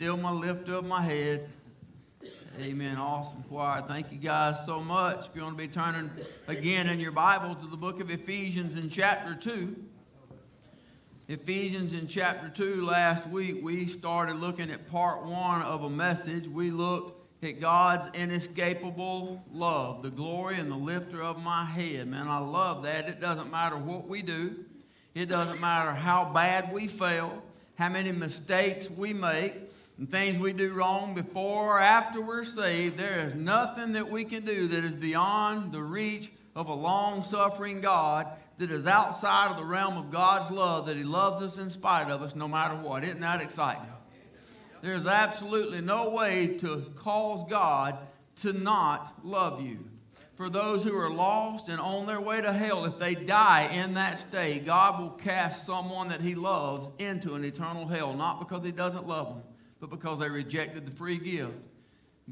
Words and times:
still 0.00 0.16
my 0.16 0.32
lift 0.32 0.66
of 0.70 0.86
my 0.86 1.02
head. 1.02 1.46
Amen. 2.58 2.96
Awesome 2.96 3.44
choir. 3.50 3.84
Thank 3.86 4.10
you 4.10 4.16
guys 4.16 4.56
so 4.64 4.80
much. 4.80 5.26
If 5.26 5.36
you 5.36 5.42
want 5.42 5.58
to 5.58 5.62
be 5.62 5.70
turning 5.70 6.10
again 6.48 6.88
in 6.88 7.00
your 7.00 7.12
Bible 7.12 7.54
to 7.54 7.66
the 7.66 7.76
book 7.76 8.00
of 8.00 8.10
Ephesians 8.10 8.78
in 8.78 8.88
chapter 8.88 9.34
2. 9.34 9.76
Ephesians 11.28 11.92
in 11.92 12.08
chapter 12.08 12.48
2, 12.48 12.82
last 12.82 13.28
week 13.28 13.62
we 13.62 13.86
started 13.86 14.36
looking 14.36 14.70
at 14.70 14.90
part 14.90 15.22
one 15.26 15.60
of 15.60 15.84
a 15.84 15.90
message. 15.90 16.48
We 16.48 16.70
looked 16.70 17.44
at 17.44 17.60
God's 17.60 18.08
inescapable 18.16 19.44
love, 19.52 20.02
the 20.02 20.10
glory 20.10 20.58
and 20.58 20.72
the 20.72 20.76
lifter 20.76 21.22
of 21.22 21.42
my 21.42 21.66
head. 21.66 22.08
Man, 22.08 22.26
I 22.26 22.38
love 22.38 22.84
that. 22.84 23.06
It 23.06 23.20
doesn't 23.20 23.50
matter 23.50 23.76
what 23.76 24.08
we 24.08 24.22
do, 24.22 24.64
it 25.14 25.26
doesn't 25.26 25.60
matter 25.60 25.92
how 25.92 26.24
bad 26.32 26.72
we 26.72 26.88
fail, 26.88 27.42
how 27.74 27.90
many 27.90 28.12
mistakes 28.12 28.88
we 28.88 29.12
make, 29.12 29.69
and 30.00 30.10
things 30.10 30.38
we 30.38 30.54
do 30.54 30.72
wrong 30.72 31.14
before 31.14 31.76
or 31.76 31.78
after 31.78 32.22
we're 32.22 32.42
saved. 32.42 32.96
There 32.96 33.18
is 33.18 33.34
nothing 33.34 33.92
that 33.92 34.10
we 34.10 34.24
can 34.24 34.46
do 34.46 34.66
that 34.68 34.82
is 34.82 34.96
beyond 34.96 35.72
the 35.72 35.82
reach 35.82 36.32
of 36.56 36.68
a 36.68 36.74
long 36.74 37.22
suffering 37.22 37.82
God 37.82 38.26
that 38.56 38.70
is 38.70 38.86
outside 38.86 39.50
of 39.50 39.58
the 39.58 39.64
realm 39.64 39.98
of 39.98 40.10
God's 40.10 40.50
love, 40.50 40.86
that 40.86 40.96
He 40.96 41.04
loves 41.04 41.42
us 41.42 41.58
in 41.58 41.68
spite 41.68 42.10
of 42.10 42.22
us 42.22 42.34
no 42.34 42.48
matter 42.48 42.76
what. 42.76 43.04
Isn't 43.04 43.20
that 43.20 43.42
exciting? 43.42 43.86
There's 44.80 45.06
absolutely 45.06 45.82
no 45.82 46.08
way 46.08 46.56
to 46.58 46.90
cause 46.96 47.46
God 47.50 47.98
to 48.36 48.54
not 48.54 49.12
love 49.22 49.60
you. 49.60 49.84
For 50.36 50.48
those 50.48 50.82
who 50.82 50.96
are 50.96 51.10
lost 51.10 51.68
and 51.68 51.78
on 51.78 52.06
their 52.06 52.22
way 52.22 52.40
to 52.40 52.50
hell, 52.54 52.86
if 52.86 52.98
they 52.98 53.14
die 53.14 53.68
in 53.74 53.92
that 53.94 54.18
state, 54.30 54.64
God 54.64 54.98
will 54.98 55.10
cast 55.10 55.66
someone 55.66 56.08
that 56.08 56.22
He 56.22 56.34
loves 56.34 56.88
into 56.98 57.34
an 57.34 57.44
eternal 57.44 57.86
hell, 57.86 58.14
not 58.14 58.38
because 58.38 58.64
He 58.64 58.72
doesn't 58.72 59.06
love 59.06 59.28
them, 59.28 59.42
but 59.80 59.90
because 59.90 60.18
they 60.18 60.28
rejected 60.28 60.86
the 60.86 60.90
free 60.92 61.18
gift. 61.18 61.54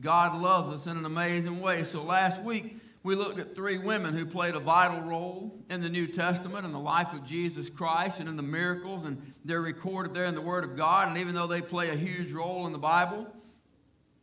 God 0.00 0.40
loves 0.40 0.68
us 0.68 0.86
in 0.86 0.96
an 0.96 1.04
amazing 1.04 1.60
way. 1.60 1.82
So 1.82 2.02
last 2.02 2.42
week, 2.42 2.76
we 3.02 3.14
looked 3.14 3.38
at 3.38 3.54
three 3.54 3.78
women 3.78 4.14
who 4.14 4.26
played 4.26 4.54
a 4.54 4.60
vital 4.60 5.00
role 5.00 5.56
in 5.70 5.80
the 5.80 5.88
New 5.88 6.06
Testament 6.06 6.66
and 6.66 6.74
the 6.74 6.78
life 6.78 7.08
of 7.12 7.24
Jesus 7.24 7.70
Christ 7.70 8.20
and 8.20 8.28
in 8.28 8.36
the 8.36 8.42
miracles, 8.42 9.04
and 9.04 9.20
they're 9.44 9.62
recorded 9.62 10.14
there 10.14 10.26
in 10.26 10.34
the 10.34 10.40
Word 10.40 10.62
of 10.62 10.76
God. 10.76 11.08
And 11.08 11.16
even 11.18 11.34
though 11.34 11.46
they 11.46 11.62
play 11.62 11.90
a 11.90 11.96
huge 11.96 12.32
role 12.32 12.66
in 12.66 12.72
the 12.72 12.78
Bible, 12.78 13.26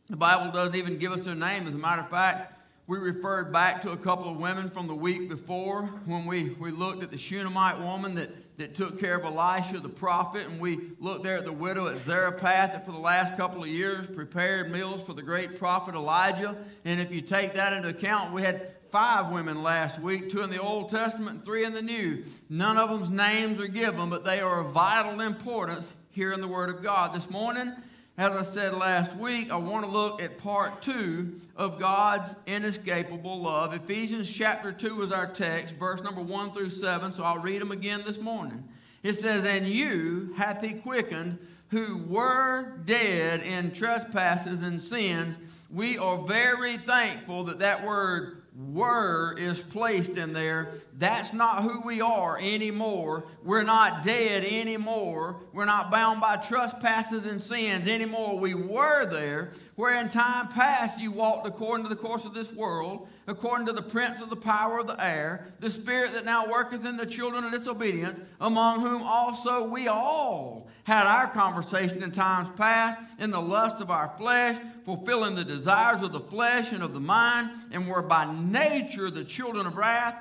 the 0.08 0.16
Bible 0.16 0.52
doesn't 0.52 0.76
even 0.76 0.98
give 0.98 1.12
us 1.12 1.22
their 1.22 1.34
name. 1.34 1.66
As 1.66 1.74
a 1.74 1.78
matter 1.78 2.02
of 2.02 2.10
fact, 2.10 2.52
we 2.86 2.98
referred 2.98 3.52
back 3.52 3.82
to 3.82 3.90
a 3.90 3.96
couple 3.96 4.30
of 4.30 4.36
women 4.36 4.70
from 4.70 4.86
the 4.86 4.94
week 4.94 5.28
before 5.28 5.86
when 6.04 6.24
we, 6.24 6.50
we 6.50 6.70
looked 6.70 7.02
at 7.02 7.10
the 7.10 7.18
Shunammite 7.18 7.80
woman 7.80 8.14
that, 8.14 8.30
that 8.56 8.74
took 8.74 8.98
care 8.98 9.16
of 9.16 9.24
Elisha 9.24 9.80
the 9.80 9.88
prophet, 9.88 10.46
and 10.46 10.60
we 10.60 10.78
looked 10.98 11.24
there 11.24 11.36
at 11.36 11.44
the 11.44 11.52
widow 11.52 11.88
at 11.88 12.04
Zarephath 12.04 12.72
that 12.72 12.86
for 12.86 12.92
the 12.92 12.98
last 12.98 13.36
couple 13.36 13.62
of 13.62 13.68
years 13.68 14.06
prepared 14.06 14.70
meals 14.70 15.02
for 15.02 15.12
the 15.12 15.22
great 15.22 15.58
prophet 15.58 15.94
Elijah. 15.94 16.56
And 16.84 17.00
if 17.00 17.12
you 17.12 17.20
take 17.20 17.54
that 17.54 17.72
into 17.72 17.88
account, 17.88 18.32
we 18.32 18.42
had 18.42 18.72
five 18.90 19.32
women 19.32 19.62
last 19.62 20.00
week, 20.00 20.30
two 20.30 20.42
in 20.42 20.50
the 20.50 20.60
Old 20.60 20.88
Testament 20.88 21.44
three 21.44 21.64
in 21.64 21.74
the 21.74 21.82
New. 21.82 22.24
None 22.48 22.78
of 22.78 22.88
them's 22.88 23.10
names 23.10 23.60
are 23.60 23.68
given, 23.68 24.08
but 24.08 24.24
they 24.24 24.40
are 24.40 24.60
of 24.60 24.72
vital 24.72 25.20
importance 25.20 25.92
here 26.10 26.32
in 26.32 26.40
the 26.40 26.48
Word 26.48 26.70
of 26.70 26.82
God. 26.82 27.14
This 27.14 27.28
morning, 27.28 27.72
as 28.18 28.32
I 28.32 28.42
said 28.42 28.74
last 28.74 29.14
week, 29.16 29.50
I 29.50 29.56
want 29.56 29.84
to 29.84 29.90
look 29.90 30.22
at 30.22 30.38
part 30.38 30.80
two 30.80 31.34
of 31.54 31.78
God's 31.78 32.34
inescapable 32.46 33.42
love. 33.42 33.74
Ephesians 33.74 34.32
chapter 34.32 34.72
2 34.72 35.02
is 35.02 35.12
our 35.12 35.26
text, 35.26 35.74
verse 35.74 36.02
number 36.02 36.22
1 36.22 36.52
through 36.52 36.70
7, 36.70 37.12
so 37.12 37.22
I'll 37.22 37.38
read 37.38 37.60
them 37.60 37.72
again 37.72 38.02
this 38.06 38.18
morning. 38.18 38.66
It 39.02 39.14
says, 39.14 39.44
And 39.44 39.66
you 39.66 40.32
hath 40.34 40.64
he 40.64 40.74
quickened 40.74 41.38
who 41.68 41.98
were 42.08 42.78
dead 42.86 43.42
in 43.42 43.72
trespasses 43.72 44.62
and 44.62 44.82
sins. 44.82 45.36
We 45.70 45.98
are 45.98 46.22
very 46.22 46.78
thankful 46.78 47.44
that 47.44 47.58
that 47.58 47.84
word 47.84 48.42
were 48.56 49.34
is 49.36 49.60
placed 49.60 50.12
in 50.12 50.32
there. 50.32 50.72
That's 50.98 51.32
not 51.34 51.62
who 51.62 51.82
we 51.82 52.00
are 52.00 52.38
anymore. 52.38 53.26
We're 53.44 53.64
not 53.64 54.02
dead 54.02 54.44
anymore. 54.44 55.42
We're 55.52 55.66
not 55.66 55.90
bound 55.90 56.22
by 56.22 56.36
trespasses 56.36 57.26
and 57.26 57.42
sins 57.42 57.86
anymore. 57.86 58.38
We 58.38 58.54
were 58.54 59.04
there, 59.06 59.50
where 59.74 60.00
in 60.00 60.08
time 60.08 60.48
past 60.48 60.98
you 60.98 61.12
walked 61.12 61.46
according 61.46 61.84
to 61.84 61.90
the 61.90 62.00
course 62.00 62.24
of 62.24 62.32
this 62.32 62.50
world, 62.50 63.08
according 63.26 63.66
to 63.66 63.72
the 63.72 63.82
prince 63.82 64.20
of 64.20 64.30
the 64.30 64.36
power 64.36 64.78
of 64.78 64.86
the 64.86 65.04
air, 65.04 65.52
the 65.60 65.70
spirit 65.70 66.12
that 66.12 66.24
now 66.24 66.48
worketh 66.48 66.84
in 66.84 66.96
the 66.96 67.06
children 67.06 67.44
of 67.44 67.52
disobedience, 67.52 68.20
among 68.40 68.80
whom 68.80 69.02
also 69.02 69.68
we 69.68 69.88
all 69.88 70.68
had 70.84 71.06
our 71.06 71.26
conversation 71.28 72.02
in 72.02 72.12
times 72.12 72.48
past 72.56 72.98
in 73.18 73.30
the 73.30 73.40
lust 73.40 73.80
of 73.80 73.90
our 73.90 74.14
flesh, 74.16 74.56
fulfilling 74.84 75.34
the 75.34 75.44
desires 75.44 76.02
of 76.02 76.12
the 76.12 76.20
flesh 76.20 76.70
and 76.70 76.82
of 76.82 76.94
the 76.94 77.00
mind, 77.00 77.50
and 77.72 77.88
were 77.88 78.02
by 78.02 78.32
nature 78.32 79.10
the 79.10 79.24
children 79.24 79.66
of 79.66 79.76
wrath, 79.76 80.14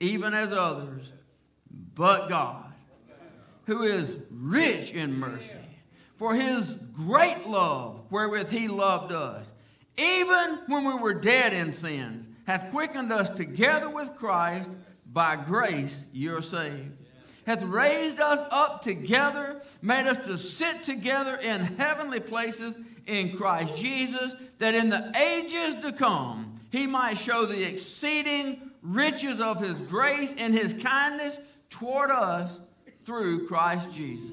even 0.00 0.32
as 0.32 0.52
others. 0.52 1.12
But 1.94 2.28
God, 2.28 2.72
who 3.66 3.82
is 3.82 4.14
rich 4.30 4.92
in 4.92 5.18
mercy, 5.18 5.50
for 6.16 6.34
his 6.34 6.74
great 6.94 7.46
love 7.46 8.00
wherewith 8.10 8.48
he 8.48 8.68
loved 8.68 9.12
us, 9.12 9.52
even 9.98 10.60
when 10.66 10.86
we 10.86 10.94
were 10.94 11.14
dead 11.14 11.52
in 11.52 11.74
sins, 11.74 12.25
hath 12.46 12.70
quickened 12.70 13.12
us 13.12 13.28
together 13.30 13.90
with 13.90 14.16
Christ. 14.16 14.70
By 15.12 15.36
grace 15.36 16.04
you're 16.12 16.42
saved. 16.42 16.92
Hath 17.46 17.62
raised 17.62 18.18
us 18.18 18.40
up 18.50 18.82
together, 18.82 19.62
made 19.80 20.06
us 20.06 20.26
to 20.26 20.36
sit 20.36 20.82
together 20.82 21.36
in 21.36 21.60
heavenly 21.60 22.20
places 22.20 22.76
in 23.06 23.36
Christ 23.36 23.76
Jesus, 23.76 24.34
that 24.58 24.74
in 24.74 24.88
the 24.88 25.12
ages 25.16 25.80
to 25.82 25.92
come 25.92 26.60
he 26.70 26.86
might 26.86 27.18
show 27.18 27.46
the 27.46 27.66
exceeding 27.66 28.70
riches 28.82 29.40
of 29.40 29.60
his 29.60 29.80
grace 29.82 30.34
and 30.36 30.52
his 30.52 30.74
kindness 30.74 31.38
toward 31.70 32.10
us 32.10 32.60
through 33.04 33.46
Christ 33.46 33.92
Jesus. 33.92 34.30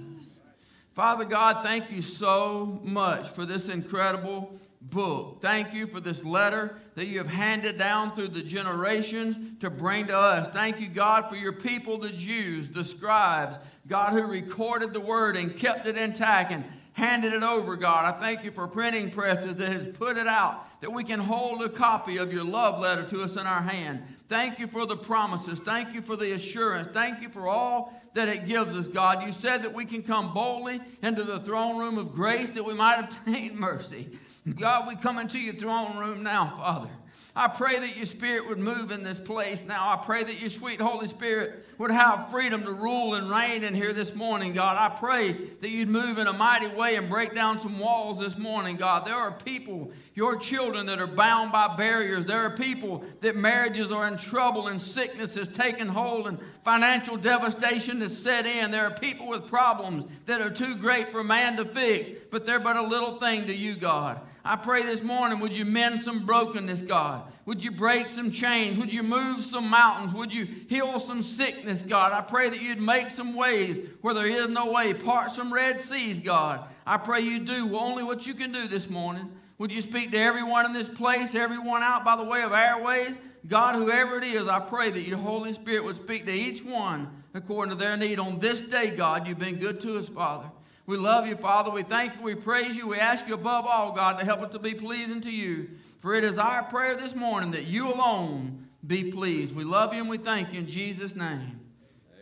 Father 0.94 1.26
God, 1.26 1.64
thank 1.64 1.92
you 1.92 2.02
so 2.02 2.80
much 2.84 3.30
for 3.30 3.46
this 3.46 3.70
incredible 3.70 4.52
book. 4.90 5.40
Thank 5.42 5.74
you 5.74 5.88
for 5.88 6.00
this 6.00 6.24
letter 6.24 6.78
that 6.96 7.06
you 7.06 7.18
have 7.18 7.28
handed 7.28 7.78
down 7.78 8.16
through 8.16 8.30
the 8.30 8.44
generations 8.44 9.38
to 9.62 9.70
bring 9.70 10.08
to 10.08 10.18
us. 10.18 10.50
Thank 10.50 10.80
you, 10.80 10.88
God, 10.88 11.30
for 11.30 11.36
your 11.36 11.54
people, 11.54 11.98
the 11.98 12.12
Jews, 12.12 12.70
the 12.70 12.84
scribes, 12.84 13.58
God, 13.88 14.14
who 14.14 14.24
recorded 14.24 14.94
the 14.94 15.00
word 15.00 15.36
and 15.38 15.56
kept 15.56 15.88
it 15.88 15.98
intact 15.98 16.52
and 16.52 16.64
handed 16.94 17.34
it 17.34 17.44
over, 17.44 17.76
God. 17.76 18.06
I 18.06 18.20
thank 18.20 18.44
you 18.44 18.52
for 18.52 18.68
printing 18.68 19.10
presses 19.10 19.56
that 19.56 19.72
has 19.72 19.88
put 19.98 20.18
it 20.18 20.28
out, 20.28 20.68
that 20.82 20.92
we 20.92 21.04
can 21.04 21.20
hold 21.20 21.64
a 21.64 21.70
copy 21.70 22.18
of 22.18 22.32
your 22.32 22.44
love 22.44 22.80
letter 22.80 23.04
to 23.08 23.24
us 23.24 23.36
in 23.36 23.48
our 23.48 23.62
hand. 23.62 24.04
Thank 24.30 24.60
you 24.60 24.68
for 24.68 24.86
the 24.86 24.96
promises. 24.96 25.60
Thank 25.60 25.94
you 25.94 26.02
for 26.02 26.16
the 26.16 26.34
assurance. 26.34 26.90
Thank 26.94 27.22
you 27.22 27.30
for 27.30 27.48
all 27.48 28.00
that 28.14 28.30
it 28.30 28.46
gives 28.46 28.76
us, 28.76 28.88
God. 28.88 29.26
You 29.26 29.32
said 29.32 29.64
that 29.64 29.74
we 29.74 29.86
can 29.86 30.04
come 30.04 30.34
boldly 30.34 30.82
into 31.02 31.24
the 31.24 31.40
throne 31.40 31.78
room 31.78 31.98
of 31.98 32.14
grace 32.14 32.52
that 32.52 32.64
we 32.64 32.76
might 32.76 33.00
obtain 33.00 33.56
mercy. 33.60 34.10
God, 34.52 34.88
we 34.90 34.96
come 34.96 35.20
into 35.20 35.40
your 35.40 35.54
throne 35.54 35.98
room 35.98 36.22
now, 36.22 36.56
Father. 36.58 36.90
I 37.36 37.48
pray 37.48 37.80
that 37.80 37.96
your 37.96 38.06
spirit 38.06 38.48
would 38.48 38.60
move 38.60 38.92
in 38.92 39.04
this 39.04 39.20
place 39.20 39.62
now. 39.66 39.88
I 39.90 40.04
pray 40.04 40.24
that 40.24 40.40
your 40.40 40.50
sweet 40.50 40.82
Holy 40.82 41.08
Spirit 41.08 41.66
would 41.78 41.92
have 41.92 42.30
freedom 42.30 42.64
to 42.64 42.72
rule 42.72 43.16
and 43.16 43.30
reign 43.30 43.64
in 43.64 43.74
here 43.74 43.94
this 43.94 44.14
morning, 44.14 44.54
God. 44.54 44.78
I 44.78 44.96
pray 44.96 45.32
that 45.32 45.70
you'd 45.70 45.90
move 45.90 46.18
in 46.18 46.28
a 46.28 46.34
mighty 46.34 46.68
way 46.68 46.96
and 46.96 47.10
break 47.10 47.34
down 47.34 47.60
some 47.60 47.80
walls 47.80 48.20
this 48.20 48.38
morning, 48.38 48.76
God. 48.76 49.06
There 49.06 49.16
are 49.16 49.32
people, 49.32 49.92
your 50.14 50.38
children, 50.38 50.86
that 50.88 51.00
are 51.00 51.08
bound 51.08 51.52
by 51.52 51.76
barriers. 51.76 52.26
There 52.26 52.42
are 52.42 52.56
people 52.56 53.04
that 53.22 53.36
marriages 53.36 53.92
are 53.92 54.08
in 54.08 54.18
trouble 54.18 54.68
and 54.68 54.82
sickness 54.82 55.36
has 55.36 55.48
taken 55.48 55.88
hold 55.88 56.28
and 56.28 56.38
financial 56.64 57.18
devastation 57.18 58.02
has 58.02 58.16
set 58.16 58.46
in. 58.46 58.70
There 58.70 58.86
are 58.86 58.94
people 58.94 59.28
with 59.28 59.48
problems 59.48 60.06
that 60.26 60.42
are 60.42 60.52
too 60.52 60.76
great 60.76 61.12
for 61.12 61.24
man 61.24 61.58
to 61.58 61.66
fix, 61.66 62.28
but 62.30 62.46
they're 62.46 62.60
but 62.60 62.76
a 62.76 62.84
little 62.84 63.20
thing 63.20 63.48
to 63.48 63.56
you, 63.56 63.76
God. 63.76 64.20
I 64.46 64.58
pray 64.58 64.84
this 64.84 65.02
morning, 65.02 65.40
would 65.40 65.56
you 65.56 65.64
mend 65.64 66.02
some 66.02 66.26
brokenness, 66.26 66.82
God? 66.82 67.24
Would 67.46 67.64
you 67.64 67.72
break 67.72 68.10
some 68.10 68.32
chains? 68.32 68.78
Would 68.78 68.92
you 68.92 69.02
move 69.02 69.42
some 69.42 69.70
mountains? 69.70 70.14
Would 70.14 70.34
you 70.34 70.48
heal 70.68 71.00
some 71.00 71.24
sickness, 71.24 71.82
God? 71.82 72.12
I 72.12 72.20
pray 72.20 72.50
that 72.50 72.62
you'd 72.62 72.82
make 72.82 73.10
some 73.10 73.36
ways 73.36 73.78
where 74.02 74.14
there 74.14 74.28
is 74.28 74.50
no 74.50 74.72
way, 74.72 74.94
part 74.94 75.32
some 75.32 75.54
Red 75.54 75.82
Seas, 75.82 76.20
God. 76.20 76.68
I 76.86 76.98
pray 76.98 77.22
you 77.22 77.40
do 77.40 77.78
only 77.78 78.04
what 78.04 78.28
you 78.28 78.34
can 78.34 78.52
do 78.52 78.68
this 78.68 78.90
morning. 78.90 79.32
Would 79.60 79.72
you 79.72 79.82
speak 79.82 80.12
to 80.12 80.18
everyone 80.18 80.66
in 80.66 80.74
this 80.74 80.90
place, 80.90 81.36
everyone 81.36 81.82
out 81.82 82.04
by 82.04 82.18
the 82.18 82.24
way 82.24 82.42
of 82.42 82.52
airways? 82.52 83.18
God, 83.48 83.76
whoever 83.76 84.18
it 84.18 84.26
is, 84.26 84.48
I 84.50 84.60
pray 84.60 84.92
that 84.92 85.08
your 85.08 85.18
Holy 85.18 85.54
Spirit 85.54 85.86
would 85.86 85.96
speak 85.96 86.26
to 86.26 86.34
each 86.34 86.64
one 86.64 87.24
according 87.34 87.78
to 87.78 87.82
their 87.82 87.96
need 87.96 88.20
on 88.20 88.40
this 88.40 88.60
day, 88.60 88.92
God. 88.92 89.26
You've 89.26 89.40
been 89.40 89.56
good 89.56 89.80
to 89.82 90.00
us, 90.00 90.08
Father. 90.08 90.50
We 90.86 90.98
love 90.98 91.28
you, 91.28 91.36
Father. 91.38 91.72
We 91.72 91.84
thank 91.84 92.16
you. 92.16 92.22
We 92.22 92.36
praise 92.36 92.76
you. 92.76 92.88
We 92.88 93.00
ask 93.00 93.28
you 93.28 93.34
above 93.34 93.66
all, 93.66 93.94
God, 93.94 94.20
to 94.20 94.26
help 94.26 94.42
us 94.42 94.52
to 94.52 94.60
be 94.60 94.74
pleasing 94.74 95.22
to 95.22 95.32
you. 95.32 95.70
For 96.02 96.14
it 96.14 96.26
is 96.26 96.38
our 96.38 96.64
prayer 96.64 96.98
this 96.98 97.16
morning 97.16 97.52
that 97.52 97.66
you 97.66 97.88
alone 97.88 98.68
be 98.86 99.12
pleased. 99.12 99.56
We 99.56 99.64
love 99.64 99.94
you 99.94 100.02
and 100.02 100.10
we 100.10 100.18
thank 100.18 100.52
you 100.52 100.60
in 100.60 100.70
Jesus' 100.70 101.16
name. 101.16 101.60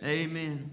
Amen. 0.03 0.69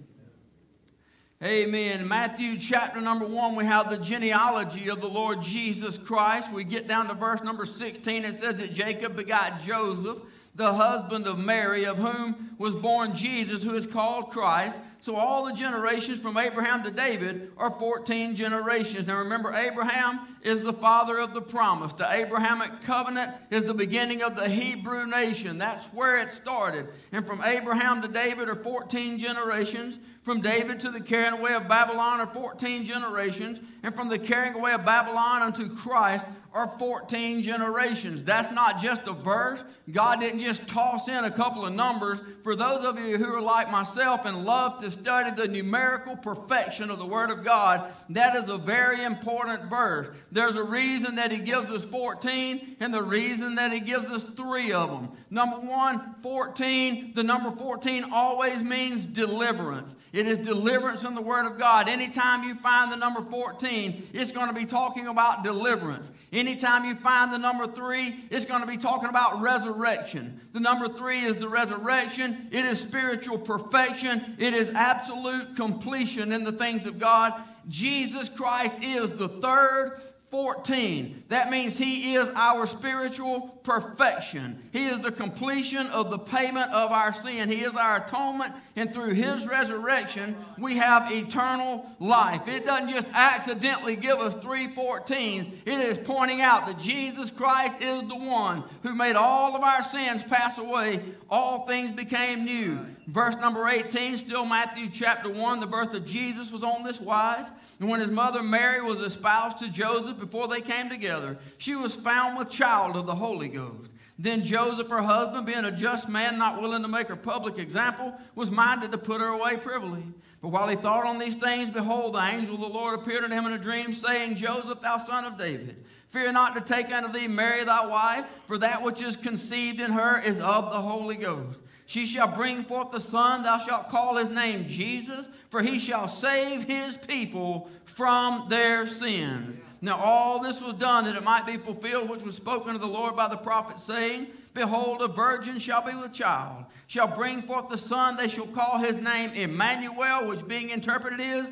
Amen. 1.43 2.09
Matthew 2.09 2.59
chapter 2.59 3.01
number 3.01 3.25
one, 3.25 3.55
we 3.55 3.65
have 3.65 3.89
the 3.89 3.99
genealogy 3.99 4.91
of 4.91 5.01
the 5.01 5.09
Lord 5.09 5.41
Jesus 5.41 5.97
Christ. 5.97 6.53
We 6.53 6.65
get 6.65 6.89
down 6.89 7.07
to 7.09 7.15
verse 7.15 7.43
number 7.43 7.65
16. 7.65 8.25
It 8.25 8.35
says 8.35 8.57
that 8.57 8.75
Jacob 8.75 9.17
begot 9.17 9.63
Joseph, 9.63 10.19
the 10.57 10.73
husband 10.73 11.27
of 11.27 11.39
Mary, 11.39 11.85
of 11.85 11.97
whom 11.97 12.57
was 12.59 12.75
born 12.75 13.15
Jesus, 13.15 13.63
who 13.63 13.77
is 13.77 13.87
called 13.87 14.31
Christ. 14.31 14.77
So 15.01 15.15
all 15.15 15.45
the 15.45 15.53
generations 15.53 16.21
from 16.21 16.37
Abraham 16.37 16.83
to 16.83 16.91
David 16.91 17.53
are 17.57 17.71
14 17.71 18.35
generations. 18.35 19.07
Now 19.07 19.19
remember, 19.19 19.53
Abraham 19.53 20.37
is 20.43 20.61
the 20.61 20.73
father 20.73 21.19
of 21.19 21.35
the 21.35 21.41
promise. 21.41 21.93
The 21.93 22.11
Abrahamic 22.11 22.83
covenant 22.83 23.33
is 23.51 23.65
the 23.65 23.75
beginning 23.75 24.23
of 24.23 24.35
the 24.35 24.49
Hebrew 24.49 25.07
nation. 25.07 25.59
That's 25.59 25.87
where 25.87 26.19
it 26.19 26.33
started. 26.33 26.89
And 27.13 27.27
from 27.27 27.43
Abraham 27.45 28.03
to 28.03 28.09
David 28.09 28.49
are 28.49 28.57
14 28.57 29.19
generations. 29.19 29.99
From 30.23 30.43
David 30.43 30.81
to 30.81 30.91
the 30.91 31.01
carrying 31.01 31.35
away 31.35 31.55
of 31.55 31.69
Babylon 31.69 32.21
are 32.21 32.27
14 32.27 32.85
generations. 32.85 33.61
And 33.83 33.95
from 33.95 34.09
the 34.09 34.19
carrying 34.19 34.55
away 34.55 34.73
of 34.73 34.85
Babylon 34.85 35.43
unto 35.43 35.75
Christ 35.75 36.27
are 36.53 36.69
14 36.79 37.43
generations. 37.43 38.25
That's 38.25 38.53
not 38.53 38.81
just 38.81 39.07
a 39.07 39.13
verse. 39.13 39.63
God 39.91 40.21
didn't 40.21 40.41
just 40.41 40.67
toss 40.67 41.09
in 41.09 41.25
a 41.25 41.31
couple 41.31 41.65
of 41.65 41.73
numbers. 41.73 42.21
For 42.43 42.55
those 42.55 42.85
of 42.85 42.99
you 42.99 43.17
who 43.17 43.33
are 43.33 43.41
like 43.41 43.71
myself 43.71 44.27
and 44.27 44.45
love 44.45 44.79
to 44.81 44.88
study 44.91 45.31
the 45.31 45.49
numerical 45.49 46.17
perfection 46.17 46.91
of 46.91 46.99
the 46.99 47.07
Word 47.07 47.31
of 47.31 47.45
God, 47.45 47.93
that 48.11 48.37
is 48.37 48.49
a 48.49 48.59
very 48.59 49.05
important 49.05 49.71
verse. 49.71 50.09
There's 50.33 50.57
a 50.57 50.63
reason 50.63 51.17
that 51.17 51.33
He 51.33 51.39
gives 51.39 51.71
us 51.71 51.85
14, 51.85 52.77
and 52.81 52.93
the 52.93 53.03
reason 53.03 53.57
that 53.57 53.73
He 53.73 53.81
gives 53.81 54.07
us 54.07 54.25
three 54.37 54.73
of 54.73 54.91
them. 54.91 55.11
Number 55.31 55.59
one, 55.59 56.15
14, 56.23 57.13
the 57.15 57.23
number 57.23 57.51
14 57.51 58.07
always 58.13 58.63
means 58.63 59.05
deliverance. 59.05 59.95
It 60.13 60.27
is 60.27 60.39
deliverance 60.39 61.05
in 61.05 61.15
the 61.15 61.21
Word 61.21 61.47
of 61.47 61.59
God. 61.59 61.89
Anytime 61.89 62.45
you 62.45 62.55
find 62.57 62.91
the 62.91 62.97
number 62.97 63.23
14, 63.23 64.09
it's 64.15 64.33
going 64.33 64.49
to 64.49 64.55
be 64.55 64.65
talking 64.65 65.07
about 65.07 65.45
deliverance. 65.45 66.11
Anytime 66.33 66.85
you 66.87 66.95
find 66.95 67.33
the 67.33 67.39
number 67.39 67.67
three, 67.67 68.25
it's 68.31 68.47
going 68.47 68.63
to 68.63 68.67
be 68.67 68.79
talking 68.79 69.09
about 69.09 69.43
resurrection. 69.43 70.41
The 70.53 70.61
number 70.61 70.89
three 70.89 71.21
is 71.21 71.37
the 71.37 71.49
resurrection, 71.49 72.49
it 72.51 72.65
is 72.65 72.81
spiritual 72.81 73.39
perfection, 73.39 74.37
it 74.39 74.55
is 74.55 74.71
absolute 74.79 75.57
completion 75.57 76.33
in 76.33 76.45
the 76.45 76.53
things 76.53 76.87
of 76.87 76.99
God. 76.99 77.35
Jesus 77.69 78.29
Christ 78.29 78.77
is 78.83 79.11
the 79.11 79.29
third 79.29 80.01
14. 80.31 81.25
That 81.29 81.51
means 81.51 81.79
He 81.79 82.15
is 82.15 82.29
our 82.35 82.67
spiritual 82.67 83.61
perfection. 83.63 84.63
He 84.73 84.87
is 84.87 85.01
the 85.01 85.11
completion 85.11 85.87
of 85.87 86.11
the 86.11 86.19
payment 86.19 86.71
of 86.73 86.91
our 86.93 87.15
sin. 87.15 87.49
He 87.49 87.63
is 87.63 87.75
our 87.75 88.05
atonement, 88.05 88.53
and 88.77 88.93
through 88.93 89.15
His 89.15 89.47
resurrection, 89.47 90.37
we 90.59 90.77
have 90.77 91.11
eternal 91.11 91.87
life. 91.99 92.47
It 92.47 92.67
doesn't 92.67 92.91
just 92.91 93.07
accidentally 93.15 93.97
give 93.97 94.19
us 94.19 94.35
three 94.35 94.69
14s, 94.69 95.51
it 95.65 95.81
is 95.81 95.97
pointing 95.99 96.43
out 96.43 96.67
that 96.67 96.79
Jesus 96.79 97.31
Christ 97.31 97.77
is 97.81 98.03
the 98.03 98.17
one 98.17 98.65
who 98.83 98.95
made 98.95 99.17
all 99.17 99.57
of 99.57 99.63
our 99.63 99.83
sins 99.83 100.23
pass 100.23 100.59
away. 100.59 101.03
All 101.31 101.67
things 101.67 101.97
became 101.97 102.45
new. 102.45 102.87
Verse 103.09 103.37
number 103.37 103.67
18, 103.67 104.19
still 104.19 104.45
Matthew 104.45 104.91
chapter 104.91 105.31
1, 105.31 105.61
the 105.61 105.67
birth 105.67 105.95
of 105.95 106.05
Jesus 106.05 106.53
was 106.53 106.63
on 106.63 106.85
this 106.85 107.01
wise. 107.01 107.51
And 107.81 107.89
when 107.89 108.01
his 108.01 108.11
mother 108.11 108.43
Mary 108.43 108.83
was 108.83 108.99
espoused 108.99 109.61
to 109.61 109.71
Joseph 109.71 110.19
before 110.19 110.47
they 110.47 110.61
came 110.61 110.91
together, 110.91 111.39
she 111.57 111.75
was 111.75 111.95
found 111.95 112.37
with 112.37 112.51
child 112.51 112.97
of 112.97 113.07
the 113.07 113.15
Holy 113.15 113.49
Ghost. 113.49 113.91
Then 114.19 114.45
Joseph, 114.45 114.91
her 114.91 115.01
husband, 115.01 115.47
being 115.47 115.65
a 115.65 115.71
just 115.71 116.07
man, 116.11 116.39
not 116.39 116.61
willing 116.61 116.83
to 116.83 116.89
make 116.89 117.09
her 117.09 117.17
public 117.17 117.59
example, 117.59 118.13
was 118.35 118.51
minded 118.51 118.93
to 118.93 118.99
put 118.99 119.23
her 119.23 119.29
away 119.29 119.57
privily. 119.57 120.03
But 120.43 120.49
while 120.49 120.69
he 120.69 120.77
thought 120.77 121.07
on 121.07 121.19
these 121.19 121.35
things, 121.35 121.71
behold, 121.71 122.15
the 122.15 122.19
angel 122.19 122.57
of 122.57 122.61
the 122.61 122.69
Lord 122.69 122.99
appeared 122.99 123.25
unto 123.25 123.35
him 123.35 123.47
in 123.47 123.55
a 123.55 123.59
dream, 123.59 123.95
saying, 123.95 124.37
Joseph, 124.37 124.83
thou 124.83 124.99
son 124.99 125.25
of 125.25 125.39
David, 125.39 125.83
fear 126.11 126.31
not 126.31 126.55
to 126.57 126.61
take 126.61 126.93
unto 126.93 127.11
thee 127.11 127.27
Mary 127.27 127.65
thy 127.65 127.87
wife, 127.87 128.27
for 128.47 128.59
that 128.59 128.83
which 128.83 129.01
is 129.01 129.17
conceived 129.17 129.81
in 129.81 129.93
her 129.93 130.21
is 130.21 130.39
of 130.41 130.73
the 130.73 130.83
Holy 130.83 131.17
Ghost. 131.17 131.59
She 131.89 132.05
shall 132.05 132.29
bring 132.29 132.65
forth 132.65 132.91
the 132.91 133.01
son, 133.01 133.45
thou 133.45 133.57
shalt 133.57 133.89
call 133.89 134.17
his 134.17 134.29
name 134.29 134.69
Jesus, 134.69 135.27
for 135.49 135.63
he 135.63 135.79
shall 135.79 136.07
save 136.07 136.65
his 136.65 136.99
people 136.99 137.71
from 137.87 138.47
their 138.51 138.87
sins. 138.87 139.57
Now, 139.81 139.97
all 139.97 140.39
this 140.39 140.61
was 140.61 140.75
done 140.75 141.05
that 141.05 141.17
it 141.17 141.25
might 141.25 141.47
be 141.47 141.57
fulfilled, 141.57 142.11
which 142.11 142.23
was 142.23 142.37
spoken 142.37 142.75
of 142.75 142.83
the 142.83 142.87
Lord 142.87 143.17
by 143.17 143.29
the 143.29 143.39
prophet, 143.39 143.81
saying, 143.81 144.27
Behold, 144.53 145.01
a 145.01 145.09
virgin 145.09 145.59
shall 145.59 145.81
be 145.81 145.95
with 145.95 146.13
child, 146.13 146.67
shall 146.89 147.09
bring 147.09 147.41
forth 147.41 147.71
the 147.71 147.79
son, 147.79 148.19
they 148.19 148.29
shall 148.29 148.49
call 148.49 148.77
his 148.77 148.97
name 148.97 149.31
Emmanuel, 149.31 150.27
which 150.27 150.47
being 150.47 150.69
interpreted 150.69 151.21
is 151.21 151.51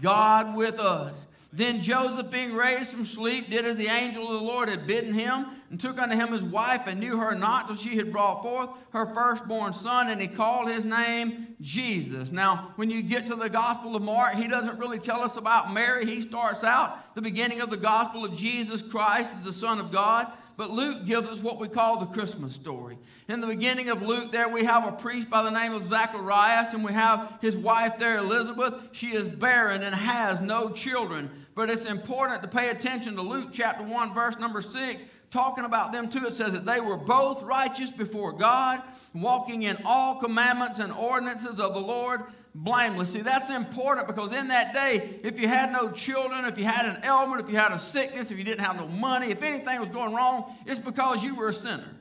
God 0.00 0.56
with 0.56 0.80
us. 0.80 1.26
Then 1.56 1.80
Joseph, 1.80 2.30
being 2.30 2.52
raised 2.52 2.90
from 2.90 3.06
sleep, 3.06 3.48
did 3.48 3.64
as 3.64 3.78
the 3.78 3.86
angel 3.86 4.26
of 4.26 4.40
the 4.40 4.46
Lord 4.46 4.68
had 4.68 4.86
bidden 4.86 5.14
him, 5.14 5.46
and 5.70 5.80
took 5.80 5.98
unto 5.98 6.14
him 6.14 6.28
his 6.28 6.42
wife, 6.42 6.82
and 6.86 7.00
knew 7.00 7.16
her 7.16 7.34
not 7.34 7.66
till 7.66 7.76
she 7.76 7.96
had 7.96 8.12
brought 8.12 8.42
forth 8.42 8.68
her 8.90 9.06
firstborn 9.14 9.72
son, 9.72 10.10
and 10.10 10.20
he 10.20 10.28
called 10.28 10.68
his 10.68 10.84
name 10.84 11.56
Jesus. 11.62 12.30
Now, 12.30 12.72
when 12.76 12.90
you 12.90 13.02
get 13.02 13.26
to 13.28 13.36
the 13.36 13.48
Gospel 13.48 13.96
of 13.96 14.02
Mark, 14.02 14.34
he 14.34 14.48
doesn't 14.48 14.78
really 14.78 14.98
tell 14.98 15.22
us 15.22 15.36
about 15.38 15.72
Mary. 15.72 16.04
He 16.04 16.20
starts 16.20 16.62
out 16.62 17.14
the 17.14 17.22
beginning 17.22 17.62
of 17.62 17.70
the 17.70 17.78
Gospel 17.78 18.26
of 18.26 18.36
Jesus 18.36 18.82
Christ 18.82 19.32
the 19.42 19.52
Son 19.52 19.80
of 19.80 19.90
God. 19.90 20.30
But 20.56 20.70
Luke 20.70 21.04
gives 21.04 21.28
us 21.28 21.40
what 21.40 21.58
we 21.58 21.68
call 21.68 22.00
the 22.00 22.06
Christmas 22.06 22.54
story. 22.54 22.96
In 23.28 23.40
the 23.40 23.46
beginning 23.46 23.90
of 23.90 24.00
Luke, 24.00 24.32
there 24.32 24.48
we 24.48 24.64
have 24.64 24.86
a 24.86 24.92
priest 24.92 25.28
by 25.28 25.42
the 25.42 25.50
name 25.50 25.74
of 25.74 25.84
Zacharias, 25.84 26.72
and 26.72 26.82
we 26.82 26.92
have 26.92 27.34
his 27.42 27.56
wife 27.56 27.98
there, 27.98 28.16
Elizabeth. 28.16 28.74
She 28.92 29.08
is 29.08 29.28
barren 29.28 29.82
and 29.82 29.94
has 29.94 30.40
no 30.40 30.70
children. 30.70 31.30
But 31.54 31.68
it's 31.68 31.84
important 31.84 32.42
to 32.42 32.48
pay 32.48 32.70
attention 32.70 33.16
to 33.16 33.22
Luke 33.22 33.50
chapter 33.52 33.84
1, 33.84 34.14
verse 34.14 34.38
number 34.38 34.62
6, 34.62 35.02
talking 35.30 35.64
about 35.64 35.92
them 35.92 36.08
too. 36.08 36.26
It 36.26 36.34
says 36.34 36.52
that 36.52 36.64
they 36.64 36.80
were 36.80 36.96
both 36.96 37.42
righteous 37.42 37.90
before 37.90 38.32
God, 38.32 38.82
walking 39.14 39.64
in 39.64 39.76
all 39.84 40.20
commandments 40.20 40.78
and 40.78 40.92
ordinances 40.92 41.60
of 41.60 41.74
the 41.74 41.80
Lord 41.80 42.22
blameless. 42.56 43.12
See, 43.12 43.20
that's 43.20 43.50
important 43.50 44.06
because 44.06 44.32
in 44.32 44.48
that 44.48 44.72
day, 44.72 45.20
if 45.22 45.38
you 45.38 45.46
had 45.46 45.72
no 45.72 45.90
children, 45.90 46.44
if 46.46 46.58
you 46.58 46.64
had 46.64 46.86
an 46.86 47.04
ailment, 47.04 47.42
if 47.42 47.50
you 47.50 47.56
had 47.56 47.72
a 47.72 47.78
sickness, 47.78 48.30
if 48.30 48.38
you 48.38 48.44
didn't 48.44 48.64
have 48.64 48.76
no 48.76 48.88
money, 48.88 49.30
if 49.30 49.42
anything 49.42 49.78
was 49.78 49.88
going 49.90 50.14
wrong, 50.14 50.56
it's 50.64 50.80
because 50.80 51.22
you 51.22 51.34
were 51.34 51.48
a 51.48 51.52
sinner. 51.52 51.96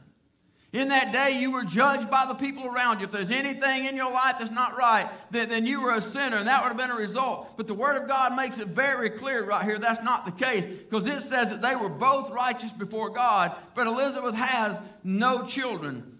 In 0.71 0.89
that 0.89 1.13
day, 1.13 1.39
you 1.39 1.51
were 1.51 1.63
judged 1.63 2.09
by 2.09 2.25
the 2.25 2.33
people 2.33 2.65
around 2.65 2.99
you. 2.99 3.05
If 3.05 3.11
there's 3.11 3.31
anything 3.31 3.85
in 3.85 3.95
your 3.95 4.11
life 4.11 4.35
that's 4.39 4.51
not 4.51 4.77
right, 4.77 5.09
then, 5.31 5.47
then 5.47 5.65
you 5.65 5.79
were 5.79 5.93
a 5.93 6.01
sinner, 6.01 6.37
and 6.37 6.47
that 6.47 6.61
would 6.63 6.67
have 6.67 6.77
been 6.77 6.91
a 6.91 6.99
result. 6.99 7.55
But 7.55 7.67
the 7.67 7.73
Word 7.73 7.95
of 7.95 8.09
God 8.09 8.35
makes 8.35 8.59
it 8.59 8.67
very 8.67 9.09
clear 9.09 9.45
right 9.45 9.63
here 9.63 9.77
that's 9.77 10.03
not 10.03 10.25
the 10.25 10.33
case 10.33 10.65
because 10.65 11.05
it 11.07 11.21
says 11.21 11.49
that 11.49 11.61
they 11.61 11.77
were 11.77 11.87
both 11.87 12.29
righteous 12.29 12.73
before 12.73 13.09
God, 13.09 13.55
but 13.73 13.87
Elizabeth 13.87 14.35
has 14.35 14.77
no 15.01 15.45
children. 15.45 16.17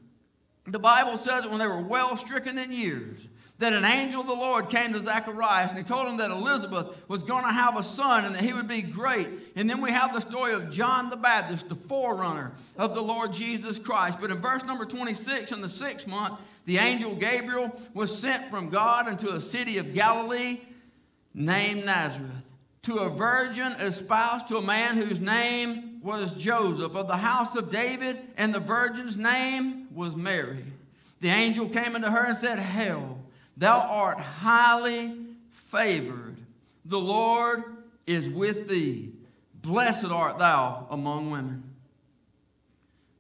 The 0.68 0.80
Bible 0.80 1.18
says 1.18 1.44
that 1.44 1.50
when 1.50 1.60
they 1.60 1.68
were 1.68 1.82
well 1.82 2.16
stricken 2.16 2.58
in 2.58 2.72
years, 2.72 3.20
that 3.58 3.72
an 3.72 3.86
angel 3.86 4.22
of 4.22 4.28
the 4.28 4.34
Lord 4.34 4.70
came 4.70 4.92
to 4.94 5.02
Zacharias 5.02 5.70
and 5.70 5.78
he 5.78 5.84
told 5.84 6.08
him 6.08 6.18
that 6.18 6.30
Elizabeth 6.30 6.88
was 7.08 7.24
going 7.24 7.44
to 7.46 7.52
have 7.52 7.78
a 7.78 7.84
son 7.84 8.26
and 8.26 8.36
that 8.36 8.42
he 8.42 8.52
would 8.52 8.68
be 8.68 8.82
great. 8.82 9.30
And 9.56 9.70
then 9.70 9.82
we 9.82 9.92
have 9.92 10.14
the 10.14 10.20
story 10.20 10.54
of 10.54 10.70
John 10.70 11.10
the 11.10 11.16
Baptist, 11.16 11.70
the 11.70 11.76
forerunner 11.76 12.52
of 12.78 12.96
the 12.96 13.02
Lord 13.02 13.32
Jesus 13.32 13.80
Christ. 13.80 14.18
But 14.20 14.32
in 14.32 14.40
verse 14.40 14.64
number 14.64 14.86
26, 14.86 15.54
in 15.54 15.62
the 15.62 15.70
sixth 15.70 16.06
month, 16.06 16.40
the 16.66 16.78
angel 16.78 17.16
Gabriel 17.16 17.72
was 17.94 18.18
sent 18.18 18.50
from 18.50 18.70
God 18.70 19.08
into 19.08 19.34
a 19.34 19.40
city 19.40 19.78
of 19.78 19.94
Galilee 19.94 20.60
named 21.34 21.86
Nazareth 21.86 22.32
to 22.84 22.98
a 22.98 23.10
virgin 23.10 23.72
espoused 23.74 24.48
to 24.50 24.58
a 24.58 24.62
man 24.62 24.96
whose 24.96 25.20
name 25.20 26.00
was 26.04 26.32
Joseph 26.34 26.94
of 26.96 27.08
the 27.08 27.18
house 27.18 27.56
of 27.56 27.72
David, 27.72 28.20
and 28.38 28.54
the 28.54 28.60
virgin's 28.60 29.18
name 29.18 29.88
was 29.96 30.16
Mary. 30.16 30.64
The 31.20 31.30
angel 31.30 31.68
came 31.68 31.96
into 31.96 32.12
her 32.12 32.26
and 32.26 32.38
said, 32.38 32.60
Hail 32.60 33.15
Thou 33.58 33.80
art 33.80 34.20
highly 34.20 35.16
favored. 35.52 36.38
The 36.86 37.00
Lord 37.00 37.64
is 38.06 38.30
with 38.30 38.68
thee. 38.68 39.12
Blessed 39.62 40.06
art 40.06 40.38
thou 40.38 40.88
among 40.90 41.32
women. 41.32 41.64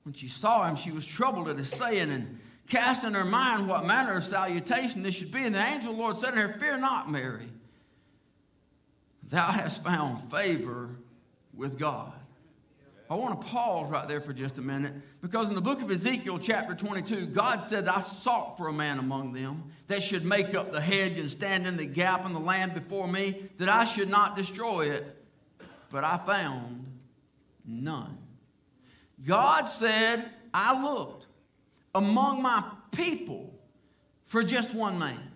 When 0.04 0.14
she 0.14 0.28
saw 0.28 0.68
him, 0.68 0.76
she 0.76 0.92
was 0.92 1.06
troubled 1.06 1.50
at 1.50 1.58
his 1.58 1.70
saying 1.70 2.12
and 2.12 2.40
cast 2.70 3.04
in 3.04 3.14
her 3.14 3.26
mind 3.26 3.68
what 3.68 3.86
manner 3.86 4.18
of 4.18 4.24
salutation 4.24 5.02
this 5.02 5.16
should 5.16 5.32
be. 5.32 5.46
And 5.46 5.56
the 5.56 5.66
angel 5.66 5.92
of 5.92 5.98
the 5.98 6.02
Lord 6.02 6.18
said 6.18 6.32
to 6.32 6.42
her, 6.42 6.60
Fear 6.60 6.78
not, 6.78 7.10
Mary. 7.10 7.50
Thou 9.30 9.52
hast 9.52 9.84
found 9.84 10.30
favor 10.32 10.90
with 11.56 11.80
God. 11.80 12.14
I 13.10 13.14
want 13.16 13.40
to 13.40 13.48
pause 13.48 13.92
right 13.92 14.08
there 14.08 14.20
for 14.20 14.34
just 14.34 14.58
a 14.58 14.62
minute 14.62 14.94
because 15.22 15.50
in 15.50 15.56
the 15.56 15.62
book 15.62 15.82
of 15.82 15.92
Ezekiel, 15.92 16.40
chapter 16.40 16.74
22, 16.74 17.28
God 17.28 17.70
said, 17.70 17.88
I 17.88 18.02
sought 18.02 18.58
for 18.58 18.68
a 18.68 18.74
man 18.74 18.98
among 18.98 19.34
them 19.34 19.64
that 19.88 20.02
should 20.02 20.26
make 20.26 20.56
up 20.56 20.72
the 20.72 20.82
hedge 20.82 21.20
and 21.20 21.30
stand 21.30 21.68
in 21.68 21.78
the 21.78 21.86
gap 21.86 22.26
in 22.26 22.34
the 22.34 22.40
land 22.40 22.74
before 22.74 23.08
me, 23.08 23.50
that 23.60 23.70
I 23.70 23.86
should 23.86 24.10
not 24.10 24.36
destroy 24.36 24.90
it. 24.90 25.24
But 25.92 26.04
I 26.04 26.18
found 26.18 26.86
none. 27.64 28.18
God 29.24 29.66
said, 29.66 30.30
I 30.52 30.82
looked 30.82 31.28
among 31.94 32.42
my 32.42 32.64
people 32.92 33.54
for 34.26 34.44
just 34.44 34.74
one 34.74 34.98
man. 34.98 35.32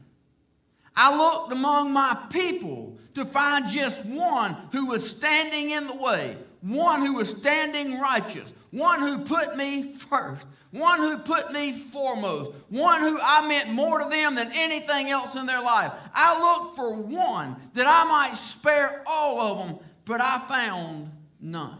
I 0.96 1.16
looked 1.16 1.54
among 1.54 1.94
my 1.94 2.18
people 2.30 2.98
to 3.14 3.26
find 3.26 3.70
just 3.70 4.04
one 4.06 4.58
who 4.72 4.88
was 4.88 5.08
standing 5.08 5.72
in 5.72 5.88
the 5.88 5.96
way, 5.96 6.36
one 6.62 7.06
who 7.06 7.14
was 7.14 7.30
standing 7.30 8.00
righteous, 8.00 8.52
one 8.72 9.00
who 9.00 9.20
put 9.20 9.56
me 9.56 9.94
first, 9.94 10.46
one 10.72 11.00
who 11.00 11.18
put 11.18 11.52
me 11.52 11.72
foremost, 11.72 12.52
one 12.70 13.02
who 13.02 13.20
I 13.22 13.48
meant 13.48 13.72
more 13.72 14.00
to 14.00 14.10
them 14.10 14.36
than 14.36 14.52
anything 14.54 15.10
else 15.10 15.36
in 15.36 15.46
their 15.46 15.62
life. 15.62 15.92
I 16.14 16.40
looked 16.40 16.76
for 16.76 16.94
one 16.94 17.56
that 17.74 17.88
I 17.88 18.04
might 18.04 18.36
spare 18.36 19.04
all 19.08 19.42
of 19.42 19.68
them, 19.68 19.80
but 20.06 20.22
I 20.22 20.40
found 20.48 21.12
none. 21.40 21.78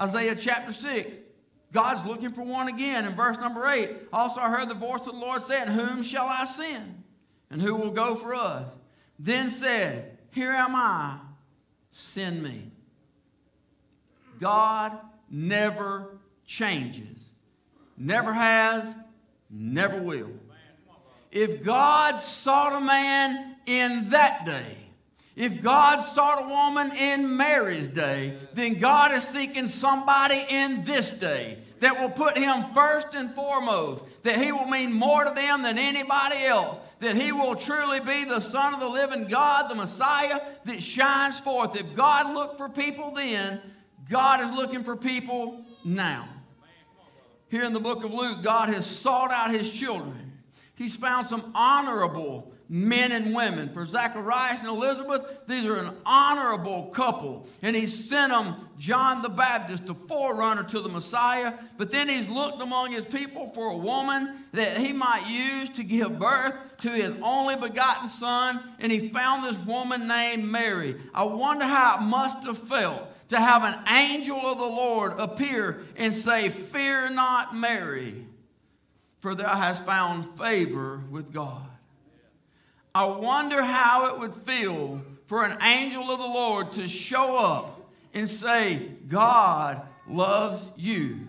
Isaiah 0.00 0.36
chapter 0.36 0.72
6. 0.72 1.16
God's 1.72 2.06
looking 2.06 2.32
for 2.32 2.42
one 2.42 2.68
again. 2.68 3.04
In 3.04 3.14
verse 3.14 3.36
number 3.36 3.66
8, 3.66 3.90
also 4.12 4.40
I 4.40 4.48
heard 4.48 4.68
the 4.68 4.74
voice 4.74 5.00
of 5.00 5.06
the 5.06 5.12
Lord 5.12 5.42
saying, 5.42 5.66
Whom 5.66 6.02
shall 6.02 6.26
I 6.26 6.44
send? 6.44 7.02
And 7.50 7.60
who 7.60 7.74
will 7.74 7.90
go 7.90 8.14
for 8.14 8.34
us? 8.34 8.66
Then 9.18 9.50
said, 9.50 10.18
Here 10.30 10.52
am 10.52 10.76
I, 10.76 11.18
send 11.92 12.42
me. 12.42 12.70
God 14.40 14.98
never 15.30 16.18
changes, 16.46 17.18
never 17.96 18.32
has, 18.32 18.94
never 19.50 20.00
will. 20.00 20.30
If 21.30 21.64
God 21.64 22.18
sought 22.20 22.74
a 22.74 22.80
man 22.80 23.56
in 23.66 24.10
that 24.10 24.46
day, 24.46 24.76
if 25.36 25.62
God 25.62 26.00
sought 26.00 26.44
a 26.44 26.48
woman 26.48 26.96
in 26.96 27.36
Mary's 27.36 27.88
day, 27.88 28.38
then 28.52 28.74
God 28.74 29.12
is 29.12 29.24
seeking 29.24 29.66
somebody 29.66 30.44
in 30.48 30.84
this 30.84 31.10
day 31.10 31.58
that 31.80 32.00
will 32.00 32.10
put 32.10 32.38
him 32.38 32.72
first 32.72 33.14
and 33.14 33.32
foremost, 33.32 34.04
that 34.22 34.40
he 34.40 34.52
will 34.52 34.66
mean 34.66 34.92
more 34.92 35.24
to 35.24 35.34
them 35.34 35.62
than 35.62 35.76
anybody 35.76 36.44
else, 36.44 36.78
that 37.00 37.16
he 37.16 37.32
will 37.32 37.56
truly 37.56 37.98
be 37.98 38.24
the 38.24 38.38
Son 38.38 38.74
of 38.74 38.80
the 38.80 38.88
living 38.88 39.26
God, 39.26 39.68
the 39.68 39.74
Messiah 39.74 40.40
that 40.66 40.80
shines 40.80 41.38
forth. 41.40 41.74
If 41.74 41.96
God 41.96 42.32
looked 42.32 42.56
for 42.56 42.68
people 42.68 43.10
then, 43.10 43.60
God 44.08 44.40
is 44.40 44.52
looking 44.52 44.84
for 44.84 44.96
people 44.96 45.64
now. 45.84 46.28
Here 47.48 47.64
in 47.64 47.72
the 47.72 47.80
book 47.80 48.04
of 48.04 48.12
Luke, 48.12 48.42
God 48.42 48.68
has 48.68 48.84
sought 48.84 49.30
out 49.30 49.50
his 49.50 49.70
children. 49.70 50.32
He's 50.74 50.96
found 50.96 51.26
some 51.28 51.52
honorable 51.54 52.52
men 52.68 53.12
and 53.12 53.34
women. 53.34 53.72
For 53.72 53.84
Zacharias 53.84 54.60
and 54.60 54.68
Elizabeth, 54.68 55.22
these 55.46 55.64
are 55.64 55.76
an 55.76 55.94
honorable 56.04 56.86
couple. 56.86 57.46
And 57.62 57.76
he 57.76 57.86
sent 57.86 58.32
them 58.32 58.68
John 58.78 59.22
the 59.22 59.28
Baptist, 59.28 59.86
the 59.86 59.94
forerunner 59.94 60.64
to 60.64 60.80
the 60.80 60.88
Messiah. 60.88 61.54
But 61.76 61.90
then 61.90 62.08
he's 62.08 62.28
looked 62.28 62.60
among 62.60 62.92
his 62.92 63.06
people 63.06 63.50
for 63.54 63.68
a 63.70 63.76
woman 63.76 64.44
that 64.52 64.78
he 64.78 64.92
might 64.92 65.28
use 65.28 65.68
to 65.70 65.84
give 65.84 66.18
birth 66.18 66.54
to 66.78 66.90
his 66.90 67.14
only 67.22 67.56
begotten 67.56 68.08
son. 68.08 68.60
And 68.80 68.90
he 68.90 69.10
found 69.10 69.44
this 69.44 69.58
woman 69.64 70.08
named 70.08 70.44
Mary. 70.44 70.96
I 71.14 71.24
wonder 71.24 71.66
how 71.66 71.98
it 71.98 72.02
must 72.02 72.44
have 72.44 72.58
felt 72.58 73.13
to 73.28 73.40
have 73.40 73.64
an 73.64 73.76
angel 73.88 74.40
of 74.40 74.58
the 74.58 74.64
Lord 74.64 75.14
appear 75.18 75.82
and 75.96 76.14
say, 76.14 76.48
Fear 76.48 77.10
not, 77.10 77.56
Mary, 77.56 78.26
for 79.20 79.34
thou 79.34 79.56
hast 79.56 79.84
found 79.84 80.38
favor 80.38 81.00
with 81.10 81.32
God. 81.32 81.66
I 82.94 83.06
wonder 83.06 83.62
how 83.62 84.06
it 84.06 84.18
would 84.18 84.34
feel 84.34 85.02
for 85.26 85.44
an 85.44 85.60
angel 85.62 86.10
of 86.10 86.18
the 86.18 86.26
Lord 86.26 86.72
to 86.74 86.86
show 86.86 87.36
up 87.36 87.90
and 88.12 88.28
say, 88.28 88.76
God 89.08 89.82
loves 90.08 90.70
you. 90.76 91.28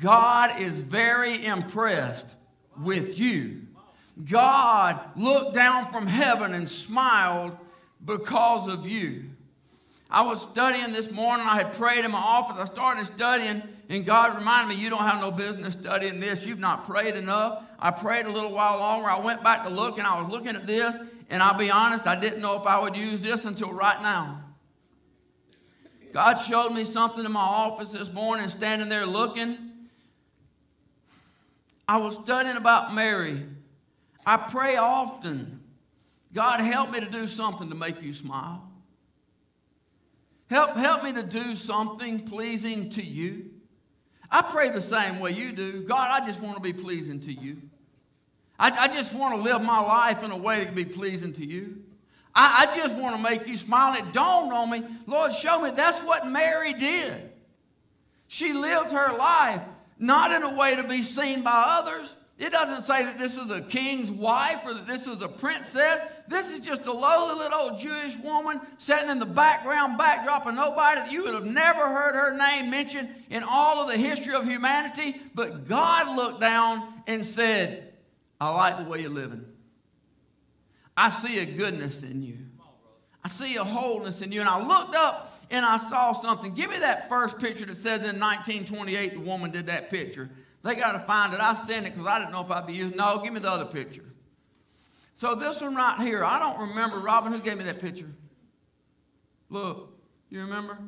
God 0.00 0.60
is 0.60 0.72
very 0.72 1.44
impressed 1.44 2.34
with 2.78 3.18
you. 3.18 3.62
God 4.28 5.00
looked 5.16 5.54
down 5.54 5.92
from 5.92 6.06
heaven 6.06 6.54
and 6.54 6.68
smiled 6.68 7.56
because 8.04 8.68
of 8.68 8.88
you. 8.88 9.30
I 10.10 10.22
was 10.22 10.42
studying 10.42 10.92
this 10.92 11.10
morning. 11.10 11.46
I 11.46 11.56
had 11.56 11.72
prayed 11.72 12.04
in 12.04 12.12
my 12.12 12.18
office. 12.18 12.56
I 12.58 12.72
started 12.72 13.06
studying, 13.06 13.62
and 13.88 14.06
God 14.06 14.36
reminded 14.36 14.76
me, 14.76 14.82
You 14.82 14.90
don't 14.90 15.02
have 15.02 15.20
no 15.20 15.30
business 15.30 15.74
studying 15.74 16.20
this. 16.20 16.44
You've 16.44 16.60
not 16.60 16.86
prayed 16.86 17.16
enough. 17.16 17.64
I 17.78 17.90
prayed 17.90 18.26
a 18.26 18.30
little 18.30 18.52
while 18.52 18.78
longer. 18.78 19.08
I 19.08 19.18
went 19.18 19.42
back 19.42 19.64
to 19.64 19.70
look, 19.70 19.98
and 19.98 20.06
I 20.06 20.20
was 20.20 20.30
looking 20.30 20.54
at 20.54 20.66
this, 20.66 20.96
and 21.28 21.42
I'll 21.42 21.58
be 21.58 21.70
honest, 21.70 22.06
I 22.06 22.14
didn't 22.14 22.40
know 22.40 22.58
if 22.58 22.66
I 22.66 22.78
would 22.78 22.96
use 22.96 23.20
this 23.20 23.44
until 23.44 23.72
right 23.72 24.00
now. 24.00 24.42
God 26.12 26.36
showed 26.36 26.70
me 26.70 26.84
something 26.84 27.24
in 27.24 27.32
my 27.32 27.40
office 27.40 27.90
this 27.90 28.10
morning, 28.12 28.48
standing 28.48 28.88
there 28.88 29.06
looking. 29.06 29.58
I 31.88 31.98
was 31.98 32.14
studying 32.14 32.56
about 32.56 32.94
Mary. 32.94 33.44
I 34.24 34.36
pray 34.36 34.76
often, 34.76 35.60
God, 36.32 36.60
help 36.60 36.90
me 36.90 37.00
to 37.00 37.06
do 37.06 37.26
something 37.26 37.68
to 37.68 37.74
make 37.74 38.02
you 38.02 38.14
smile. 38.14 38.66
Help, 40.48 40.76
help 40.76 41.02
me 41.02 41.12
to 41.12 41.22
do 41.22 41.54
something 41.54 42.20
pleasing 42.20 42.90
to 42.90 43.04
you. 43.04 43.50
I 44.30 44.42
pray 44.42 44.70
the 44.70 44.80
same 44.80 45.20
way 45.20 45.32
you 45.32 45.52
do. 45.52 45.82
God, 45.82 46.22
I 46.22 46.26
just 46.26 46.40
want 46.40 46.56
to 46.56 46.62
be 46.62 46.72
pleasing 46.72 47.20
to 47.20 47.32
you. 47.32 47.62
I, 48.58 48.70
I 48.70 48.88
just 48.88 49.14
want 49.14 49.36
to 49.36 49.42
live 49.42 49.62
my 49.62 49.80
life 49.80 50.22
in 50.22 50.30
a 50.30 50.36
way 50.36 50.58
that 50.58 50.66
can 50.66 50.74
be 50.74 50.84
pleasing 50.84 51.32
to 51.34 51.44
you. 51.44 51.82
I, 52.34 52.68
I 52.68 52.76
just 52.76 52.96
want 52.96 53.16
to 53.16 53.22
make 53.22 53.46
you 53.46 53.56
smile. 53.56 53.94
It 53.94 54.12
dawned 54.12 54.52
on 54.52 54.70
me, 54.70 54.84
Lord, 55.06 55.32
show 55.32 55.60
me 55.60 55.70
that's 55.70 56.02
what 56.04 56.28
Mary 56.28 56.72
did. 56.72 57.30
She 58.28 58.52
lived 58.52 58.92
her 58.92 59.16
life 59.16 59.62
not 59.98 60.32
in 60.32 60.42
a 60.42 60.54
way 60.54 60.76
to 60.76 60.84
be 60.84 61.02
seen 61.02 61.42
by 61.42 61.64
others, 61.66 62.14
it 62.38 62.52
doesn't 62.52 62.82
say 62.82 63.02
that 63.02 63.18
this 63.18 63.38
is 63.38 63.50
a 63.50 63.62
king's 63.62 64.10
wife 64.10 64.60
or 64.66 64.74
that 64.74 64.86
this 64.86 65.06
is 65.06 65.22
a 65.22 65.28
princess. 65.28 66.02
This 66.28 66.52
is 66.52 66.60
just 66.60 66.84
a 66.84 66.92
lowly 66.92 67.34
little 67.38 67.58
old 67.58 67.80
Jewish 67.80 68.18
woman 68.18 68.60
sitting 68.76 69.08
in 69.08 69.18
the 69.18 69.24
background 69.24 69.96
backdrop 69.96 70.46
of 70.46 70.54
nobody 70.54 71.00
that 71.00 71.10
you 71.10 71.24
would 71.24 71.32
have 71.32 71.46
never 71.46 71.80
heard 71.80 72.14
her 72.14 72.36
name 72.36 72.70
mentioned 72.70 73.08
in 73.30 73.42
all 73.42 73.80
of 73.80 73.88
the 73.88 73.96
history 73.96 74.34
of 74.34 74.44
humanity. 74.44 75.18
But 75.34 75.66
God 75.66 76.14
looked 76.14 76.40
down 76.40 77.02
and 77.06 77.24
said, 77.24 77.94
I 78.38 78.50
like 78.50 78.84
the 78.84 78.90
way 78.90 79.00
you're 79.00 79.08
living. 79.08 79.46
I 80.94 81.08
see 81.08 81.38
a 81.38 81.46
goodness 81.46 82.02
in 82.02 82.22
you. 82.22 82.36
I 83.24 83.28
see 83.28 83.56
a 83.56 83.64
wholeness 83.64 84.20
in 84.20 84.30
you. 84.30 84.40
And 84.40 84.48
I 84.48 84.64
looked 84.64 84.94
up 84.94 85.42
and 85.50 85.64
I 85.64 85.78
saw 85.78 86.12
something. 86.12 86.52
Give 86.52 86.68
me 86.68 86.80
that 86.80 87.08
first 87.08 87.38
picture 87.38 87.64
that 87.64 87.76
says 87.76 88.02
in 88.02 88.20
1928 88.20 89.14
the 89.14 89.20
woman 89.20 89.50
did 89.50 89.66
that 89.66 89.88
picture. 89.88 90.28
They 90.66 90.74
got 90.74 90.92
to 90.92 91.00
find 91.00 91.32
it. 91.32 91.40
I 91.40 91.54
sent 91.54 91.86
it 91.86 91.94
because 91.94 92.08
I 92.08 92.18
didn't 92.18 92.32
know 92.32 92.42
if 92.42 92.50
I'd 92.50 92.66
be 92.66 92.72
using. 92.72 92.96
No, 92.96 93.20
give 93.22 93.32
me 93.32 93.40
the 93.40 93.50
other 93.50 93.66
picture. 93.66 94.04
So 95.14 95.34
this 95.34 95.60
one 95.60 95.76
right 95.76 96.00
here, 96.00 96.24
I 96.24 96.38
don't 96.38 96.68
remember. 96.68 96.98
Robin, 96.98 97.32
who 97.32 97.38
gave 97.38 97.56
me 97.56 97.64
that 97.64 97.80
picture? 97.80 98.10
Look, 99.48 99.96
you 100.28 100.40
remember? 100.40 100.78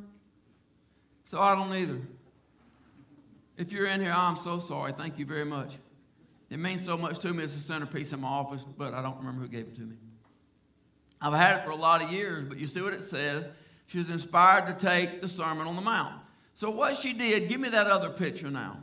So 1.24 1.40
I 1.40 1.54
don't 1.54 1.72
either. 1.72 2.00
If 3.56 3.72
you're 3.72 3.86
in 3.86 4.00
here, 4.00 4.12
I'm 4.12 4.36
so 4.38 4.58
sorry. 4.58 4.92
Thank 4.92 5.18
you 5.18 5.24
very 5.24 5.44
much. 5.44 5.78
It 6.50 6.58
means 6.58 6.84
so 6.84 6.96
much 6.96 7.18
to 7.20 7.32
me. 7.32 7.44
It's 7.44 7.54
the 7.54 7.60
centerpiece 7.60 8.12
in 8.12 8.20
my 8.20 8.28
office, 8.28 8.64
but 8.76 8.94
I 8.94 9.02
don't 9.02 9.18
remember 9.18 9.42
who 9.42 9.48
gave 9.48 9.66
it 9.66 9.76
to 9.76 9.82
me. 9.82 9.96
I've 11.20 11.34
had 11.34 11.58
it 11.58 11.64
for 11.64 11.70
a 11.70 11.76
lot 11.76 12.02
of 12.02 12.10
years, 12.10 12.44
but 12.48 12.58
you 12.58 12.66
see 12.66 12.80
what 12.80 12.94
it 12.94 13.04
says? 13.04 13.46
She 13.86 13.98
was 13.98 14.10
inspired 14.10 14.66
to 14.66 14.86
take 14.86 15.20
the 15.20 15.28
Sermon 15.28 15.66
on 15.66 15.76
the 15.76 15.82
Mount. 15.82 16.20
So 16.54 16.70
what 16.70 16.96
she 16.96 17.12
did, 17.12 17.48
give 17.48 17.60
me 17.60 17.68
that 17.68 17.86
other 17.86 18.10
picture 18.10 18.50
now. 18.50 18.78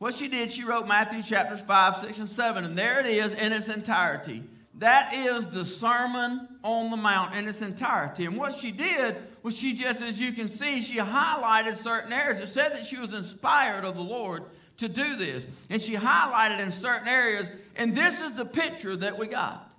What 0.00 0.14
she 0.14 0.28
did, 0.28 0.50
she 0.50 0.64
wrote 0.64 0.88
Matthew 0.88 1.22
chapters 1.22 1.60
5, 1.60 1.96
6, 1.98 2.18
and 2.20 2.30
7, 2.30 2.64
and 2.64 2.76
there 2.76 3.00
it 3.00 3.06
is 3.06 3.32
in 3.32 3.52
its 3.52 3.68
entirety. 3.68 4.42
That 4.78 5.12
is 5.12 5.46
the 5.48 5.62
Sermon 5.62 6.48
on 6.64 6.90
the 6.90 6.96
Mount 6.96 7.34
in 7.34 7.46
its 7.46 7.60
entirety. 7.60 8.24
And 8.24 8.38
what 8.38 8.54
she 8.54 8.70
did 8.70 9.16
was 9.42 9.54
she 9.54 9.74
just, 9.74 10.00
as 10.00 10.18
you 10.18 10.32
can 10.32 10.48
see, 10.48 10.80
she 10.80 10.96
highlighted 10.96 11.76
certain 11.76 12.14
areas. 12.14 12.40
It 12.40 12.48
said 12.48 12.72
that 12.72 12.86
she 12.86 12.96
was 12.96 13.12
inspired 13.12 13.84
of 13.84 13.94
the 13.94 14.00
Lord 14.00 14.44
to 14.78 14.88
do 14.88 15.16
this. 15.16 15.46
And 15.68 15.82
she 15.82 15.96
highlighted 15.96 16.60
in 16.60 16.72
certain 16.72 17.06
areas, 17.06 17.50
and 17.76 17.94
this 17.94 18.22
is 18.22 18.32
the 18.32 18.46
picture 18.46 18.96
that 18.96 19.18
we 19.18 19.26
got. 19.26 19.70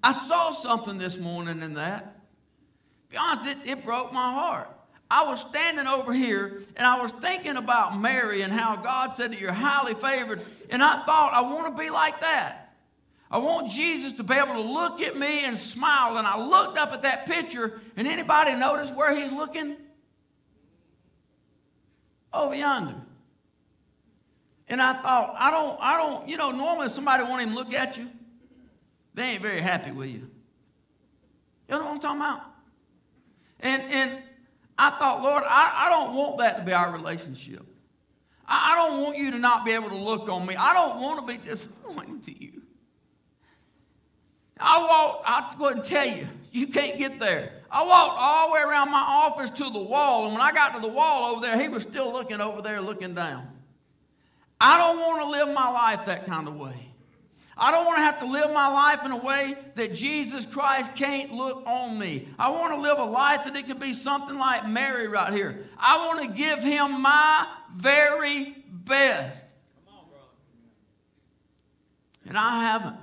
I 0.00 0.12
saw 0.12 0.52
something 0.52 0.98
this 0.98 1.18
morning 1.18 1.60
in 1.60 1.74
that. 1.74 2.20
Be 3.08 3.16
honest, 3.16 3.48
it, 3.48 3.58
it 3.64 3.84
broke 3.84 4.12
my 4.12 4.32
heart. 4.32 4.68
I 5.12 5.24
was 5.24 5.40
standing 5.42 5.86
over 5.86 6.14
here 6.14 6.56
and 6.74 6.86
I 6.86 6.98
was 7.02 7.12
thinking 7.12 7.58
about 7.58 8.00
Mary 8.00 8.40
and 8.40 8.50
how 8.50 8.76
God 8.76 9.14
said 9.14 9.32
that 9.32 9.38
you're 9.38 9.52
highly 9.52 9.92
favored. 9.92 10.40
And 10.70 10.82
I 10.82 11.04
thought, 11.04 11.34
I 11.34 11.42
want 11.42 11.76
to 11.76 11.82
be 11.82 11.90
like 11.90 12.22
that. 12.22 12.74
I 13.30 13.36
want 13.36 13.70
Jesus 13.70 14.14
to 14.14 14.22
be 14.22 14.32
able 14.32 14.54
to 14.54 14.62
look 14.62 15.02
at 15.02 15.14
me 15.18 15.44
and 15.44 15.58
smile. 15.58 16.16
And 16.16 16.26
I 16.26 16.42
looked 16.42 16.78
up 16.78 16.92
at 16.92 17.02
that 17.02 17.26
picture, 17.26 17.82
and 17.94 18.08
anybody 18.08 18.54
notice 18.54 18.90
where 18.90 19.14
he's 19.14 19.30
looking? 19.30 19.76
Over 22.32 22.54
yonder. 22.54 22.94
And 24.66 24.80
I 24.80 24.94
thought, 24.94 25.34
I 25.38 25.50
don't, 25.50 25.78
I 25.78 25.98
don't, 25.98 26.26
you 26.26 26.38
know, 26.38 26.52
normally 26.52 26.88
somebody 26.88 27.22
won't 27.24 27.42
even 27.42 27.54
look 27.54 27.74
at 27.74 27.98
you. 27.98 28.08
They 29.12 29.24
ain't 29.24 29.42
very 29.42 29.60
happy 29.60 29.90
with 29.90 30.08
you. 30.08 30.30
You 31.68 31.76
know 31.76 31.80
what 31.80 31.88
I'm 31.88 32.00
talking 32.00 32.20
about? 32.22 32.40
And 33.60 33.82
and 33.82 34.22
I 34.78 34.90
thought, 34.90 35.22
Lord, 35.22 35.44
I, 35.46 35.86
I 35.86 35.90
don't 35.90 36.14
want 36.14 36.38
that 36.38 36.58
to 36.58 36.64
be 36.64 36.72
our 36.72 36.92
relationship. 36.92 37.64
I, 38.46 38.72
I 38.72 38.76
don't 38.88 39.02
want 39.02 39.18
you 39.18 39.30
to 39.30 39.38
not 39.38 39.64
be 39.64 39.72
able 39.72 39.90
to 39.90 39.96
look 39.96 40.28
on 40.28 40.46
me. 40.46 40.54
I 40.56 40.72
don't 40.72 41.00
want 41.00 41.26
to 41.26 41.32
be 41.32 41.38
disappointed 41.38 42.24
to 42.24 42.44
you. 42.44 42.62
I 44.58 44.78
walked, 44.78 45.24
I 45.28 45.54
couldn't 45.56 45.84
tell 45.84 46.06
you, 46.06 46.28
you 46.52 46.68
can't 46.68 46.98
get 46.98 47.18
there. 47.18 47.52
I 47.70 47.84
walked 47.84 48.16
all 48.18 48.48
the 48.48 48.54
way 48.54 48.60
around 48.60 48.90
my 48.90 49.00
office 49.00 49.50
to 49.50 49.64
the 49.64 49.80
wall, 49.80 50.24
and 50.24 50.34
when 50.34 50.42
I 50.42 50.52
got 50.52 50.74
to 50.74 50.80
the 50.80 50.92
wall 50.92 51.32
over 51.32 51.40
there, 51.40 51.58
he 51.58 51.68
was 51.68 51.82
still 51.82 52.12
looking 52.12 52.40
over 52.40 52.62
there, 52.62 52.80
looking 52.80 53.14
down. 53.14 53.48
I 54.60 54.78
don't 54.78 54.98
want 55.00 55.22
to 55.22 55.28
live 55.28 55.48
my 55.48 55.70
life 55.70 56.06
that 56.06 56.26
kind 56.26 56.46
of 56.46 56.54
way. 56.56 56.91
I 57.62 57.70
don't 57.70 57.86
want 57.86 57.98
to 57.98 58.02
have 58.02 58.18
to 58.18 58.26
live 58.26 58.52
my 58.52 58.66
life 58.66 59.04
in 59.04 59.12
a 59.12 59.24
way 59.24 59.54
that 59.76 59.94
Jesus 59.94 60.44
Christ 60.44 60.96
can't 60.96 61.30
look 61.30 61.62
on 61.64 61.96
me. 61.96 62.26
I 62.36 62.50
want 62.50 62.74
to 62.74 62.80
live 62.80 62.98
a 62.98 63.04
life 63.04 63.44
that 63.44 63.54
it 63.54 63.68
could 63.68 63.78
be 63.78 63.92
something 63.92 64.36
like 64.36 64.66
Mary 64.66 65.06
right 65.06 65.32
here. 65.32 65.64
I 65.78 66.04
want 66.08 66.26
to 66.26 66.32
give 66.36 66.58
him 66.58 67.00
my 67.00 67.46
very 67.72 68.56
best. 68.68 69.44
And 72.26 72.36
I 72.36 72.62
haven't. 72.62 72.96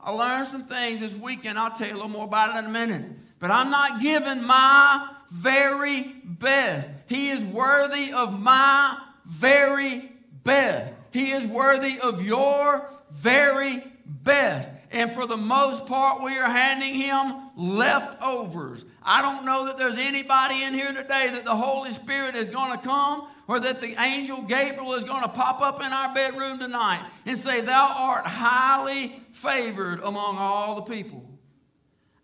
I 0.00 0.12
learned 0.12 0.46
some 0.46 0.66
things 0.66 1.00
this 1.00 1.16
weekend. 1.16 1.58
I'll 1.58 1.72
tell 1.72 1.88
you 1.88 1.94
a 1.94 1.96
little 1.96 2.08
more 2.08 2.24
about 2.24 2.54
it 2.54 2.60
in 2.60 2.66
a 2.66 2.70
minute. 2.70 3.04
But 3.40 3.50
I'm 3.50 3.70
not 3.70 4.00
giving 4.00 4.44
my 4.44 5.08
very 5.32 6.02
best. 6.22 6.88
He 7.08 7.30
is 7.30 7.42
worthy 7.42 8.12
of 8.12 8.38
my 8.38 8.96
very 9.26 10.12
best. 10.44 10.94
He 11.18 11.32
is 11.32 11.44
worthy 11.48 11.98
of 11.98 12.22
your 12.22 12.88
very 13.10 13.82
best. 14.06 14.68
And 14.92 15.12
for 15.14 15.26
the 15.26 15.36
most 15.36 15.84
part, 15.86 16.22
we 16.22 16.38
are 16.38 16.48
handing 16.48 16.94
him 16.94 17.50
leftovers. 17.56 18.84
I 19.02 19.20
don't 19.20 19.44
know 19.44 19.66
that 19.66 19.78
there's 19.78 19.98
anybody 19.98 20.62
in 20.62 20.74
here 20.74 20.92
today 20.92 21.30
that 21.32 21.44
the 21.44 21.56
Holy 21.56 21.90
Spirit 21.90 22.36
is 22.36 22.46
going 22.46 22.70
to 22.70 22.84
come 22.84 23.26
or 23.48 23.58
that 23.58 23.80
the 23.80 24.00
angel 24.00 24.42
Gabriel 24.42 24.94
is 24.94 25.02
going 25.02 25.22
to 25.22 25.28
pop 25.28 25.60
up 25.60 25.80
in 25.80 25.92
our 25.92 26.14
bedroom 26.14 26.60
tonight 26.60 27.04
and 27.26 27.36
say, 27.36 27.62
Thou 27.62 27.94
art 27.96 28.24
highly 28.24 29.20
favored 29.32 29.98
among 29.98 30.38
all 30.38 30.76
the 30.76 30.82
people. 30.82 31.28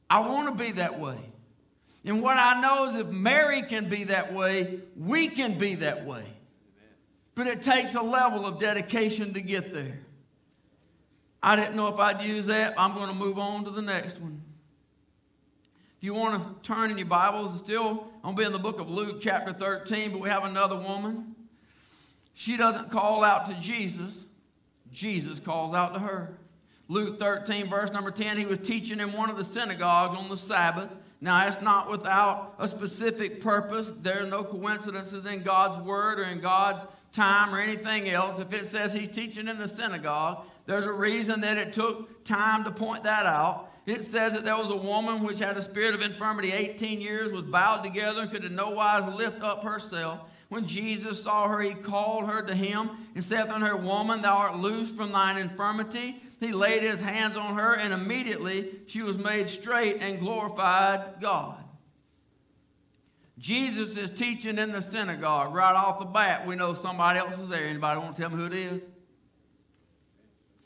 I 0.09 0.21
want 0.21 0.57
to 0.57 0.65
be 0.65 0.71
that 0.73 1.01
way. 1.01 1.19
And 2.05 2.23
what 2.23 2.37
I 2.39 2.61
know 2.61 2.91
is 2.91 2.97
if 3.01 3.09
Mary 3.09 3.63
can 3.63 3.89
be 3.89 4.05
that 4.05 4.33
way, 4.33 4.79
we 4.95 5.27
can 5.27 5.59
be 5.59 5.75
that 5.77 6.07
way. 6.07 6.34
But 7.35 7.47
it 7.47 7.63
takes 7.63 7.95
a 7.95 8.03
level 8.03 8.47
of 8.47 8.59
dedication 8.59 9.35
to 9.35 9.41
get 9.41 9.73
there. 9.75 9.99
I 11.43 11.57
didn't 11.57 11.77
know 11.77 11.89
if 11.89 11.99
I'd 11.99 12.23
use 12.23 12.47
that. 12.47 12.75
I'm 12.79 12.95
going 12.95 13.09
to 13.09 13.15
move 13.15 13.39
on 13.39 13.65
to 13.65 13.71
the 13.71 13.83
next 13.83 14.21
one. 14.21 14.41
If 15.99 16.05
you 16.05 16.15
want 16.15 16.43
to 16.43 16.69
turn 16.69 16.91
in 16.91 16.99
your 16.99 17.07
Bibles, 17.07 17.59
still, 17.59 18.09
I'm 18.23 18.35
going 18.35 18.37
to 18.37 18.41
be 18.41 18.47
in 18.47 18.53
the 18.53 18.59
book 18.59 18.81
of 18.81 18.89
Luke, 18.89 19.19
chapter 19.21 19.53
13, 19.53 20.13
but 20.13 20.21
we 20.21 20.29
have 20.29 20.45
another 20.45 20.77
woman. 20.77 21.35
She 22.35 22.57
doesn't 22.57 22.91
call 22.91 23.25
out 23.25 23.47
to 23.47 23.55
Jesus, 23.55 24.27
Jesus 24.93 25.39
calls 25.41 25.75
out 25.75 25.95
to 25.95 26.01
her. 26.01 26.39
Luke 26.89 27.19
13, 27.19 27.69
verse 27.69 27.91
number 27.91 28.11
10, 28.11 28.37
he 28.37 28.45
was 28.45 28.59
teaching 28.59 29.01
in 29.01 29.13
one 29.13 29.31
of 29.31 29.37
the 29.37 29.45
synagogues 29.45 30.17
on 30.17 30.29
the 30.29 30.37
Sabbath. 30.37 30.91
Now, 31.21 31.47
it's 31.47 31.61
not 31.63 31.91
without 31.91 32.55
a 32.59 32.69
specific 32.69 33.41
purpose. 33.41 33.93
There 34.03 34.23
are 34.23 34.27
no 34.27 34.45
coincidences 34.45 35.25
in 35.25 35.43
God's 35.43 35.79
word 35.79 36.19
or 36.19 36.25
in 36.25 36.41
God's 36.41 36.85
time 37.15 37.55
or 37.55 37.61
anything 37.61 38.09
else. 38.09 38.39
If 38.39 38.53
it 38.53 38.67
says 38.67 38.93
he's 38.93 39.09
teaching 39.09 39.49
in 39.49 39.59
the 39.59 39.69
synagogue, 39.69 40.45
there's 40.67 40.85
a 40.85 40.93
reason 40.93 41.41
that 41.43 41.57
it 41.57 41.73
took 41.73 42.25
time 42.25 42.65
to 42.65 42.71
point 42.71 43.05
that 43.05 43.25
out. 43.25 43.71
It 43.87 44.05
says 44.05 44.33
that 44.33 44.45
there 44.45 44.57
was 44.57 44.71
a 44.71 44.77
woman 44.77 45.23
which 45.23 45.39
had 45.39 45.57
a 45.57 45.63
spirit 45.63 45.95
of 45.95 46.03
infirmity 46.03 46.53
18 46.53 47.01
years, 47.01 47.33
was 47.33 47.43
bowed 47.43 47.83
together, 47.83 48.23
and 48.23 48.31
could 48.31 48.45
in 48.45 48.55
no 48.55 48.71
wise 48.71 49.15
lift 49.15 49.43
up 49.43 49.63
herself. 49.63 50.21
When 50.49 50.67
Jesus 50.67 51.23
saw 51.23 51.49
her, 51.49 51.61
he 51.61 51.75
called 51.75 52.29
her 52.29 52.43
to 52.43 52.55
him 52.55 52.91
and 53.15 53.23
saith 53.23 53.51
unto 53.51 53.67
her, 53.67 53.77
Woman, 53.77 54.23
thou 54.23 54.37
art 54.37 54.57
loosed 54.57 54.95
from 54.95 55.13
thine 55.13 55.37
infirmity. 55.37 56.23
He 56.41 56.53
laid 56.53 56.83
his 56.83 57.01
hands 57.01 57.37
on 57.37 57.57
her, 57.57 57.75
and 57.75 57.93
immediately 57.93 58.71
she 58.87 59.03
was 59.03 59.19
made 59.19 59.49
straight 59.49 59.99
and 60.01 60.21
glorified 60.21 61.21
God. 61.21 61.64
Jesus 63.39 63.97
is 63.97 64.11
teaching 64.11 64.59
in 64.59 64.71
the 64.71 64.81
synagogue. 64.81 65.55
Right 65.55 65.75
off 65.75 65.99
the 65.99 66.05
bat, 66.05 66.47
we 66.47 66.55
know 66.55 66.75
somebody 66.75 67.19
else 67.19 67.39
is 67.39 67.49
there. 67.49 67.67
Anybody 67.67 68.01
want 68.01 68.17
to 68.17 68.23
tell 68.23 68.31
me 68.31 68.37
who 68.37 68.47
it 68.47 68.53
is? 68.53 68.81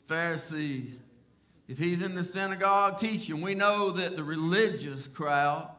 Pharisees. 0.07 0.95
If 1.67 1.77
he's 1.77 2.01
in 2.01 2.15
the 2.15 2.23
synagogue 2.23 2.97
teaching, 2.97 3.41
we 3.41 3.53
know 3.53 3.91
that 3.91 4.15
the 4.15 4.23
religious 4.23 5.07
crowd, 5.07 5.69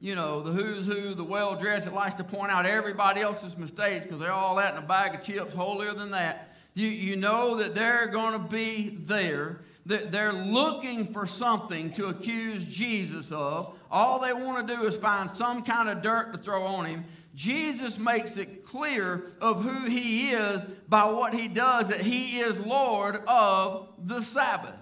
you 0.00 0.14
know, 0.14 0.42
the 0.42 0.52
who's 0.52 0.86
who, 0.86 1.14
the 1.14 1.24
well 1.24 1.54
dressed, 1.54 1.84
that 1.84 1.92
likes 1.94 2.14
to 2.14 2.24
point 2.24 2.50
out 2.50 2.64
everybody 2.64 3.20
else's 3.20 3.56
mistakes 3.56 4.04
because 4.04 4.20
they're 4.20 4.32
all 4.32 4.56
that 4.56 4.74
in 4.74 4.82
a 4.82 4.86
bag 4.86 5.14
of 5.14 5.22
chips, 5.22 5.52
holier 5.52 5.92
than 5.92 6.10
that. 6.12 6.56
You, 6.72 6.88
you 6.88 7.16
know 7.16 7.56
that 7.56 7.74
they're 7.74 8.06
going 8.06 8.32
to 8.32 8.38
be 8.38 8.96
there, 9.00 9.60
they're 9.88 10.34
looking 10.34 11.12
for 11.12 11.26
something 11.26 11.92
to 11.94 12.06
accuse 12.06 12.64
Jesus 12.64 13.32
of. 13.32 13.74
All 13.90 14.20
they 14.20 14.34
want 14.34 14.68
to 14.68 14.76
do 14.76 14.84
is 14.84 14.96
find 14.96 15.30
some 15.34 15.62
kind 15.62 15.88
of 15.88 16.02
dirt 16.02 16.32
to 16.32 16.38
throw 16.38 16.62
on 16.64 16.84
him. 16.84 17.04
Jesus 17.34 17.98
makes 17.98 18.36
it 18.36 18.66
clear 18.66 19.24
of 19.40 19.62
who 19.62 19.88
he 19.88 20.30
is 20.30 20.60
by 20.88 21.04
what 21.04 21.32
he 21.32 21.48
does, 21.48 21.88
that 21.88 22.02
he 22.02 22.40
is 22.40 22.58
Lord 22.58 23.22
of 23.26 23.88
the 24.04 24.20
Sabbath. 24.20 24.74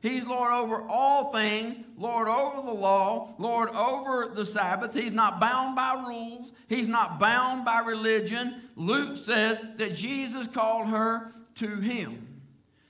He's 0.00 0.24
Lord 0.24 0.52
over 0.52 0.82
all 0.88 1.32
things, 1.32 1.76
Lord 1.96 2.28
over 2.28 2.62
the 2.64 2.72
law, 2.72 3.34
Lord 3.38 3.70
over 3.70 4.30
the 4.32 4.46
Sabbath. 4.46 4.94
He's 4.94 5.12
not 5.12 5.40
bound 5.40 5.74
by 5.74 6.04
rules, 6.06 6.52
he's 6.68 6.88
not 6.88 7.18
bound 7.18 7.64
by 7.64 7.80
religion. 7.80 8.62
Luke 8.76 9.16
says 9.24 9.58
that 9.76 9.96
Jesus 9.96 10.46
called 10.46 10.86
her 10.86 11.32
to 11.56 11.76
him. 11.80 12.27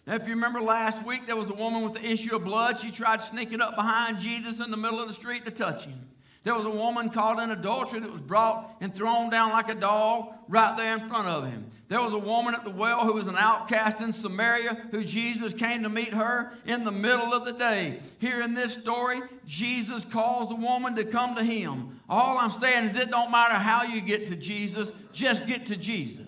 Now, 0.08 0.14
if 0.14 0.26
you 0.26 0.32
remember 0.34 0.62
last 0.62 1.04
week, 1.04 1.26
there 1.26 1.36
was 1.36 1.50
a 1.50 1.54
woman 1.54 1.82
with 1.82 1.92
the 1.92 2.10
issue 2.10 2.34
of 2.34 2.42
blood. 2.42 2.80
She 2.80 2.90
tried 2.90 3.20
sneaking 3.20 3.60
up 3.60 3.76
behind 3.76 4.18
Jesus 4.18 4.58
in 4.58 4.70
the 4.70 4.76
middle 4.78 4.98
of 4.98 5.06
the 5.06 5.12
street 5.12 5.44
to 5.44 5.50
touch 5.50 5.84
him. 5.84 6.00
There 6.44 6.54
was 6.54 6.64
a 6.64 6.70
woman 6.70 7.10
caught 7.10 7.42
in 7.42 7.50
adultery 7.50 8.00
that 8.00 8.10
was 8.10 8.22
brought 8.22 8.74
and 8.80 8.94
thrown 8.94 9.28
down 9.28 9.50
like 9.50 9.68
a 9.68 9.74
dog 9.74 10.32
right 10.48 10.74
there 10.78 10.94
in 10.94 11.06
front 11.10 11.28
of 11.28 11.44
him. 11.44 11.70
There 11.88 12.00
was 12.00 12.14
a 12.14 12.18
woman 12.18 12.54
at 12.54 12.64
the 12.64 12.70
well 12.70 13.04
who 13.04 13.12
was 13.12 13.28
an 13.28 13.36
outcast 13.36 14.00
in 14.00 14.14
Samaria 14.14 14.86
who 14.92 15.04
Jesus 15.04 15.52
came 15.52 15.82
to 15.82 15.90
meet 15.90 16.14
her 16.14 16.54
in 16.64 16.84
the 16.84 16.90
middle 16.92 17.34
of 17.34 17.44
the 17.44 17.52
day. 17.52 17.98
Here 18.18 18.40
in 18.40 18.54
this 18.54 18.72
story, 18.72 19.20
Jesus 19.46 20.06
calls 20.06 20.48
the 20.48 20.54
woman 20.54 20.96
to 20.96 21.04
come 21.04 21.34
to 21.34 21.44
him. 21.44 22.00
All 22.08 22.38
I'm 22.38 22.50
saying 22.50 22.84
is 22.84 22.96
it 22.96 23.10
don't 23.10 23.30
matter 23.30 23.56
how 23.56 23.82
you 23.82 24.00
get 24.00 24.26
to 24.28 24.36
Jesus, 24.36 24.90
just 25.12 25.46
get 25.46 25.66
to 25.66 25.76
Jesus. 25.76 26.24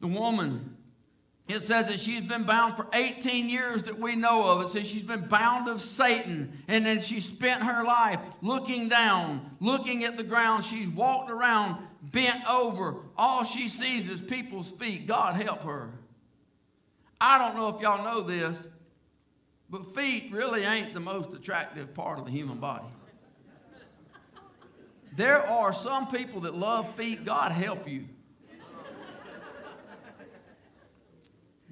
The 0.00 0.08
woman 0.08 0.75
it 1.48 1.60
says 1.60 1.86
that 1.86 2.00
she's 2.00 2.22
been 2.22 2.42
bound 2.42 2.76
for 2.76 2.86
18 2.92 3.48
years 3.48 3.84
that 3.84 3.98
we 4.00 4.16
know 4.16 4.48
of. 4.50 4.62
It 4.62 4.70
says 4.70 4.86
she's 4.86 5.04
been 5.04 5.28
bound 5.28 5.68
of 5.68 5.80
Satan. 5.80 6.62
And 6.66 6.84
then 6.84 7.00
she 7.00 7.20
spent 7.20 7.62
her 7.62 7.84
life 7.84 8.18
looking 8.42 8.88
down, 8.88 9.56
looking 9.60 10.02
at 10.02 10.16
the 10.16 10.24
ground. 10.24 10.64
She's 10.64 10.88
walked 10.88 11.30
around 11.30 11.86
bent 12.02 12.48
over. 12.50 12.96
All 13.16 13.44
she 13.44 13.68
sees 13.68 14.08
is 14.08 14.20
people's 14.20 14.72
feet. 14.72 15.06
God 15.06 15.36
help 15.36 15.62
her. 15.62 15.90
I 17.20 17.38
don't 17.38 17.54
know 17.54 17.68
if 17.68 17.80
y'all 17.80 18.02
know 18.02 18.22
this, 18.22 18.66
but 19.70 19.94
feet 19.94 20.30
really 20.32 20.64
ain't 20.64 20.94
the 20.94 21.00
most 21.00 21.32
attractive 21.32 21.94
part 21.94 22.18
of 22.18 22.24
the 22.24 22.30
human 22.30 22.58
body. 22.58 22.84
There 25.14 25.40
are 25.46 25.72
some 25.72 26.08
people 26.08 26.42
that 26.42 26.54
love 26.54 26.94
feet. 26.96 27.24
God 27.24 27.52
help 27.52 27.88
you. 27.88 28.04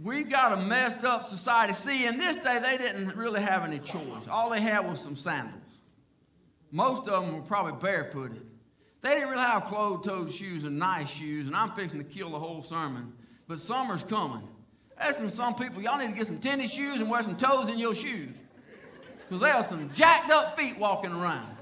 We've 0.02 0.28
got 0.28 0.52
a 0.52 0.56
messed 0.56 1.04
up 1.04 1.28
society. 1.28 1.72
See, 1.72 2.06
in 2.06 2.18
this 2.18 2.36
day, 2.36 2.58
they 2.58 2.76
didn't 2.78 3.16
really 3.16 3.40
have 3.40 3.62
any 3.62 3.78
choice. 3.78 4.26
All 4.28 4.50
they 4.50 4.60
had 4.60 4.80
was 4.80 5.00
some 5.00 5.14
sandals. 5.14 5.60
Most 6.72 7.06
of 7.06 7.24
them 7.24 7.36
were 7.36 7.42
probably 7.42 7.80
barefooted. 7.80 8.44
They 9.02 9.10
didn't 9.10 9.28
really 9.28 9.42
have 9.42 9.66
closed-toed 9.66 10.32
shoes 10.32 10.64
and 10.64 10.78
nice 10.78 11.10
shoes, 11.10 11.46
and 11.46 11.54
I'm 11.54 11.72
fixing 11.72 11.98
to 11.98 12.04
kill 12.04 12.30
the 12.30 12.38
whole 12.38 12.62
sermon. 12.62 13.12
But 13.46 13.58
summer's 13.58 14.02
coming. 14.02 14.48
That's 14.98 15.18
when 15.18 15.32
some 15.32 15.54
people, 15.54 15.82
y'all 15.82 15.98
need 15.98 16.08
to 16.08 16.16
get 16.16 16.26
some 16.26 16.38
tennis 16.38 16.72
shoes 16.72 16.98
and 17.00 17.08
wear 17.08 17.22
some 17.22 17.36
toes 17.36 17.68
in 17.68 17.78
your 17.78 17.94
shoes. 17.94 18.34
Because 19.28 19.40
they 19.42 19.48
have 19.48 19.66
some 19.66 19.92
jacked 19.92 20.30
up 20.30 20.56
feet 20.56 20.78
walking 20.78 21.12
around. 21.12 21.56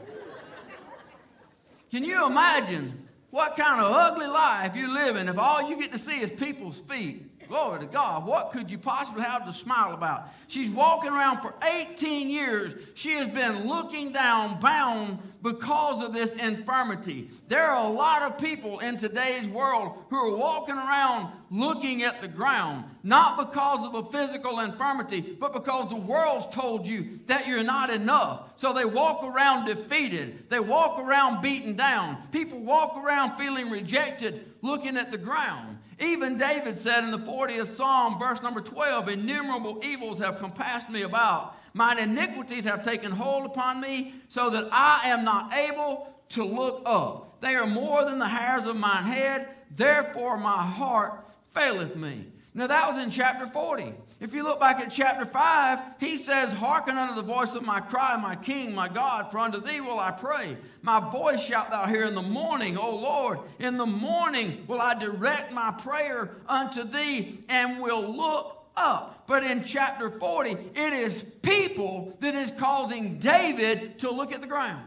Can 1.90 2.04
you 2.04 2.26
imagine 2.26 3.06
what 3.30 3.56
kind 3.56 3.80
of 3.80 3.92
ugly 3.92 4.26
life 4.26 4.74
you're 4.74 4.92
living 4.92 5.28
if 5.28 5.36
all 5.36 5.68
you 5.68 5.78
get 5.78 5.92
to 5.92 5.98
see 5.98 6.20
is 6.20 6.30
people's 6.30 6.80
feet? 6.88 7.31
Glory 7.52 7.80
to 7.80 7.86
God. 7.86 8.24
What 8.24 8.50
could 8.50 8.70
you 8.70 8.78
possibly 8.78 9.20
have 9.20 9.44
to 9.44 9.52
smile 9.52 9.92
about? 9.92 10.28
She's 10.48 10.70
walking 10.70 11.10
around 11.10 11.42
for 11.42 11.52
18 11.62 12.30
years. 12.30 12.72
She 12.94 13.12
has 13.16 13.28
been 13.28 13.68
looking 13.68 14.10
down, 14.10 14.58
bound 14.58 15.18
because 15.42 16.02
of 16.02 16.14
this 16.14 16.30
infirmity. 16.30 17.28
There 17.48 17.62
are 17.62 17.84
a 17.84 17.92
lot 17.92 18.22
of 18.22 18.38
people 18.38 18.78
in 18.78 18.96
today's 18.96 19.46
world 19.48 20.02
who 20.08 20.16
are 20.16 20.34
walking 20.34 20.76
around 20.76 21.30
looking 21.50 22.02
at 22.04 22.22
the 22.22 22.28
ground, 22.28 22.86
not 23.02 23.36
because 23.36 23.86
of 23.86 23.94
a 23.96 24.10
physical 24.10 24.60
infirmity, 24.60 25.20
but 25.20 25.52
because 25.52 25.90
the 25.90 25.96
world's 25.96 26.46
told 26.54 26.86
you 26.86 27.20
that 27.26 27.46
you're 27.46 27.62
not 27.62 27.90
enough. 27.90 28.52
So 28.56 28.72
they 28.72 28.86
walk 28.86 29.22
around 29.24 29.66
defeated. 29.66 30.48
They 30.48 30.60
walk 30.60 30.98
around 30.98 31.42
beaten 31.42 31.76
down. 31.76 32.16
People 32.32 32.60
walk 32.60 32.96
around 32.96 33.36
feeling 33.36 33.68
rejected, 33.68 34.54
looking 34.62 34.96
at 34.96 35.10
the 35.10 35.18
ground. 35.18 35.76
Even 36.02 36.36
David 36.36 36.80
said 36.80 37.04
in 37.04 37.10
the 37.12 37.18
40th 37.18 37.72
Psalm, 37.72 38.18
verse 38.18 38.42
number 38.42 38.60
12, 38.60 39.08
Innumerable 39.08 39.80
evils 39.84 40.18
have 40.18 40.38
compassed 40.38 40.90
me 40.90 41.02
about. 41.02 41.56
Mine 41.74 41.98
iniquities 41.98 42.64
have 42.64 42.82
taken 42.82 43.12
hold 43.12 43.46
upon 43.46 43.80
me, 43.80 44.14
so 44.28 44.50
that 44.50 44.68
I 44.72 45.02
am 45.04 45.24
not 45.24 45.54
able 45.54 46.12
to 46.30 46.44
look 46.44 46.82
up. 46.84 47.40
They 47.40 47.54
are 47.54 47.66
more 47.66 48.04
than 48.04 48.18
the 48.18 48.28
hairs 48.28 48.66
of 48.66 48.76
mine 48.76 49.04
head, 49.04 49.48
therefore 49.70 50.36
my 50.36 50.62
heart 50.62 51.24
faileth 51.54 51.94
me. 51.96 52.26
Now 52.54 52.66
that 52.66 52.92
was 52.92 53.02
in 53.02 53.10
chapter 53.10 53.46
40. 53.46 53.94
If 54.20 54.34
you 54.34 54.42
look 54.42 54.60
back 54.60 54.78
at 54.78 54.92
chapter 54.92 55.24
5, 55.24 55.80
he 55.98 56.18
says, 56.18 56.52
Hearken 56.52 56.98
unto 56.98 57.14
the 57.14 57.22
voice 57.22 57.54
of 57.54 57.64
my 57.64 57.80
cry, 57.80 58.16
my 58.16 58.36
King, 58.36 58.74
my 58.74 58.88
God, 58.88 59.30
for 59.30 59.38
unto 59.38 59.60
thee 59.60 59.80
will 59.80 59.98
I 59.98 60.10
pray. 60.10 60.58
My 60.82 61.00
voice 61.10 61.40
shalt 61.40 61.70
thou 61.70 61.86
hear 61.86 62.04
in 62.04 62.14
the 62.14 62.22
morning, 62.22 62.76
O 62.76 62.94
Lord. 62.94 63.38
In 63.58 63.78
the 63.78 63.86
morning 63.86 64.64
will 64.68 64.80
I 64.80 64.94
direct 64.94 65.52
my 65.52 65.70
prayer 65.72 66.36
unto 66.46 66.84
thee 66.84 67.40
and 67.48 67.80
will 67.80 68.14
look 68.14 68.62
up. 68.76 69.24
But 69.26 69.44
in 69.44 69.64
chapter 69.64 70.10
40, 70.10 70.50
it 70.74 70.92
is 70.92 71.24
people 71.40 72.16
that 72.20 72.34
is 72.34 72.52
causing 72.58 73.18
David 73.18 73.98
to 74.00 74.10
look 74.10 74.32
at 74.32 74.40
the 74.40 74.46
ground. 74.46 74.84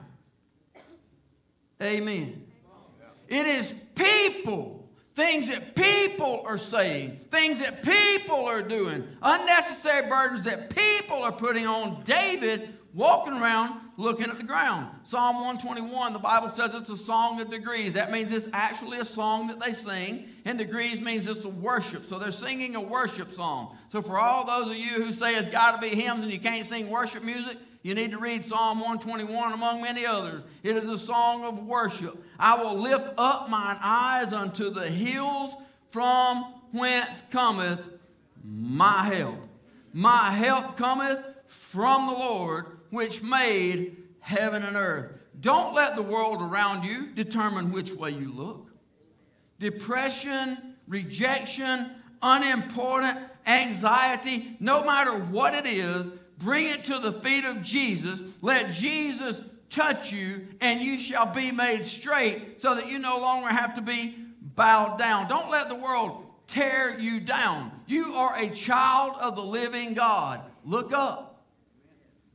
Amen. 1.82 2.44
It 3.28 3.48
is 3.48 3.74
people, 3.96 4.75
things 5.16 5.48
that 5.48 5.76
people 5.76 6.44
are 6.46 6.58
saying, 6.58 7.20
things 7.32 7.60
that 7.60 7.84
people 7.84 8.46
are 8.46 8.62
doing, 8.62 9.08
unnecessary 9.22 10.08
burdens 10.10 10.44
that 10.46 10.76
people 10.76 11.24
are 11.24 11.32
putting 11.32 11.66
on 11.66 12.04
David 12.04 12.70
walking 12.94 13.34
around 13.34 13.82
looking 13.98 14.30
at 14.30 14.38
the 14.38 14.44
ground. 14.44 14.90
Psalm 15.04 15.36
121, 15.36 16.14
the 16.14 16.20
Bible 16.20 16.52
says 16.52 16.74
it's 16.74 16.90
a 16.90 16.98
song 16.98 17.40
of 17.40 17.50
degrees. 17.50 17.94
That 17.94 18.12
means 18.12 18.32
it's 18.32 18.48
actually 18.52 19.00
a 19.00 19.06
song 19.06 19.48
that 19.48 19.60
they 19.60 19.74
sing, 19.74 20.28
and 20.44 20.58
degrees 20.58 21.00
means 21.00 21.28
it's 21.28 21.46
a 21.46 21.50
worship. 21.50 22.06
So 22.06 22.20
they're 22.20 22.32
singing 22.32 22.76
a 22.76 22.82
worship 22.82 23.34
song. 23.34 23.78
So 23.90 24.02
for 24.02 24.20
all 24.20 24.46
those 24.46 24.72
of 24.72 24.78
you 24.78 25.04
who 25.04 25.14
say 25.14 25.36
it's 25.36 25.48
got 25.48 25.76
to 25.76 25.82
be 25.82 25.96
hymns 25.96 26.24
and 26.24 26.32
you 26.32 26.40
can't 26.40 26.66
sing 26.66 26.90
worship 26.90 27.24
music, 27.24 27.58
you 27.86 27.94
need 27.94 28.10
to 28.10 28.18
read 28.18 28.44
Psalm 28.44 28.80
121 28.80 29.54
among 29.54 29.80
many 29.80 30.08
others. 30.08 30.42
It 30.64 30.76
is 30.76 30.90
a 30.90 30.98
song 30.98 31.44
of 31.44 31.68
worship. 31.68 32.18
I 32.40 32.60
will 32.60 32.80
lift 32.80 33.14
up 33.16 33.48
mine 33.48 33.78
eyes 33.80 34.34
unto 34.34 34.72
the 34.72 34.90
hills 34.90 35.54
from 35.92 36.46
whence 36.72 37.22
cometh 37.30 37.88
my 38.44 39.04
help. 39.04 39.36
My 39.94 40.32
help 40.32 40.78
cometh 40.78 41.24
from 41.48 42.08
the 42.08 42.14
Lord 42.14 42.80
which 42.90 43.22
made 43.22 43.98
heaven 44.20 44.64
and 44.64 44.76
earth. 44.76 45.12
Don't 45.40 45.76
let 45.76 45.96
the 45.96 46.02
world 46.02 46.42
around 46.42 46.86
you 46.86 47.12
determine 47.12 47.72
which 47.72 47.92
way 47.92 48.10
you 48.10 48.32
look. 48.32 48.68
Depression, 49.60 50.74
rejection, 50.88 51.92
unimportant, 52.24 53.20
anxiety, 53.46 54.58
no 54.60 54.84
matter 54.84 55.12
what 55.12 55.54
it 55.54 55.68
is, 55.68 56.10
bring 56.40 56.68
it 56.68 56.86
to 56.86 57.00
the 57.00 57.14
feet 57.14 57.46
of 57.46 57.62
Jesus. 57.62 58.20
Let 58.42 58.72
Jesus 58.72 59.42
touch 59.70 60.12
you, 60.12 60.48
and 60.62 60.82
you 60.82 60.98
shall 60.98 61.26
be 61.26 61.52
made 61.52 61.86
straight 61.86 62.62
so 62.62 62.76
that 62.76 62.90
you 62.90 63.00
no 63.00 63.20
longer 63.20 63.50
have 63.50 63.76
to 63.76 63.82
be 63.82 64.16
bowed 64.56 64.98
down. 64.98 65.28
Don't 65.28 65.50
let 65.50 65.70
the 65.70 65.76
world 65.76 66.24
tear 66.48 66.98
you 67.00 67.20
down. 67.20 67.72
You 67.88 68.16
are 68.16 68.38
a 68.38 68.50
child 68.50 69.16
of 69.20 69.36
the 69.36 69.44
living 69.44 69.94
God. 69.94 70.42
Look 70.64 70.94
up. 70.94 71.44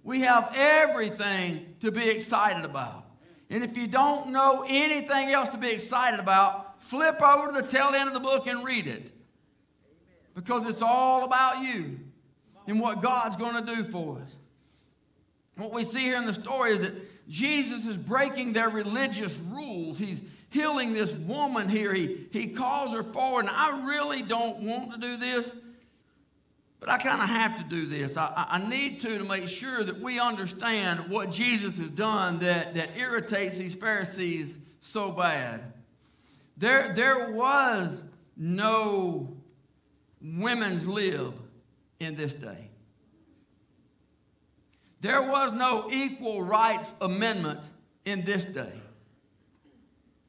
We 0.03 0.21
have 0.21 0.53
everything 0.57 1.75
to 1.81 1.91
be 1.91 2.09
excited 2.09 2.65
about. 2.65 3.05
And 3.49 3.65
if 3.65 3.77
you 3.77 3.87
don't 3.87 4.31
know 4.31 4.65
anything 4.69 5.31
else 5.31 5.49
to 5.51 5.59
be 5.59 5.71
excited 5.71 6.21
about, 6.21 6.83
flip 6.83 7.21
over 7.23 7.49
to 7.49 7.63
the 7.63 7.67
tail 7.67 7.93
end 7.95 8.09
of 8.09 8.15
the 8.15 8.21
book 8.21 8.47
and 8.47 8.65
read 8.65 8.87
it. 8.87 9.13
Because 10.35 10.67
it's 10.67 10.83
all 10.83 11.25
about 11.25 11.63
you 11.63 11.99
and 12.67 12.81
what 12.81 13.03
God's 13.03 13.37
going 13.37 13.65
to 13.65 13.75
do 13.75 13.85
for 13.85 14.19
us. 14.19 14.31
What 15.57 15.73
we 15.73 15.85
see 15.85 16.01
here 16.01 16.17
in 16.17 16.25
the 16.25 16.35
story 16.35 16.73
is 16.73 16.81
that 16.81 17.29
Jesus 17.29 17.87
is 17.87 17.97
breaking 17.97 18.53
their 18.55 18.69
religious 18.69 19.37
rules. 19.51 19.99
He's 19.99 20.23
healing 20.49 20.93
this 20.93 21.13
woman 21.13 21.69
here. 21.69 21.93
He, 21.95 22.27
he 22.33 22.49
calls 22.49 22.93
her 22.93 23.03
forward. 23.03 23.47
And 23.47 23.51
I 23.51 23.87
really 23.87 24.23
don't 24.23 24.61
want 24.61 24.93
to 24.93 24.99
do 24.99 25.17
this, 25.17 25.51
but 26.81 26.89
I 26.89 26.99
kind 26.99 27.23
of 27.23 27.29
have 27.29 27.59
to 27.59 27.65
do 27.65 27.87
this. 27.87 28.17
I, 28.17 28.47
I 28.49 28.59
need 28.59 29.01
to 29.01 29.19
to 29.19 29.25
make 29.25 29.49
sure 29.49 29.85
that 29.85 30.01
we 30.01 30.19
understand 30.19 31.11
what 31.11 31.31
Jesus 31.31 31.79
has 31.79 31.91
done 31.91 32.39
that, 32.41 32.75
that 32.75 32.91
irritates 32.97 33.59
these 33.59 33.75
Pharisees 33.75 34.57
so 34.81 35.13
bad. 35.13 35.73
There, 36.57 36.93
there 36.95 37.31
was 37.31 38.03
no 38.37 39.37
women's 40.21 40.87
lib 40.87 41.35
in 42.01 42.17
this 42.17 42.35
day. 42.35 42.71
There 45.01 45.23
was 45.23 45.53
no 45.53 45.89
equal 45.93 46.43
rights 46.43 46.93
amendment 47.01 47.61
in 48.05 48.25
this 48.25 48.45
day. 48.45 48.73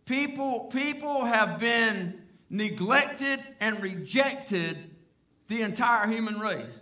People, 0.06 0.62
people 0.72 1.26
have 1.26 1.60
been 1.60 2.22
neglected 2.50 3.42
and 3.60 3.82
rejected 3.82 4.78
the 5.48 5.62
entire 5.62 6.08
human 6.08 6.40
race. 6.40 6.80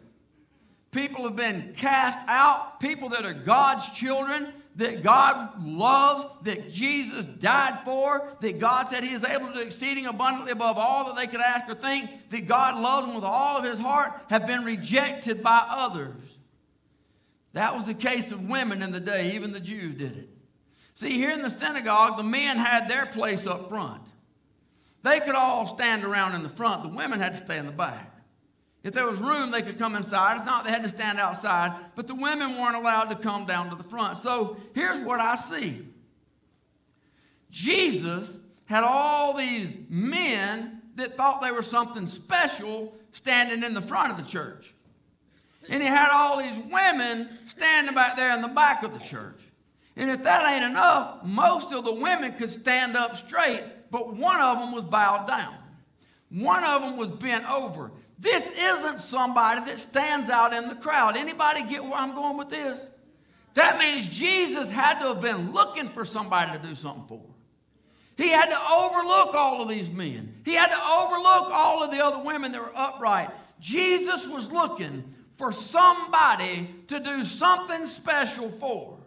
People 0.91 1.23
have 1.23 1.35
been 1.35 1.73
cast 1.77 2.17
out, 2.27 2.79
people 2.79 3.09
that 3.09 3.25
are 3.25 3.33
God's 3.33 3.89
children, 3.91 4.51
that 4.79 5.03
God 5.03 5.61
loves, 5.61 6.25
that 6.43 6.71
Jesus 6.71 7.25
died 7.25 7.81
for, 7.83 8.31
that 8.39 8.59
God 8.59 8.87
said 8.87 9.03
He 9.03 9.13
is 9.13 9.25
able 9.25 9.47
to 9.47 9.53
do 9.53 9.59
exceeding 9.59 10.05
abundantly 10.05 10.53
above 10.53 10.77
all 10.77 11.03
that 11.05 11.17
they 11.17 11.27
could 11.27 11.41
ask 11.41 11.69
or 11.69 11.75
think, 11.75 12.29
that 12.29 12.47
God 12.47 12.81
loves 12.81 13.05
them 13.05 13.15
with 13.15 13.25
all 13.25 13.57
of 13.57 13.65
His 13.65 13.77
heart, 13.77 14.13
have 14.29 14.47
been 14.47 14.63
rejected 14.63 15.43
by 15.43 15.65
others. 15.69 16.15
That 17.51 17.75
was 17.75 17.87
the 17.87 17.93
case 17.93 18.31
of 18.31 18.47
women 18.47 18.81
in 18.81 18.93
the 18.93 19.01
day, 19.01 19.33
even 19.35 19.51
the 19.51 19.59
Jews 19.59 19.95
did 19.95 20.15
it. 20.15 20.29
See, 20.93 21.11
here 21.11 21.31
in 21.31 21.41
the 21.41 21.49
synagogue, 21.49 22.15
the 22.15 22.23
men 22.23 22.55
had 22.55 22.87
their 22.87 23.05
place 23.05 23.45
up 23.45 23.67
front. 23.67 24.03
They 25.03 25.19
could 25.19 25.35
all 25.35 25.65
stand 25.65 26.05
around 26.05 26.35
in 26.35 26.43
the 26.43 26.49
front, 26.49 26.83
the 26.83 26.89
women 26.89 27.19
had 27.19 27.33
to 27.33 27.43
stay 27.43 27.57
in 27.57 27.65
the 27.65 27.73
back. 27.73 28.08
If 28.83 28.93
there 28.93 29.05
was 29.05 29.19
room, 29.19 29.51
they 29.51 29.61
could 29.61 29.77
come 29.77 29.95
inside. 29.95 30.37
If 30.37 30.45
not, 30.45 30.63
they 30.63 30.71
had 30.71 30.83
to 30.83 30.89
stand 30.89 31.19
outside. 31.19 31.73
But 31.95 32.07
the 32.07 32.15
women 32.15 32.57
weren't 32.57 32.75
allowed 32.75 33.05
to 33.05 33.15
come 33.15 33.45
down 33.45 33.69
to 33.69 33.75
the 33.75 33.83
front. 33.83 34.19
So 34.19 34.57
here's 34.73 34.99
what 35.01 35.19
I 35.19 35.35
see 35.35 35.85
Jesus 37.51 38.37
had 38.65 38.83
all 38.83 39.33
these 39.33 39.75
men 39.89 40.81
that 40.95 41.17
thought 41.17 41.41
they 41.41 41.51
were 41.51 41.63
something 41.63 42.07
special 42.07 42.93
standing 43.11 43.63
in 43.63 43.73
the 43.73 43.81
front 43.81 44.11
of 44.11 44.17
the 44.17 44.29
church. 44.29 44.73
And 45.67 45.83
he 45.83 45.89
had 45.89 46.09
all 46.11 46.37
these 46.37 46.57
women 46.71 47.29
standing 47.47 47.93
back 47.93 48.15
there 48.15 48.33
in 48.33 48.41
the 48.41 48.47
back 48.47 48.83
of 48.83 48.93
the 48.93 48.99
church. 48.99 49.39
And 49.95 50.09
if 50.09 50.23
that 50.23 50.49
ain't 50.51 50.63
enough, 50.63 51.23
most 51.23 51.73
of 51.73 51.83
the 51.83 51.93
women 51.93 52.33
could 52.33 52.49
stand 52.49 52.95
up 52.95 53.15
straight, 53.15 53.63
but 53.91 54.15
one 54.15 54.39
of 54.39 54.59
them 54.59 54.71
was 54.71 54.85
bowed 54.85 55.27
down. 55.27 55.55
One 56.29 56.63
of 56.63 56.81
them 56.81 56.95
was 56.95 57.09
bent 57.09 57.49
over. 57.49 57.91
This 58.19 58.49
isn't 58.49 59.01
somebody 59.01 59.61
that 59.65 59.79
stands 59.79 60.29
out 60.29 60.53
in 60.53 60.67
the 60.67 60.75
crowd. 60.75 61.15
Anybody 61.15 61.63
get 61.63 61.83
where 61.83 61.93
I'm 61.93 62.13
going 62.13 62.37
with 62.37 62.49
this? 62.49 62.79
That 63.53 63.79
means 63.79 64.07
Jesus 64.07 64.69
had 64.69 64.99
to 64.99 65.07
have 65.07 65.21
been 65.21 65.53
looking 65.53 65.87
for 65.87 66.03
somebody 66.03 66.57
to 66.57 66.67
do 66.67 66.75
something 66.75 67.05
for. 67.07 67.21
He 68.17 68.29
had 68.29 68.49
to 68.49 68.59
overlook 68.59 69.33
all 69.33 69.61
of 69.61 69.69
these 69.69 69.89
men. 69.89 70.35
He 70.43 70.53
had 70.53 70.67
to 70.67 70.75
overlook 70.75 71.51
all 71.53 71.81
of 71.81 71.91
the 71.91 72.03
other 72.05 72.21
women 72.21 72.51
that 72.51 72.61
were 72.61 72.71
upright. 72.75 73.29
Jesus 73.61 74.27
was 74.27 74.51
looking 74.51 75.03
for 75.37 75.53
somebody 75.53 76.69
to 76.87 76.99
do 76.99 77.23
something 77.23 77.85
special 77.85 78.49
for. 78.49 78.97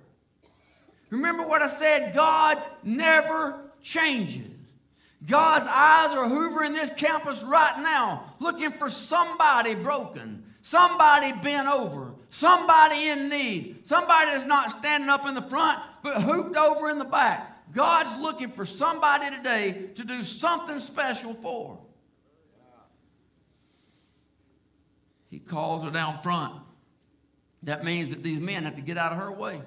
Remember 1.11 1.47
what 1.47 1.61
I 1.61 1.67
said? 1.67 2.15
God 2.15 2.63
never 2.83 3.61
changes. 3.83 4.52
God's 5.27 5.67
eyes 5.69 6.17
are 6.17 6.27
hoovering 6.29 6.73
this 6.73 6.91
campus 6.91 7.43
right 7.43 7.79
now, 7.79 8.35
looking 8.41 8.73
for 8.73 8.89
somebody 8.89 9.75
broken, 9.75 10.45
somebody 10.63 11.33
bent 11.33 11.69
over, 11.69 12.15
somebody 12.29 13.09
in 13.09 13.29
need, 13.29 13.87
somebody 13.87 14.31
that's 14.33 14.47
not 14.47 14.71
standing 14.79 15.09
up 15.09 15.27
in 15.27 15.35
the 15.35 15.43
front, 15.43 15.81
but 16.03 16.23
hooped 16.23 16.57
over 16.57 16.91
in 16.91 16.99
the 16.99 17.05
back. 17.05 17.73
God's 17.73 18.21
looking 18.21 18.51
for 18.51 18.67
somebody 18.67 19.35
today 19.35 19.91
to 19.95 20.05
do 20.05 20.23
something 20.23 20.81
special 20.81 21.35
for. 21.35 21.79
He 25.31 25.39
calls 25.39 25.85
her 25.85 25.91
down 25.91 26.21
front. 26.23 26.55
That 27.63 27.85
means 27.85 28.11
that 28.11 28.23
these 28.23 28.41
men 28.41 28.65
have 28.65 28.75
to 28.77 28.83
get 28.83 28.99
out 28.99 29.13
of 29.13 29.19
her 29.19 29.31
way. 29.31 29.63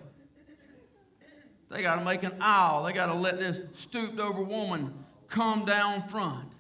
They 1.70 1.82
got 1.82 1.96
to 1.96 2.06
make 2.06 2.24
an 2.24 2.36
aisle. 2.42 2.84
They 2.84 2.94
got 2.94 3.08
to 3.08 3.14
let 3.14 3.40
this 3.40 3.58
stooped 3.74 4.20
over 4.20 4.44
woman 4.44 5.05
come 5.28 5.66
down 5.66 6.08
front. 6.08 6.52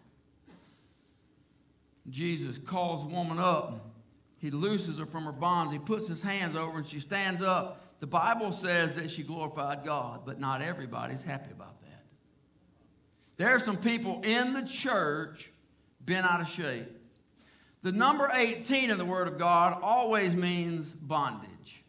Jesus 2.10 2.58
calls 2.58 3.08
the 3.08 3.13
woman 3.13 3.39
up. 3.39 3.91
He 4.38 4.51
looses 4.51 4.99
her 4.99 5.06
from 5.06 5.25
her 5.25 5.32
bonds. 5.32 5.73
He 5.73 5.80
puts 5.80 6.08
his 6.08 6.21
hands 6.21 6.56
over 6.56 6.78
and 6.78 6.88
she 6.88 6.99
stands 6.99 7.41
up. 7.41 7.82
The 7.99 8.08
Bible 8.08 8.51
says 8.51 8.93
that 8.93 9.10
she 9.10 9.23
glorified 9.23 9.84
God, 9.84 10.21
but 10.25 10.39
not 10.39 10.62
everybody's 10.62 11.23
happy 11.23 11.51
about 11.51 11.82
that. 11.82 12.04
There 13.38 13.49
are 13.49 13.60
some 13.60 13.78
people 13.78 14.21
in 14.23 14.54
the 14.54 14.62
church 14.62 15.49
bent 16.01 16.25
out 16.25 16.41
of 16.41 16.47
shape. 16.47 16.91
The 17.82 17.91
number 17.91 18.30
18 18.34 18.89
in 18.89 18.97
the 18.97 19.06
Word 19.06 19.28
of 19.28 19.38
God 19.38 19.80
always 19.82 20.36
means 20.36 20.91
bondage. 20.91 21.84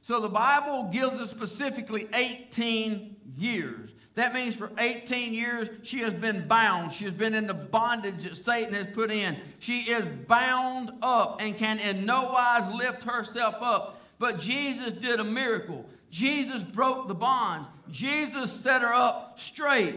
So 0.00 0.20
the 0.20 0.28
Bible 0.28 0.90
gives 0.92 1.20
us 1.20 1.30
specifically 1.30 2.08
18 2.12 3.16
years. 3.36 3.81
That 4.14 4.34
means 4.34 4.54
for 4.54 4.70
18 4.76 5.32
years, 5.32 5.68
she 5.82 6.00
has 6.00 6.12
been 6.12 6.46
bound. 6.46 6.92
She 6.92 7.04
has 7.04 7.14
been 7.14 7.34
in 7.34 7.46
the 7.46 7.54
bondage 7.54 8.24
that 8.24 8.44
Satan 8.44 8.74
has 8.74 8.86
put 8.88 9.10
in. 9.10 9.38
She 9.58 9.80
is 9.80 10.04
bound 10.04 10.92
up 11.00 11.40
and 11.40 11.56
can 11.56 11.78
in 11.78 12.04
no 12.04 12.24
wise 12.24 12.68
lift 12.74 13.04
herself 13.04 13.54
up. 13.60 14.00
But 14.18 14.38
Jesus 14.38 14.92
did 14.92 15.18
a 15.18 15.24
miracle. 15.24 15.86
Jesus 16.10 16.62
broke 16.62 17.08
the 17.08 17.14
bonds. 17.14 17.66
Jesus 17.90 18.52
set 18.52 18.82
her 18.82 18.92
up 18.92 19.40
straight. 19.40 19.96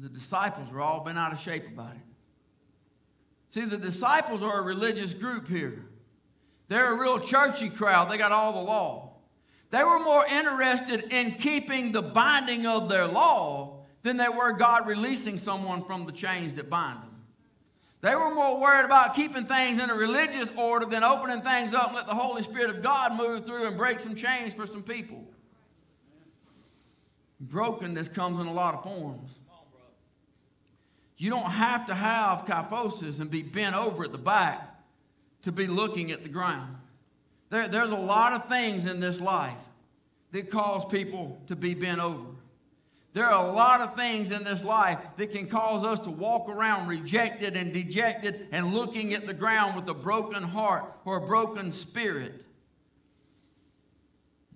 The 0.00 0.08
disciples 0.08 0.70
were 0.70 0.80
all 0.80 1.04
been 1.04 1.18
out 1.18 1.32
of 1.32 1.38
shape 1.38 1.68
about 1.68 1.92
it. 1.92 2.02
See, 3.50 3.64
the 3.64 3.78
disciples 3.78 4.42
are 4.42 4.60
a 4.60 4.62
religious 4.62 5.12
group 5.12 5.48
here. 5.48 5.84
They're 6.68 6.94
a 6.94 6.98
real 6.98 7.20
churchy 7.20 7.68
crowd. 7.68 8.10
They 8.10 8.18
got 8.18 8.32
all 8.32 8.52
the 8.52 8.60
law. 8.60 9.05
They 9.70 9.82
were 9.82 9.98
more 9.98 10.24
interested 10.26 11.12
in 11.12 11.32
keeping 11.32 11.92
the 11.92 12.02
binding 12.02 12.66
of 12.66 12.88
their 12.88 13.06
law 13.06 13.84
than 14.02 14.16
they 14.16 14.28
were 14.28 14.52
God 14.52 14.86
releasing 14.86 15.38
someone 15.38 15.84
from 15.84 16.06
the 16.06 16.12
chains 16.12 16.54
that 16.54 16.70
bind 16.70 16.98
them. 17.02 17.16
They 18.00 18.14
were 18.14 18.32
more 18.32 18.60
worried 18.60 18.84
about 18.84 19.16
keeping 19.16 19.46
things 19.46 19.82
in 19.82 19.90
a 19.90 19.94
religious 19.94 20.48
order 20.56 20.86
than 20.86 21.02
opening 21.02 21.42
things 21.42 21.74
up 21.74 21.88
and 21.88 21.96
let 21.96 22.06
the 22.06 22.14
Holy 22.14 22.42
Spirit 22.42 22.70
of 22.70 22.82
God 22.82 23.16
move 23.16 23.44
through 23.44 23.66
and 23.66 23.76
break 23.76 23.98
some 23.98 24.14
chains 24.14 24.54
for 24.54 24.66
some 24.66 24.82
people. 24.82 25.24
Brokenness 27.40 28.08
comes 28.08 28.38
in 28.40 28.46
a 28.46 28.52
lot 28.52 28.74
of 28.74 28.84
forms. 28.84 29.32
You 31.18 31.30
don't 31.30 31.50
have 31.50 31.86
to 31.86 31.94
have 31.94 32.44
kyphosis 32.44 33.20
and 33.20 33.30
be 33.30 33.42
bent 33.42 33.74
over 33.74 34.04
at 34.04 34.12
the 34.12 34.18
back 34.18 34.76
to 35.42 35.50
be 35.50 35.66
looking 35.66 36.12
at 36.12 36.22
the 36.22 36.28
ground. 36.28 36.76
There, 37.50 37.68
there's 37.68 37.90
a 37.90 37.96
lot 37.96 38.32
of 38.32 38.48
things 38.48 38.86
in 38.86 39.00
this 39.00 39.20
life 39.20 39.62
that 40.32 40.50
cause 40.50 40.84
people 40.86 41.40
to 41.46 41.56
be 41.56 41.74
bent 41.74 42.00
over. 42.00 42.30
There 43.16 43.24
are 43.24 43.48
a 43.48 43.52
lot 43.52 43.80
of 43.80 43.96
things 43.96 44.30
in 44.30 44.44
this 44.44 44.62
life 44.62 44.98
that 45.16 45.32
can 45.32 45.46
cause 45.46 45.84
us 45.84 46.00
to 46.00 46.10
walk 46.10 46.50
around 46.50 46.86
rejected 46.86 47.56
and 47.56 47.72
dejected 47.72 48.48
and 48.52 48.74
looking 48.74 49.14
at 49.14 49.26
the 49.26 49.32
ground 49.32 49.74
with 49.74 49.88
a 49.88 49.94
broken 49.94 50.42
heart 50.42 50.84
or 51.06 51.16
a 51.16 51.26
broken 51.26 51.72
spirit. 51.72 52.44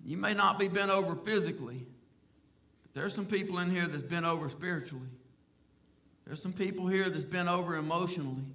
You 0.05 0.17
may 0.17 0.35
not 0.35 0.59
be 0.59 0.67
bent 0.67 0.91
over 0.91 1.15
physically, 1.15 1.87
but 2.83 2.93
there's 2.93 3.15
some 3.15 3.25
people 3.25 3.57
in 3.57 3.71
here 3.71 3.87
that's 3.87 4.03
bent 4.03 4.27
over 4.27 4.47
spiritually. 4.47 5.09
There's 6.27 6.41
some 6.41 6.53
people 6.53 6.85
here 6.87 7.09
that's 7.09 7.25
bent 7.25 7.49
over 7.49 7.77
emotionally. 7.77 8.45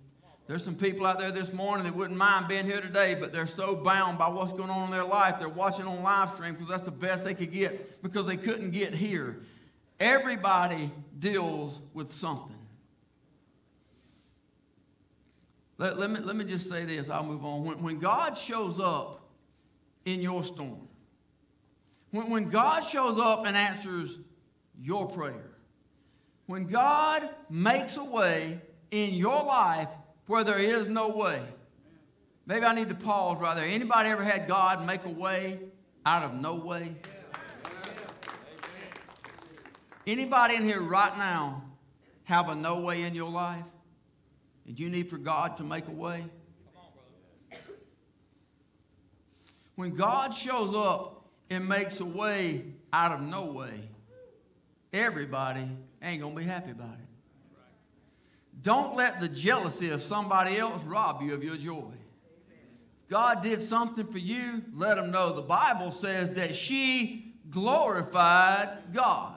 There's 0.46 0.62
some 0.62 0.76
people 0.76 1.06
out 1.06 1.18
there 1.18 1.32
this 1.32 1.52
morning 1.52 1.85
that 1.85 1.96
wouldn't 1.96 2.16
mind 2.16 2.46
being 2.46 2.66
here 2.66 2.80
today, 2.80 3.14
but 3.14 3.32
they're 3.32 3.48
so 3.48 3.74
bound 3.74 4.16
by 4.16 4.28
what's 4.28 4.52
going 4.52 4.70
on 4.70 4.85
in 4.85 4.90
their 4.92 5.04
life. 5.04 5.37
They're 5.40 5.48
watching 5.48 5.87
on 5.87 6.02
live 6.04 6.35
stream 6.35 6.54
because 6.54 6.68
that's 6.68 6.82
the 6.82 6.92
best 6.92 7.24
they 7.24 7.35
could 7.35 7.50
get 7.50 8.00
because 8.00 8.26
they 8.26 8.37
couldn't 8.37 8.70
get 8.70 8.94
here. 8.94 9.40
Everybody 9.98 10.92
deals 11.18 11.80
with 11.94 12.12
something. 12.12 12.54
Let, 15.78 15.98
let, 15.98 16.11
me, 16.11 16.20
let 16.20 16.37
me 16.37 16.44
just 16.44 16.68
say 16.68 16.85
this, 16.85 17.11
I'll 17.11 17.24
move 17.24 17.44
on. 17.44 17.64
When, 17.64 17.82
when 17.82 17.98
God 17.98 18.38
shows 18.38 18.78
up 18.78 19.28
in 20.04 20.20
your 20.20 20.44
storm, 20.44 20.88
when, 22.12 22.30
when 22.30 22.48
God 22.50 22.80
shows 22.80 23.18
up 23.18 23.46
and 23.46 23.56
answers 23.56 24.18
your 24.80 25.09
prayer, 25.09 25.50
when 26.46 26.66
God 26.66 27.28
makes 27.50 27.96
a 27.96 28.04
way 28.04 28.61
in 28.90 29.14
your 29.14 29.42
life 29.42 29.88
where 30.26 30.44
there 30.44 30.58
is 30.58 30.88
no 30.88 31.08
way. 31.08 31.42
Maybe 32.46 32.64
I 32.64 32.74
need 32.74 32.88
to 32.88 32.94
pause 32.94 33.40
right 33.40 33.54
there. 33.54 33.64
Anybody 33.64 34.10
ever 34.10 34.22
had 34.22 34.46
God 34.46 34.86
make 34.86 35.04
a 35.04 35.10
way 35.10 35.58
out 36.04 36.22
of 36.22 36.34
no 36.34 36.54
way? 36.54 36.94
Anybody 40.06 40.54
in 40.54 40.62
here 40.62 40.80
right 40.80 41.16
now 41.18 41.64
have 42.24 42.48
a 42.48 42.54
no 42.54 42.78
way 42.80 43.02
in 43.02 43.14
your 43.14 43.30
life? 43.30 43.64
And 44.66 44.78
you 44.78 44.88
need 44.88 45.10
for 45.10 45.18
God 45.18 45.56
to 45.56 45.64
make 45.64 45.88
a 45.88 45.92
way? 45.92 46.24
When 49.74 49.94
God 49.94 50.34
shows 50.34 50.74
up 50.74 51.28
and 51.50 51.68
makes 51.68 52.00
a 52.00 52.04
way 52.04 52.64
out 52.92 53.12
of 53.12 53.20
no 53.20 53.52
way, 53.52 53.88
everybody 54.92 55.68
ain't 56.02 56.22
going 56.22 56.34
to 56.34 56.40
be 56.40 56.46
happy 56.46 56.70
about 56.70 56.94
it. 56.94 57.05
Don't 58.66 58.96
let 58.96 59.20
the 59.20 59.29
jealousy 59.29 59.90
of 59.90 60.02
somebody 60.02 60.57
else 60.57 60.83
rob 60.83 61.22
you 61.22 61.33
of 61.35 61.44
your 61.44 61.57
joy. 61.57 61.92
God 63.09 63.40
did 63.40 63.62
something 63.62 64.09
for 64.09 64.18
you, 64.18 64.61
let 64.74 64.96
them 64.96 65.12
know. 65.12 65.33
The 65.33 65.42
Bible 65.42 65.92
says 65.92 66.31
that 66.31 66.52
she 66.52 67.37
glorified 67.48 68.92
God. 68.92 69.37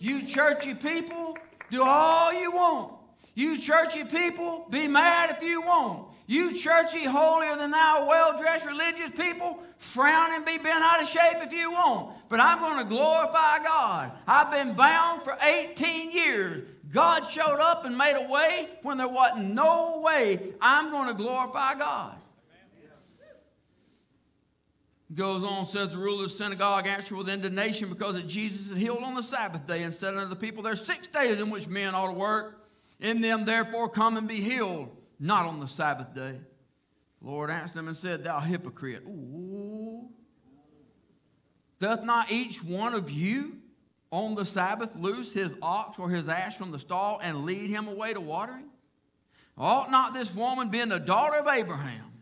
You 0.00 0.26
churchy 0.26 0.74
people, 0.74 1.38
do 1.70 1.84
all 1.84 2.32
you 2.32 2.50
want. 2.50 2.94
You 3.36 3.56
churchy 3.56 4.02
people, 4.02 4.66
be 4.68 4.88
mad 4.88 5.30
if 5.30 5.44
you 5.44 5.62
want. 5.62 6.08
You 6.26 6.52
churchy, 6.52 7.04
holier 7.04 7.54
than 7.54 7.70
thou, 7.70 8.08
well 8.08 8.36
dressed 8.36 8.66
religious 8.66 9.10
people, 9.10 9.60
frown 9.78 10.34
and 10.34 10.44
be 10.44 10.58
bent 10.58 10.82
out 10.82 11.00
of 11.00 11.06
shape 11.06 11.36
if 11.36 11.52
you 11.52 11.70
want. 11.70 12.16
But 12.28 12.40
I'm 12.40 12.58
going 12.58 12.78
to 12.78 12.84
glorify 12.84 13.62
God. 13.62 14.10
I've 14.26 14.50
been 14.50 14.74
bound 14.74 15.22
for 15.22 15.38
18 15.40 16.10
years. 16.10 16.69
God 16.90 17.30
showed 17.30 17.60
up 17.60 17.84
and 17.84 17.96
made 17.96 18.16
a 18.16 18.28
way 18.28 18.68
when 18.82 18.98
there 18.98 19.08
wasn't 19.08 19.54
no 19.54 20.00
way. 20.02 20.54
I'm 20.60 20.90
going 20.90 21.08
to 21.08 21.14
glorify 21.14 21.74
God. 21.74 22.16
Goes 25.12 25.42
on, 25.42 25.66
says 25.66 25.90
the 25.90 25.98
ruler 25.98 26.24
of 26.24 26.30
the 26.30 26.36
synagogue 26.36 26.86
answered 26.86 27.16
with 27.16 27.28
indignation 27.28 27.88
because 27.88 28.14
that 28.14 28.28
Jesus 28.28 28.68
had 28.68 28.78
healed 28.78 29.02
on 29.02 29.16
the 29.16 29.22
Sabbath 29.22 29.66
day 29.66 29.82
and 29.82 29.92
said 29.92 30.14
unto 30.14 30.28
the 30.28 30.36
people, 30.36 30.62
There 30.62 30.72
are 30.72 30.76
six 30.76 31.08
days 31.08 31.40
in 31.40 31.50
which 31.50 31.66
men 31.66 31.96
ought 31.96 32.08
to 32.08 32.12
work. 32.12 32.68
In 33.00 33.20
them, 33.20 33.44
therefore, 33.44 33.88
come 33.88 34.16
and 34.16 34.28
be 34.28 34.40
healed, 34.40 34.88
not 35.18 35.46
on 35.46 35.58
the 35.58 35.66
Sabbath 35.66 36.14
day. 36.14 36.38
The 37.20 37.28
Lord 37.28 37.50
answered 37.50 37.78
him 37.78 37.88
and 37.88 37.96
said, 37.96 38.22
Thou 38.22 38.38
hypocrite. 38.38 39.02
Ooh. 39.06 40.08
Doth 41.80 42.04
not 42.04 42.30
each 42.30 42.62
one 42.62 42.94
of 42.94 43.10
you 43.10 43.59
on 44.10 44.34
the 44.34 44.44
Sabbath 44.44 44.94
loose 44.96 45.32
his 45.32 45.52
ox 45.62 45.98
or 45.98 46.10
his 46.10 46.28
ass 46.28 46.56
from 46.56 46.70
the 46.70 46.78
stall 46.78 47.20
and 47.22 47.44
lead 47.44 47.70
him 47.70 47.88
away 47.88 48.12
to 48.12 48.20
watering? 48.20 48.68
Ought 49.56 49.90
not 49.90 50.14
this 50.14 50.34
woman, 50.34 50.68
being 50.68 50.88
the 50.88 50.98
daughter 50.98 51.36
of 51.36 51.46
Abraham, 51.46 52.12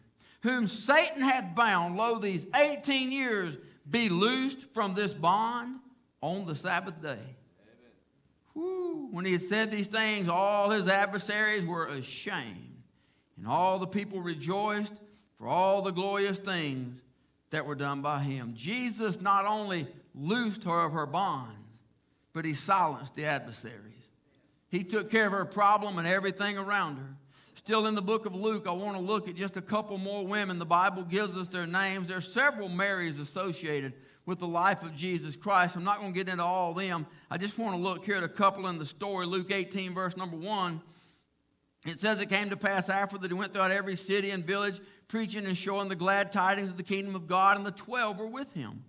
whom 0.42 0.66
Satan 0.66 1.22
hath 1.22 1.55
bound, 1.55 1.96
lo, 1.96 2.18
these 2.18 2.46
18 2.55 3.12
years, 3.12 3.57
be 3.88 4.09
loosed 4.09 4.64
from 4.74 4.94
this 4.94 5.12
bond 5.14 5.79
on 6.20 6.46
the 6.46 6.55
Sabbath 6.55 7.01
day? 7.01 7.37
Whew. 8.55 9.09
When 9.12 9.24
he 9.24 9.33
had 9.33 9.42
said 9.42 9.70
these 9.70 9.87
things, 9.87 10.29
all 10.29 10.70
his 10.70 10.88
adversaries 10.88 11.64
were 11.64 11.87
ashamed, 11.87 12.83
and 13.37 13.46
all 13.46 13.79
the 13.79 13.87
people 13.87 14.20
rejoiced 14.20 14.94
for 15.38 15.46
all 15.46 15.81
the 15.81 15.92
glorious 15.92 16.38
things 16.38 17.01
that 17.51 17.64
were 17.64 17.77
done 17.77 18.03
by 18.03 18.20
him. 18.20 18.53
Jesus 18.55 19.20
not 19.20 19.46
only 19.46 19.87
loosed 20.14 20.64
her 20.64 20.85
of 20.85 20.92
her 20.92 21.07
bond, 21.07 21.55
but 22.33 22.45
he 22.45 22.55
silenced 22.55 23.14
the 23.14 23.25
adversaries. 23.25 23.75
He 24.69 24.85
took 24.85 25.11
care 25.11 25.27
of 25.27 25.33
her 25.33 25.45
problem 25.45 25.99
and 25.99 26.07
everything 26.07 26.59
around 26.59 26.97
her. 26.97 27.17
Still 27.55 27.87
in 27.87 27.95
the 27.95 28.03
book 28.03 28.27
of 28.27 28.35
Luke, 28.35 28.67
I 28.69 28.73
want 28.73 28.97
to 28.97 29.03
look 29.03 29.29
at 29.29 29.35
just 29.35 29.57
a 29.57 29.62
couple 29.62 29.99
more 29.99 30.27
women. 30.27 30.59
The 30.59 30.64
Bible 30.64 31.03
gives 31.03 31.37
us 31.37 31.49
their 31.49 31.67
names. 31.67 32.09
There 32.09 32.17
are 32.17 32.23
several 32.23 32.69
Marys 32.69 33.19
associated 33.19 33.95
with 34.25 34.38
the 34.38 34.47
life 34.47 34.83
of 34.83 34.95
Jesus 34.95 35.37
Christ. 35.37 35.75
I'm 35.75 35.85
not 35.85 36.01
going 36.01 36.12
to 36.12 36.17
get 36.17 36.29
into 36.31 36.45
all 36.45 36.71
of 36.71 36.77
them. 36.77 37.07
I 37.31 37.38
just 37.38 37.59
want 37.59 37.75
to 37.75 37.83
look 37.83 38.05
here 38.05 38.17
at 38.17 38.23
a 38.23 38.29
couple 38.29 38.67
in 38.69 38.79
the 38.79 38.87
story. 38.87 39.27
Luke 39.27 39.51
18, 39.51 39.95
verse 39.95 40.17
number 40.17 40.37
1. 40.37 40.81
It 41.87 42.01
says 42.01 42.21
it 42.21 42.29
came 42.29 42.51
to 42.51 42.57
pass 42.57 42.88
after 42.88 43.17
that 43.19 43.31
he 43.31 43.35
went 43.35 43.55
throughout 43.55 43.71
every 43.71 43.97
city 43.97 44.31
and 44.31 44.45
village, 44.45 44.81
preaching 45.07 45.47
and 45.47 45.57
showing 45.57 45.88
the 45.88 45.97
glad 45.97 46.31
tidings 46.33 46.71
of 46.71 46.77
the 46.77 46.83
kingdom 46.83 47.14
of 47.14 47.27
God, 47.27 47.57
and 47.57 47.64
the 47.64 47.71
twelve 47.71 48.19
were 48.19 48.27
with 48.27 48.53
him. 48.53 48.85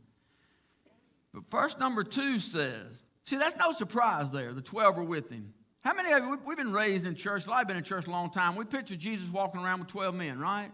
But 1.34 1.50
verse 1.50 1.78
number 1.78 2.04
2 2.04 2.40
says, 2.40 3.02
See, 3.30 3.38
that's 3.38 3.56
no 3.58 3.72
surprise 3.74 4.32
there. 4.32 4.54
The 4.54 4.62
12 4.64 4.98
were 4.98 5.04
with 5.04 5.30
him. 5.30 5.54
How 5.82 5.94
many 5.94 6.12
of 6.12 6.24
you, 6.24 6.40
we've 6.48 6.58
been 6.58 6.74
raised 6.74 7.06
in 7.06 7.14
church, 7.14 7.48
I've 7.48 7.68
been 7.68 7.78
in 7.78 7.84
church 7.84 8.08
a 8.08 8.10
long 8.10 8.32
time. 8.32 8.56
We 8.56 8.66
picture 8.66 8.96
Jesus 8.96 9.30
walking 9.30 9.62
around 9.62 9.82
with 9.82 9.90
12 9.90 10.16
men, 10.16 10.40
right? 10.40 10.72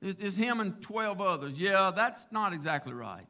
It's, 0.00 0.18
it's 0.18 0.34
him 0.34 0.60
and 0.60 0.80
12 0.80 1.20
others. 1.20 1.58
Yeah, 1.58 1.92
that's 1.94 2.26
not 2.30 2.54
exactly 2.54 2.94
right. 2.94 3.26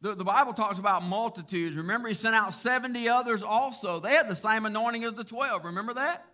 The, 0.00 0.14
the 0.14 0.24
Bible 0.24 0.54
talks 0.54 0.78
about 0.78 1.02
multitudes. 1.02 1.76
Remember, 1.76 2.08
he 2.08 2.14
sent 2.14 2.34
out 2.34 2.54
70 2.54 3.06
others 3.10 3.42
also. 3.42 4.00
They 4.00 4.14
had 4.14 4.26
the 4.26 4.34
same 4.34 4.64
anointing 4.64 5.04
as 5.04 5.12
the 5.12 5.24
12. 5.24 5.66
Remember 5.66 5.92
that? 5.92 6.24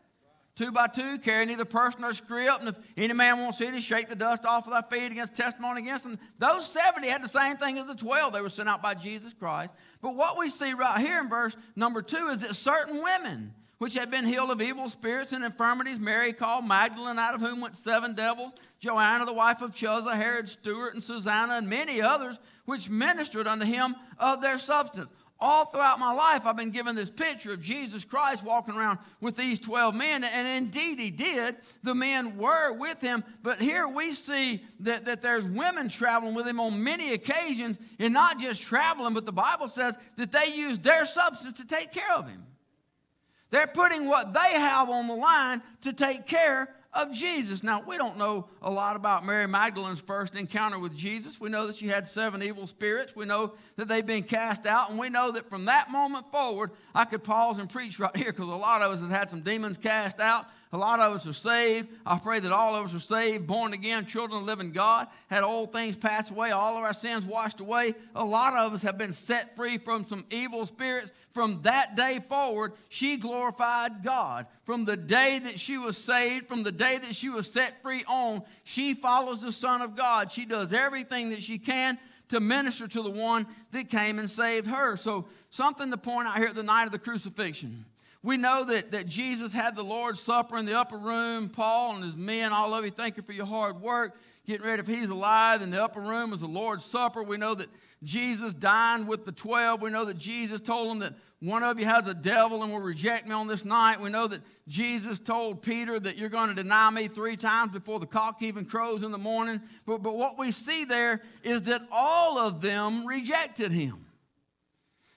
Two 0.56 0.72
by 0.72 0.86
two, 0.86 1.18
carry 1.18 1.44
neither 1.44 1.66
person 1.66 2.00
nor 2.00 2.14
script. 2.14 2.60
And 2.60 2.70
if 2.70 2.76
any 2.96 3.12
man 3.12 3.38
won't 3.38 3.56
see 3.56 3.66
it, 3.66 3.82
shake 3.82 4.08
the 4.08 4.16
dust 4.16 4.46
off 4.46 4.66
of 4.66 4.72
thy 4.72 4.96
feet 4.96 5.12
against 5.12 5.34
testimony 5.34 5.82
against 5.82 6.04
them. 6.04 6.18
Those 6.38 6.66
70 6.66 7.06
had 7.08 7.22
the 7.22 7.28
same 7.28 7.58
thing 7.58 7.78
as 7.78 7.86
the 7.86 7.94
12. 7.94 8.32
They 8.32 8.40
were 8.40 8.48
sent 8.48 8.66
out 8.66 8.82
by 8.82 8.94
Jesus 8.94 9.34
Christ. 9.34 9.74
But 10.00 10.14
what 10.14 10.38
we 10.38 10.48
see 10.48 10.72
right 10.72 10.98
here 10.98 11.20
in 11.20 11.28
verse 11.28 11.54
number 11.76 12.00
two 12.00 12.28
is 12.28 12.38
that 12.38 12.56
certain 12.56 13.02
women, 13.02 13.52
which 13.76 13.92
had 13.92 14.10
been 14.10 14.24
healed 14.24 14.50
of 14.50 14.62
evil 14.62 14.88
spirits 14.88 15.32
and 15.32 15.44
infirmities, 15.44 16.00
Mary 16.00 16.32
called 16.32 16.66
Magdalene, 16.66 17.18
out 17.18 17.34
of 17.34 17.42
whom 17.42 17.60
went 17.60 17.76
seven 17.76 18.14
devils, 18.14 18.52
Joanna, 18.80 19.26
the 19.26 19.34
wife 19.34 19.60
of 19.60 19.72
Chuza, 19.72 20.14
Herod 20.14 20.48
steward, 20.48 20.94
and 20.94 21.04
Susanna, 21.04 21.56
and 21.56 21.68
many 21.68 22.00
others, 22.00 22.38
which 22.64 22.88
ministered 22.88 23.46
unto 23.46 23.66
him 23.66 23.94
of 24.18 24.40
their 24.40 24.56
substance 24.56 25.12
all 25.38 25.66
throughout 25.66 25.98
my 25.98 26.12
life, 26.12 26.46
I've 26.46 26.56
been 26.56 26.70
given 26.70 26.96
this 26.96 27.10
picture 27.10 27.52
of 27.52 27.60
Jesus 27.60 28.04
Christ 28.04 28.42
walking 28.42 28.74
around 28.74 28.98
with 29.20 29.36
these 29.36 29.58
12 29.58 29.94
men, 29.94 30.24
and 30.24 30.64
indeed 30.64 30.98
he 30.98 31.10
did. 31.10 31.56
The 31.82 31.94
men 31.94 32.38
were 32.38 32.72
with 32.72 33.00
him, 33.00 33.22
but 33.42 33.60
here 33.60 33.86
we 33.86 34.12
see 34.12 34.62
that, 34.80 35.04
that 35.04 35.20
there's 35.20 35.44
women 35.44 35.88
traveling 35.88 36.34
with 36.34 36.46
him 36.46 36.58
on 36.58 36.82
many 36.82 37.12
occasions, 37.12 37.76
and 37.98 38.14
not 38.14 38.40
just 38.40 38.62
traveling, 38.62 39.12
but 39.12 39.26
the 39.26 39.32
Bible 39.32 39.68
says 39.68 39.98
that 40.16 40.32
they 40.32 40.54
use 40.54 40.78
their 40.78 41.04
substance 41.04 41.58
to 41.58 41.66
take 41.66 41.92
care 41.92 42.14
of 42.14 42.26
him. 42.28 42.42
They're 43.50 43.66
putting 43.66 44.06
what 44.06 44.32
they 44.32 44.58
have 44.58 44.88
on 44.90 45.06
the 45.06 45.14
line 45.14 45.62
to 45.82 45.92
take 45.92 46.26
care 46.26 46.74
of 46.96 47.12
Jesus. 47.12 47.62
Now, 47.62 47.82
we 47.86 47.98
don't 47.98 48.16
know 48.16 48.46
a 48.62 48.70
lot 48.70 48.96
about 48.96 49.24
Mary 49.24 49.46
Magdalene's 49.46 50.00
first 50.00 50.34
encounter 50.34 50.78
with 50.78 50.96
Jesus. 50.96 51.40
We 51.40 51.48
know 51.48 51.66
that 51.66 51.76
she 51.76 51.88
had 51.88 52.08
seven 52.08 52.42
evil 52.42 52.66
spirits. 52.66 53.14
We 53.14 53.26
know 53.26 53.52
that 53.76 53.88
they've 53.88 54.04
been 54.04 54.22
cast 54.22 54.66
out. 54.66 54.90
And 54.90 54.98
we 54.98 55.10
know 55.10 55.32
that 55.32 55.48
from 55.48 55.66
that 55.66 55.90
moment 55.90 56.30
forward, 56.32 56.70
I 56.94 57.04
could 57.04 57.22
pause 57.22 57.58
and 57.58 57.68
preach 57.68 57.98
right 57.98 58.16
here 58.16 58.32
because 58.32 58.48
a 58.48 58.56
lot 58.56 58.82
of 58.82 58.92
us 58.92 59.00
have 59.00 59.10
had 59.10 59.30
some 59.30 59.42
demons 59.42 59.78
cast 59.78 60.18
out. 60.18 60.46
A 60.72 60.78
lot 60.78 60.98
of 60.98 61.14
us 61.14 61.26
are 61.26 61.32
saved. 61.32 61.88
I 62.04 62.18
pray 62.18 62.40
that 62.40 62.50
all 62.50 62.74
of 62.74 62.86
us 62.86 62.94
are 62.94 62.98
saved, 62.98 63.46
born 63.46 63.72
again, 63.72 64.04
children 64.04 64.40
of 64.40 64.46
living 64.46 64.72
God, 64.72 65.06
had 65.28 65.44
old 65.44 65.72
things 65.72 65.94
passed 65.94 66.30
away, 66.30 66.50
all 66.50 66.76
of 66.76 66.82
our 66.82 66.92
sins 66.92 67.24
washed 67.24 67.60
away. 67.60 67.94
A 68.16 68.24
lot 68.24 68.54
of 68.54 68.74
us 68.74 68.82
have 68.82 68.98
been 68.98 69.12
set 69.12 69.54
free 69.54 69.78
from 69.78 70.06
some 70.08 70.24
evil 70.30 70.66
spirits. 70.66 71.12
From 71.32 71.60
that 71.62 71.96
day 71.96 72.20
forward, 72.28 72.72
she 72.88 73.16
glorified 73.16 74.02
God. 74.02 74.46
From 74.64 74.84
the 74.84 74.96
day 74.96 75.38
that 75.38 75.60
she 75.60 75.78
was 75.78 75.96
saved, 75.96 76.48
from 76.48 76.62
the 76.62 76.72
day 76.72 76.98
that 76.98 77.14
she 77.14 77.28
was 77.28 77.46
set 77.48 77.80
free 77.82 78.04
on, 78.08 78.42
she 78.64 78.94
follows 78.94 79.40
the 79.40 79.52
Son 79.52 79.82
of 79.82 79.94
God. 79.94 80.32
She 80.32 80.46
does 80.46 80.72
everything 80.72 81.30
that 81.30 81.42
she 81.42 81.58
can 81.58 81.98
to 82.28 82.40
minister 82.40 82.88
to 82.88 83.02
the 83.02 83.10
one 83.10 83.46
that 83.70 83.88
came 83.88 84.18
and 84.18 84.30
saved 84.30 84.66
her. 84.66 84.96
So, 84.96 85.26
something 85.50 85.90
to 85.90 85.96
point 85.96 86.26
out 86.26 86.38
here 86.38 86.48
at 86.48 86.54
the 86.54 86.62
night 86.62 86.86
of 86.86 86.92
the 86.92 86.98
crucifixion. 86.98 87.84
We 88.26 88.36
know 88.36 88.64
that, 88.64 88.90
that 88.90 89.06
Jesus 89.06 89.52
had 89.52 89.76
the 89.76 89.84
Lord's 89.84 90.18
Supper 90.18 90.58
in 90.58 90.66
the 90.66 90.76
upper 90.76 90.98
room. 90.98 91.48
Paul 91.48 91.94
and 91.94 92.02
his 92.02 92.16
men, 92.16 92.52
all 92.52 92.74
of 92.74 92.84
you, 92.84 92.90
thank 92.90 93.16
you 93.16 93.22
for 93.22 93.32
your 93.32 93.46
hard 93.46 93.80
work. 93.80 94.16
Getting 94.48 94.66
ready 94.66 94.80
if 94.80 94.88
he's 94.88 95.10
alive. 95.10 95.62
In 95.62 95.70
the 95.70 95.80
upper 95.80 96.00
room 96.00 96.32
was 96.32 96.40
the 96.40 96.48
Lord's 96.48 96.84
Supper. 96.84 97.22
We 97.22 97.36
know 97.36 97.54
that 97.54 97.68
Jesus 98.02 98.52
dined 98.52 99.06
with 99.06 99.26
the 99.26 99.30
12. 99.30 99.80
We 99.80 99.90
know 99.90 100.04
that 100.06 100.18
Jesus 100.18 100.60
told 100.60 100.90
them 100.90 100.98
that 100.98 101.14
one 101.38 101.62
of 101.62 101.78
you 101.78 101.84
has 101.86 102.08
a 102.08 102.14
devil 102.14 102.64
and 102.64 102.72
will 102.72 102.80
reject 102.80 103.28
me 103.28 103.32
on 103.32 103.46
this 103.46 103.64
night. 103.64 104.00
We 104.00 104.10
know 104.10 104.26
that 104.26 104.40
Jesus 104.66 105.20
told 105.20 105.62
Peter 105.62 106.00
that 106.00 106.16
you're 106.16 106.28
going 106.28 106.48
to 106.48 106.54
deny 106.60 106.90
me 106.90 107.06
three 107.06 107.36
times 107.36 107.70
before 107.70 108.00
the 108.00 108.06
cock 108.06 108.42
even 108.42 108.64
crows 108.64 109.04
in 109.04 109.12
the 109.12 109.18
morning. 109.18 109.62
But, 109.86 110.02
but 110.02 110.16
what 110.16 110.36
we 110.36 110.50
see 110.50 110.84
there 110.84 111.22
is 111.44 111.62
that 111.62 111.82
all 111.92 112.38
of 112.38 112.60
them 112.60 113.06
rejected 113.06 113.70
him. 113.70 114.04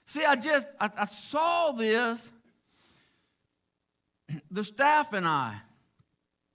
See, 0.06 0.24
I 0.24 0.36
just, 0.36 0.68
I, 0.78 0.90
I 0.96 1.06
saw 1.06 1.72
this 1.72 2.30
the 4.50 4.64
staff 4.64 5.12
and 5.12 5.26
I, 5.26 5.56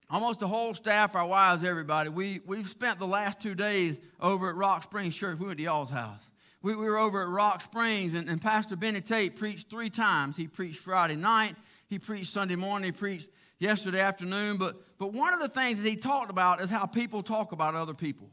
almost 0.10 0.40
the 0.40 0.48
whole 0.48 0.74
staff, 0.74 1.16
our 1.16 1.26
wives, 1.28 1.64
everybody, 1.64 2.10
we, 2.10 2.42
we've 2.46 2.70
spent 2.70 3.00
the 3.00 3.08
last 3.08 3.40
two 3.40 3.56
days 3.56 4.00
over 4.20 4.50
at 4.50 4.56
Rock 4.56 4.84
Springs 4.84 5.16
Church. 5.16 5.40
We 5.40 5.48
went 5.48 5.58
to 5.58 5.64
y'all's 5.64 5.90
house. 5.90 6.22
We, 6.62 6.76
we 6.76 6.86
were 6.86 6.98
over 6.98 7.22
at 7.22 7.30
Rock 7.30 7.62
Springs, 7.62 8.14
and, 8.14 8.28
and 8.30 8.42
Pastor 8.42 8.76
Benny 8.76 9.02
Tate 9.02 9.36
preached 9.36 9.70
three 9.70 9.90
times. 9.90 10.36
He 10.38 10.48
preached 10.48 10.80
Friday 10.80 11.16
night, 11.16 11.56
he 11.88 12.00
preached 12.00 12.34
Sunday 12.34 12.56
morning, 12.56 12.92
he 12.92 12.98
preached 12.98 13.30
yesterday 13.60 14.00
afternoon. 14.00 14.58
But, 14.58 14.76
but 14.98 15.14
one 15.14 15.34
of 15.34 15.40
the 15.40 15.50
things 15.50 15.82
that 15.82 15.88
he 15.88 15.96
talked 15.96 16.32
about 16.32 16.62
is 16.62 16.70
how 16.70 16.86
people 16.86 17.22
talk 17.24 17.52
about 17.52 17.76
other 17.76 17.94
people. 17.94 18.30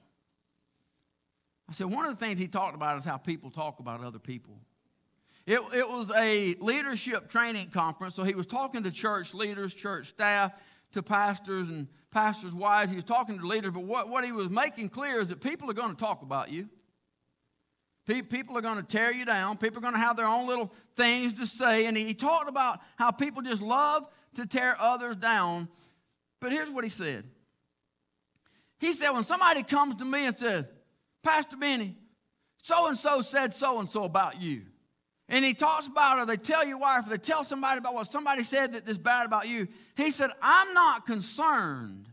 I 1.68 1.74
said, 1.74 1.86
one 1.86 2.04
of 2.04 2.18
the 2.18 2.24
things 2.24 2.38
he 2.38 2.48
talked 2.48 2.74
about 2.74 2.98
is 2.98 3.04
how 3.04 3.16
people 3.16 3.50
talk 3.50 3.78
about 3.78 4.02
other 4.02 4.18
people. 4.18 4.60
It, 5.44 5.60
it 5.74 5.88
was 5.88 6.10
a 6.16 6.54
leadership 6.60 7.28
training 7.28 7.70
conference, 7.70 8.14
so 8.14 8.22
he 8.22 8.34
was 8.34 8.46
talking 8.46 8.84
to 8.84 8.90
church 8.90 9.34
leaders, 9.34 9.74
church 9.74 10.08
staff, 10.08 10.52
to 10.92 11.02
pastors 11.02 11.68
and 11.68 11.88
pastors' 12.12 12.54
wives. 12.54 12.90
He 12.90 12.96
was 12.96 13.04
talking 13.04 13.38
to 13.38 13.46
leaders, 13.46 13.72
but 13.72 13.82
what, 13.82 14.08
what 14.08 14.24
he 14.24 14.30
was 14.30 14.48
making 14.50 14.90
clear 14.90 15.20
is 15.20 15.28
that 15.28 15.40
people 15.40 15.68
are 15.68 15.74
going 15.74 15.90
to 15.90 16.00
talk 16.00 16.22
about 16.22 16.50
you. 16.50 16.68
People 18.04 18.58
are 18.58 18.60
going 18.60 18.76
to 18.76 18.82
tear 18.82 19.12
you 19.12 19.24
down. 19.24 19.56
People 19.56 19.78
are 19.78 19.82
going 19.82 19.94
to 19.94 20.00
have 20.00 20.16
their 20.16 20.26
own 20.26 20.46
little 20.46 20.72
things 20.96 21.34
to 21.34 21.46
say. 21.46 21.86
And 21.86 21.96
he 21.96 22.14
talked 22.14 22.48
about 22.48 22.80
how 22.96 23.12
people 23.12 23.42
just 23.42 23.62
love 23.62 24.06
to 24.34 24.44
tear 24.44 24.76
others 24.80 25.16
down. 25.16 25.68
But 26.40 26.50
here's 26.52 26.70
what 26.70 26.84
he 26.84 26.90
said 26.90 27.24
He 28.78 28.92
said, 28.92 29.10
when 29.10 29.24
somebody 29.24 29.62
comes 29.62 29.94
to 29.96 30.04
me 30.04 30.26
and 30.26 30.36
says, 30.36 30.66
Pastor 31.22 31.56
Benny, 31.56 31.96
so 32.60 32.88
and 32.88 32.98
so 32.98 33.22
said 33.22 33.54
so 33.54 33.78
and 33.78 33.88
so 33.88 34.04
about 34.04 34.40
you. 34.40 34.62
And 35.32 35.42
he 35.42 35.54
talks 35.54 35.86
about, 35.86 36.18
or 36.18 36.26
they 36.26 36.36
tell 36.36 36.64
your 36.64 36.76
wife, 36.76 37.06
or 37.06 37.08
they 37.08 37.16
tell 37.16 37.42
somebody 37.42 37.78
about 37.78 37.94
what 37.94 38.06
somebody 38.06 38.42
said 38.42 38.74
that 38.74 38.86
is 38.86 38.98
bad 38.98 39.24
about 39.24 39.48
you. 39.48 39.66
He 39.96 40.10
said, 40.10 40.28
I'm 40.42 40.74
not 40.74 41.06
concerned 41.06 42.06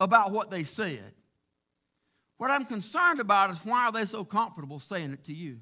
about 0.00 0.32
what 0.32 0.50
they 0.50 0.64
said. 0.64 1.12
What 2.36 2.50
I'm 2.50 2.64
concerned 2.64 3.20
about 3.20 3.52
is 3.52 3.58
why 3.58 3.86
are 3.86 3.92
they 3.92 4.04
so 4.04 4.24
comfortable 4.24 4.80
saying 4.80 5.12
it 5.12 5.24
to 5.26 5.32
you? 5.32 5.60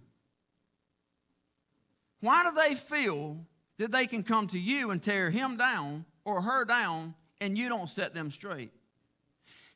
Why 2.20 2.42
do 2.42 2.56
they 2.56 2.74
feel 2.74 3.44
that 3.76 3.92
they 3.92 4.06
can 4.06 4.22
come 4.22 4.46
to 4.48 4.58
you 4.58 4.92
and 4.92 5.02
tear 5.02 5.30
him 5.30 5.58
down 5.58 6.06
or 6.24 6.40
her 6.40 6.64
down 6.64 7.14
and 7.42 7.58
you 7.58 7.68
don't 7.68 7.90
set 7.90 8.14
them 8.14 8.30
straight? 8.30 8.72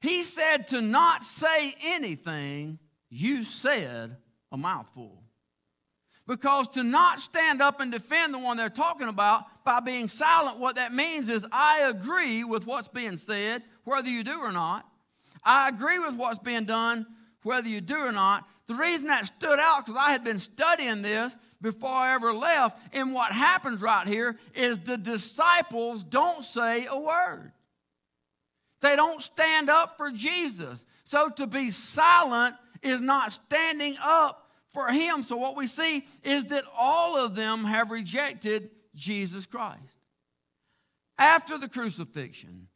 He 0.00 0.22
said 0.22 0.68
to 0.68 0.80
not 0.80 1.24
say 1.24 1.74
anything, 1.84 2.78
you 3.10 3.44
said 3.44 4.16
a 4.50 4.56
mouthful. 4.56 5.22
Because 6.26 6.66
to 6.68 6.82
not 6.82 7.20
stand 7.20 7.62
up 7.62 7.80
and 7.80 7.92
defend 7.92 8.34
the 8.34 8.38
one 8.38 8.56
they're 8.56 8.68
talking 8.68 9.08
about 9.08 9.44
by 9.64 9.80
being 9.80 10.08
silent, 10.08 10.58
what 10.58 10.74
that 10.74 10.92
means 10.92 11.28
is 11.28 11.46
I 11.52 11.82
agree 11.82 12.42
with 12.42 12.66
what's 12.66 12.88
being 12.88 13.16
said, 13.16 13.62
whether 13.84 14.08
you 14.08 14.24
do 14.24 14.40
or 14.40 14.50
not. 14.50 14.88
I 15.44 15.68
agree 15.68 16.00
with 16.00 16.14
what's 16.14 16.40
being 16.40 16.64
done, 16.64 17.06
whether 17.44 17.68
you 17.68 17.80
do 17.80 17.96
or 17.96 18.10
not. 18.10 18.44
The 18.66 18.74
reason 18.74 19.06
that 19.06 19.26
stood 19.26 19.60
out, 19.60 19.86
because 19.86 20.02
I 20.04 20.10
had 20.10 20.24
been 20.24 20.40
studying 20.40 21.02
this 21.02 21.36
before 21.62 21.90
I 21.90 22.14
ever 22.14 22.32
left, 22.32 22.76
and 22.92 23.14
what 23.14 23.30
happens 23.30 23.80
right 23.80 24.08
here 24.08 24.36
is 24.56 24.80
the 24.80 24.98
disciples 24.98 26.02
don't 26.02 26.44
say 26.44 26.86
a 26.86 26.98
word. 26.98 27.52
They 28.80 28.96
don't 28.96 29.22
stand 29.22 29.70
up 29.70 29.96
for 29.96 30.10
Jesus. 30.10 30.84
So 31.04 31.30
to 31.30 31.46
be 31.46 31.70
silent 31.70 32.56
is 32.82 33.00
not 33.00 33.32
standing 33.32 33.96
up 34.02 34.45
for 34.76 34.88
him. 34.88 35.22
So, 35.22 35.38
what 35.38 35.56
we 35.56 35.66
see 35.66 36.04
is 36.22 36.44
that 36.46 36.64
all 36.76 37.16
of 37.16 37.34
them 37.34 37.64
have 37.64 37.90
rejected 37.90 38.70
Jesus 38.94 39.46
Christ. 39.46 39.80
After 41.16 41.56
the 41.56 41.66
crucifixion, 41.66 42.68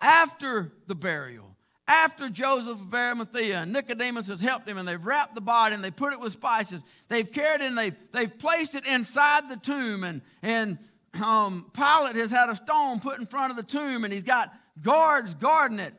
after 0.00 0.72
the 0.88 0.96
burial, 0.96 1.56
after 1.86 2.28
Joseph 2.28 2.80
of 2.80 2.92
Arimathea 2.92 3.60
and 3.60 3.72
Nicodemus 3.72 4.26
has 4.26 4.40
helped 4.40 4.66
him 4.66 4.78
and 4.78 4.88
they've 4.88 5.06
wrapped 5.06 5.36
the 5.36 5.40
body 5.40 5.76
and 5.76 5.84
they 5.84 5.92
put 5.92 6.12
it 6.12 6.18
with 6.18 6.32
spices, 6.32 6.82
they've 7.06 7.30
carried 7.30 7.60
it 7.60 7.66
and 7.66 7.78
they've, 7.78 7.94
they've 8.12 8.36
placed 8.36 8.74
it 8.74 8.84
inside 8.84 9.48
the 9.48 9.56
tomb. 9.56 10.02
And, 10.02 10.22
and 10.42 10.78
um, 11.22 11.70
Pilate 11.72 12.16
has 12.16 12.32
had 12.32 12.50
a 12.50 12.56
stone 12.56 12.98
put 12.98 13.20
in 13.20 13.26
front 13.26 13.52
of 13.52 13.56
the 13.56 13.62
tomb 13.62 14.02
and 14.02 14.12
he's 14.12 14.24
got 14.24 14.52
guards 14.82 15.34
guarding 15.34 15.78
it. 15.78 15.94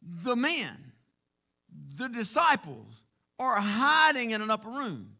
The 0.00 0.36
men, 0.36 0.92
the 1.96 2.08
disciples, 2.08 2.95
are 3.38 3.56
hiding 3.56 4.30
in 4.30 4.42
an 4.42 4.50
upper 4.50 4.70
room. 4.70 5.10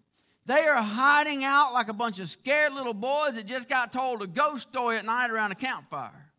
They 0.47 0.67
are 0.67 0.81
hiding 0.81 1.43
out 1.45 1.73
like 1.73 1.89
a 1.89 1.93
bunch 1.93 2.21
of 2.21 2.29
scared 2.29 2.73
little 2.73 2.95
boys 2.95 3.35
that 3.35 3.47
just 3.47 3.69
got 3.69 3.93
told 3.93 4.23
a 4.23 4.27
ghost 4.27 4.69
story 4.69 4.97
at 4.97 5.05
night 5.05 5.31
around 5.31 5.53
a 5.53 5.57
campfire. 5.57 6.31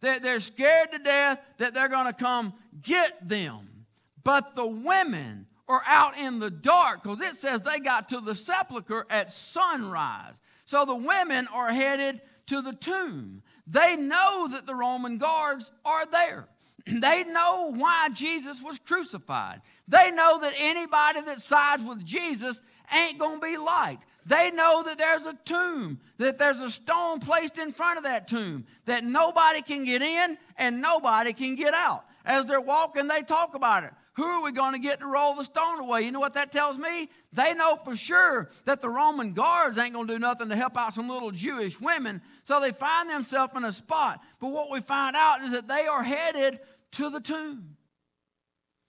They're, 0.00 0.20
they're 0.20 0.40
scared 0.40 0.92
to 0.92 0.98
death 0.98 1.40
that 1.58 1.74
they're 1.74 1.88
going 1.88 2.06
to 2.06 2.12
come 2.12 2.54
get 2.80 3.28
them. 3.28 3.86
But 4.22 4.54
the 4.54 4.66
women 4.66 5.46
are 5.68 5.82
out 5.86 6.16
in 6.16 6.38
the 6.38 6.50
dark 6.50 7.02
because 7.02 7.20
it 7.20 7.36
says 7.36 7.60
they 7.60 7.80
got 7.80 8.08
to 8.10 8.20
the 8.20 8.34
sepulchre 8.34 9.06
at 9.10 9.32
sunrise. 9.32 10.40
So 10.64 10.84
the 10.84 10.96
women 10.96 11.48
are 11.52 11.72
headed 11.72 12.20
to 12.46 12.62
the 12.62 12.72
tomb. 12.72 13.42
They 13.66 13.96
know 13.96 14.48
that 14.48 14.66
the 14.66 14.74
Roman 14.74 15.18
guards 15.18 15.70
are 15.84 16.06
there. 16.06 16.48
They 16.86 17.24
know 17.24 17.74
why 17.74 18.08
Jesus 18.14 18.62
was 18.62 18.78
crucified. 18.78 19.60
They 19.88 20.10
know 20.10 20.38
that 20.40 20.54
anybody 20.58 21.22
that 21.22 21.40
sides 21.40 21.82
with 21.82 22.04
Jesus 22.04 22.60
ain't 22.94 23.18
going 23.18 23.40
to 23.40 23.46
be 23.46 23.56
liked. 23.56 24.04
They 24.26 24.50
know 24.50 24.82
that 24.82 24.98
there's 24.98 25.24
a 25.24 25.36
tomb, 25.46 26.00
that 26.18 26.38
there's 26.38 26.60
a 26.60 26.70
stone 26.70 27.18
placed 27.20 27.56
in 27.56 27.72
front 27.72 27.96
of 27.96 28.04
that 28.04 28.28
tomb, 28.28 28.66
that 28.84 29.02
nobody 29.02 29.62
can 29.62 29.84
get 29.84 30.02
in 30.02 30.36
and 30.58 30.82
nobody 30.82 31.32
can 31.32 31.54
get 31.54 31.72
out. 31.72 32.04
As 32.26 32.44
they're 32.44 32.60
walking, 32.60 33.08
they 33.08 33.22
talk 33.22 33.54
about 33.54 33.84
it. 33.84 33.92
Who 34.18 34.24
are 34.24 34.42
we 34.42 34.52
going 34.52 34.72
to 34.72 34.78
get 34.78 35.00
to 35.00 35.06
roll 35.06 35.36
the 35.36 35.44
stone 35.44 35.78
away? 35.78 36.02
You 36.02 36.10
know 36.10 36.20
what 36.20 36.34
that 36.34 36.52
tells 36.52 36.76
me? 36.76 37.08
They 37.32 37.54
know 37.54 37.78
for 37.84 37.96
sure 37.96 38.50
that 38.66 38.82
the 38.82 38.88
Roman 38.88 39.32
guards 39.32 39.78
ain't 39.78 39.94
going 39.94 40.08
to 40.08 40.14
do 40.14 40.18
nothing 40.18 40.48
to 40.50 40.56
help 40.56 40.76
out 40.76 40.92
some 40.92 41.08
little 41.08 41.30
Jewish 41.30 41.80
women. 41.80 42.20
So 42.42 42.60
they 42.60 42.72
find 42.72 43.08
themselves 43.08 43.52
in 43.56 43.64
a 43.64 43.72
spot. 43.72 44.20
But 44.40 44.48
what 44.48 44.70
we 44.70 44.80
find 44.80 45.16
out 45.16 45.42
is 45.42 45.52
that 45.52 45.68
they 45.68 45.86
are 45.86 46.02
headed 46.02 46.58
to 46.92 47.08
the 47.08 47.20
tomb. 47.20 47.76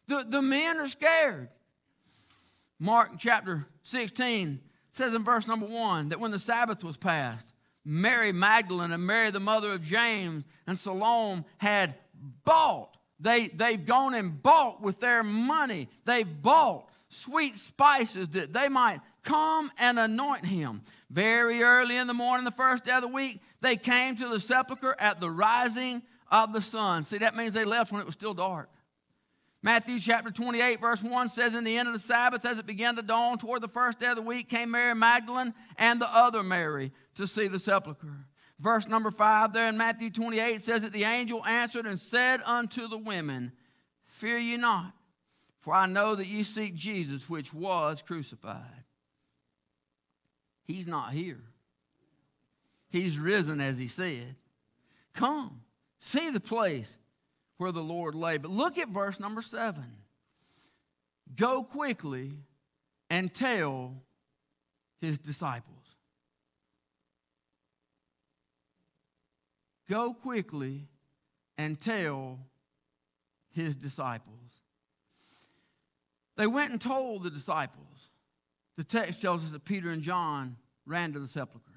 The, 0.09 0.25
the 0.27 0.41
men 0.41 0.77
are 0.77 0.87
scared. 0.87 1.47
Mark 2.79 3.11
chapter 3.17 3.67
16 3.83 4.59
says 4.91 5.13
in 5.13 5.23
verse 5.23 5.47
number 5.47 5.65
1 5.65 6.09
that 6.09 6.19
when 6.19 6.31
the 6.31 6.39
Sabbath 6.39 6.83
was 6.83 6.97
passed, 6.97 7.45
Mary 7.85 8.31
Magdalene 8.31 8.91
and 8.91 9.05
Mary, 9.05 9.31
the 9.31 9.39
mother 9.39 9.71
of 9.71 9.81
James, 9.81 10.43
and 10.67 10.77
Salome 10.77 11.43
had 11.57 11.95
bought 12.43 12.97
they, 13.19 13.49
they've 13.49 13.85
gone 13.85 14.13
and 14.13 14.41
bought 14.41 14.81
with 14.81 14.99
their 14.99 15.23
money. 15.23 15.89
They've 16.05 16.41
bought 16.41 16.87
sweet 17.09 17.59
spices 17.59 18.29
that 18.29 18.53
they 18.53 18.69
might 18.69 19.01
come 19.23 19.71
and 19.77 19.99
anoint 19.99 20.45
him. 20.45 20.81
Very 21.09 21.61
early 21.61 21.97
in 21.97 22.07
the 22.07 22.13
morning, 22.13 22.45
the 22.45 22.51
first 22.51 22.85
day 22.85 22.91
of 22.91 23.01
the 23.01 23.07
week, 23.07 23.41
they 23.61 23.75
came 23.75 24.15
to 24.15 24.29
the 24.29 24.39
sepulchre 24.39 24.95
at 24.99 25.19
the 25.19 25.29
rising 25.29 26.01
of 26.31 26.53
the 26.53 26.61
sun. 26.61 27.03
See, 27.03 27.17
that 27.17 27.35
means 27.35 27.53
they 27.53 27.65
left 27.65 27.91
when 27.91 27.99
it 27.99 28.05
was 28.05 28.15
still 28.15 28.33
dark. 28.33 28.69
Matthew 29.61 29.99
chapter 29.99 30.31
28, 30.31 30.79
verse 30.79 31.03
1 31.03 31.29
says, 31.29 31.53
In 31.53 31.65
the 31.65 31.77
end 31.77 31.89
of 31.89 31.93
the 31.93 31.99
Sabbath, 31.99 32.45
as 32.45 32.59
it 32.59 32.65
began 32.65 32.95
to 32.95 33.01
dawn 33.01 33.37
toward 33.37 33.61
the 33.61 33.67
first 33.67 33.99
day 33.99 34.07
of 34.07 34.15
the 34.15 34.21
week, 34.21 34.49
came 34.49 34.71
Mary 34.71 34.95
Magdalene 34.95 35.53
and 35.77 35.99
the 35.99 36.13
other 36.15 36.43
Mary 36.43 36.93
to 37.15 37.27
see 37.27 37.47
the 37.47 37.59
sepulchre. 37.59 38.25
Verse 38.59 38.87
number 38.87 39.11
5 39.11 39.53
there 39.53 39.67
in 39.67 39.77
Matthew 39.77 40.09
28 40.09 40.63
says 40.63 40.81
that 40.83 40.93
the 40.93 41.03
angel 41.03 41.45
answered 41.45 41.85
and 41.85 41.99
said 41.99 42.41
unto 42.45 42.87
the 42.87 42.97
women, 42.97 43.51
Fear 44.05 44.37
ye 44.37 44.57
not, 44.57 44.93
for 45.59 45.73
I 45.73 45.85
know 45.87 46.15
that 46.15 46.27
ye 46.27 46.43
seek 46.43 46.75
Jesus, 46.75 47.29
which 47.29 47.53
was 47.53 48.01
crucified. 48.01 48.83
He's 50.63 50.87
not 50.87 51.13
here. 51.13 51.43
He's 52.89 53.17
risen, 53.17 53.59
as 53.59 53.77
he 53.77 53.87
said. 53.87 54.35
Come, 55.13 55.61
see 55.99 56.29
the 56.29 56.39
place 56.39 56.97
where 57.59 57.71
the 57.73 57.83
Lord 57.83 58.15
lay. 58.15 58.37
But 58.37 58.51
look 58.51 58.77
at 58.77 58.87
verse 58.87 59.19
number 59.19 59.41
7. 59.41 59.83
Go 61.35 61.61
quickly 61.61 62.31
and 63.09 63.31
tell 63.31 64.01
his 65.01 65.19
disciples. 65.19 65.75
Go 69.89 70.13
quickly 70.13 70.87
and 71.57 71.79
tell 71.79 72.39
his 73.51 73.75
disciples. 73.75 74.35
They 76.37 76.47
went 76.47 76.71
and 76.71 76.79
told 76.79 77.23
the 77.23 77.29
disciples. 77.29 77.85
The 78.77 78.85
text 78.85 79.19
tells 79.19 79.43
us 79.43 79.51
that 79.51 79.65
Peter 79.65 79.89
and 79.89 80.01
John 80.01 80.55
ran 80.85 81.11
to 81.11 81.19
the 81.19 81.27
sepulchre. 81.27 81.68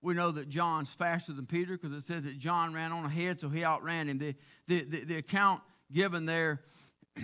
We 0.00 0.14
know 0.14 0.30
that 0.30 0.48
John's 0.48 0.92
faster 0.92 1.32
than 1.32 1.46
Peter 1.46 1.76
because 1.76 1.92
it 1.92 2.04
says 2.04 2.24
that 2.24 2.38
John 2.38 2.72
ran 2.72 2.92
on 2.92 3.04
ahead, 3.04 3.40
so 3.40 3.48
he 3.48 3.64
outran 3.64 4.08
him. 4.08 4.18
The, 4.18 4.34
the, 4.68 4.84
the, 4.84 5.04
the 5.04 5.16
account 5.16 5.62
given 5.92 6.24
there, 6.24 6.60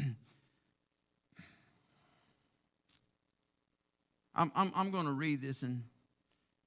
I'm, 4.35 4.51
I'm, 4.57 4.73
I'm 4.75 4.91
going 4.91 5.07
to 5.07 5.13
read 5.13 5.41
this 5.41 5.63
in 5.63 5.85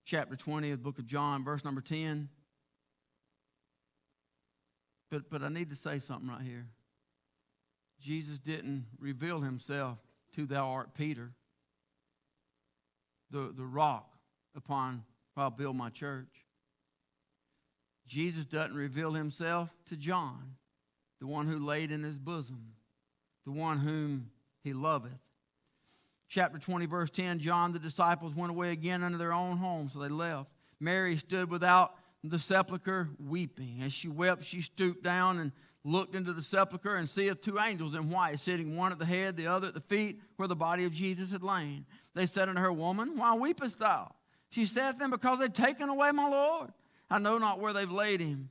chapter 0.05 0.37
20 0.37 0.71
of 0.71 0.77
the 0.77 0.83
book 0.83 0.99
of 0.99 1.05
John, 1.05 1.43
verse 1.43 1.65
number 1.65 1.81
10. 1.81 2.29
But, 5.11 5.29
but 5.29 5.43
I 5.43 5.49
need 5.49 5.69
to 5.69 5.75
say 5.75 5.99
something 5.99 6.29
right 6.29 6.41
here. 6.41 6.67
Jesus 7.99 8.37
didn't 8.37 8.85
reveal 8.99 9.41
himself 9.41 9.97
to 10.35 10.45
thou 10.45 10.69
art 10.69 10.93
Peter, 10.93 11.31
the, 13.31 13.51
the 13.55 13.65
rock 13.65 14.13
upon 14.55 15.03
I'll 15.37 15.49
build 15.49 15.75
my 15.75 15.89
church. 15.89 16.45
Jesus 18.07 18.45
doesn't 18.45 18.75
reveal 18.75 19.11
himself 19.11 19.69
to 19.89 19.97
John, 19.97 20.55
the 21.19 21.27
one 21.27 21.47
who 21.47 21.59
laid 21.59 21.91
in 21.91 22.03
his 22.03 22.17
bosom, 22.17 22.73
the 23.45 23.51
one 23.51 23.77
whom 23.77 24.31
he 24.63 24.73
loveth. 24.73 25.11
Chapter 26.29 26.57
20, 26.57 26.85
verse 26.85 27.09
10 27.09 27.39
John, 27.39 27.73
the 27.73 27.79
disciples 27.79 28.35
went 28.35 28.49
away 28.49 28.71
again 28.71 29.03
unto 29.03 29.17
their 29.17 29.33
own 29.33 29.57
home, 29.57 29.89
so 29.91 29.99
they 29.99 30.09
left. 30.09 30.49
Mary 30.79 31.17
stood 31.17 31.49
without 31.49 31.95
the 32.23 32.39
sepulchre 32.39 33.09
weeping. 33.19 33.81
As 33.83 33.93
she 33.93 34.07
wept, 34.07 34.43
she 34.43 34.61
stooped 34.61 35.03
down 35.03 35.39
and 35.39 35.51
looked 35.83 36.15
into 36.15 36.33
the 36.33 36.41
sepulchre 36.41 36.95
and 36.95 37.09
seeth 37.09 37.41
two 37.41 37.59
angels 37.59 37.95
in 37.95 38.09
white 38.09 38.39
sitting, 38.39 38.75
one 38.75 38.91
at 38.91 38.99
the 38.99 39.05
head, 39.05 39.37
the 39.37 39.47
other 39.47 39.67
at 39.67 39.73
the 39.73 39.81
feet, 39.81 40.19
where 40.35 40.47
the 40.47 40.55
body 40.55 40.83
of 40.83 40.91
Jesus 40.91 41.31
had 41.31 41.43
lain. 41.43 41.85
They 42.13 42.25
said 42.25 42.49
unto 42.49 42.61
her, 42.61 42.73
Woman, 42.73 43.17
why 43.17 43.35
weepest 43.35 43.79
thou? 43.79 44.13
She 44.49 44.65
saith 44.65 44.97
them, 44.97 45.11
Because 45.11 45.39
they've 45.39 45.51
taken 45.51 45.89
away 45.89 46.11
my 46.11 46.27
Lord. 46.27 46.71
I 47.09 47.19
know 47.19 47.37
not 47.37 47.59
where 47.59 47.73
they've 47.73 47.89
laid 47.91 48.19
him. 48.19 48.49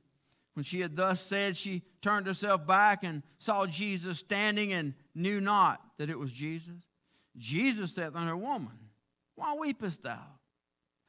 When 0.53 0.63
she 0.63 0.79
had 0.79 0.95
thus 0.95 1.21
said, 1.21 1.55
she 1.55 1.83
turned 2.01 2.25
herself 2.25 2.65
back 2.65 3.03
and 3.03 3.21
saw 3.37 3.67
Jesus 3.67 4.17
standing 4.17 4.73
and 4.73 4.95
knew 5.13 5.39
not 5.39 5.79
that 5.99 6.09
it 6.09 6.17
was 6.17 6.31
Jesus. 6.31 6.81
Jesus 7.37 7.93
saith 7.93 8.15
unto 8.15 8.29
her, 8.29 8.35
Woman, 8.35 8.77
why 9.35 9.55
weepest 9.55 10.01
thou? 10.01 10.25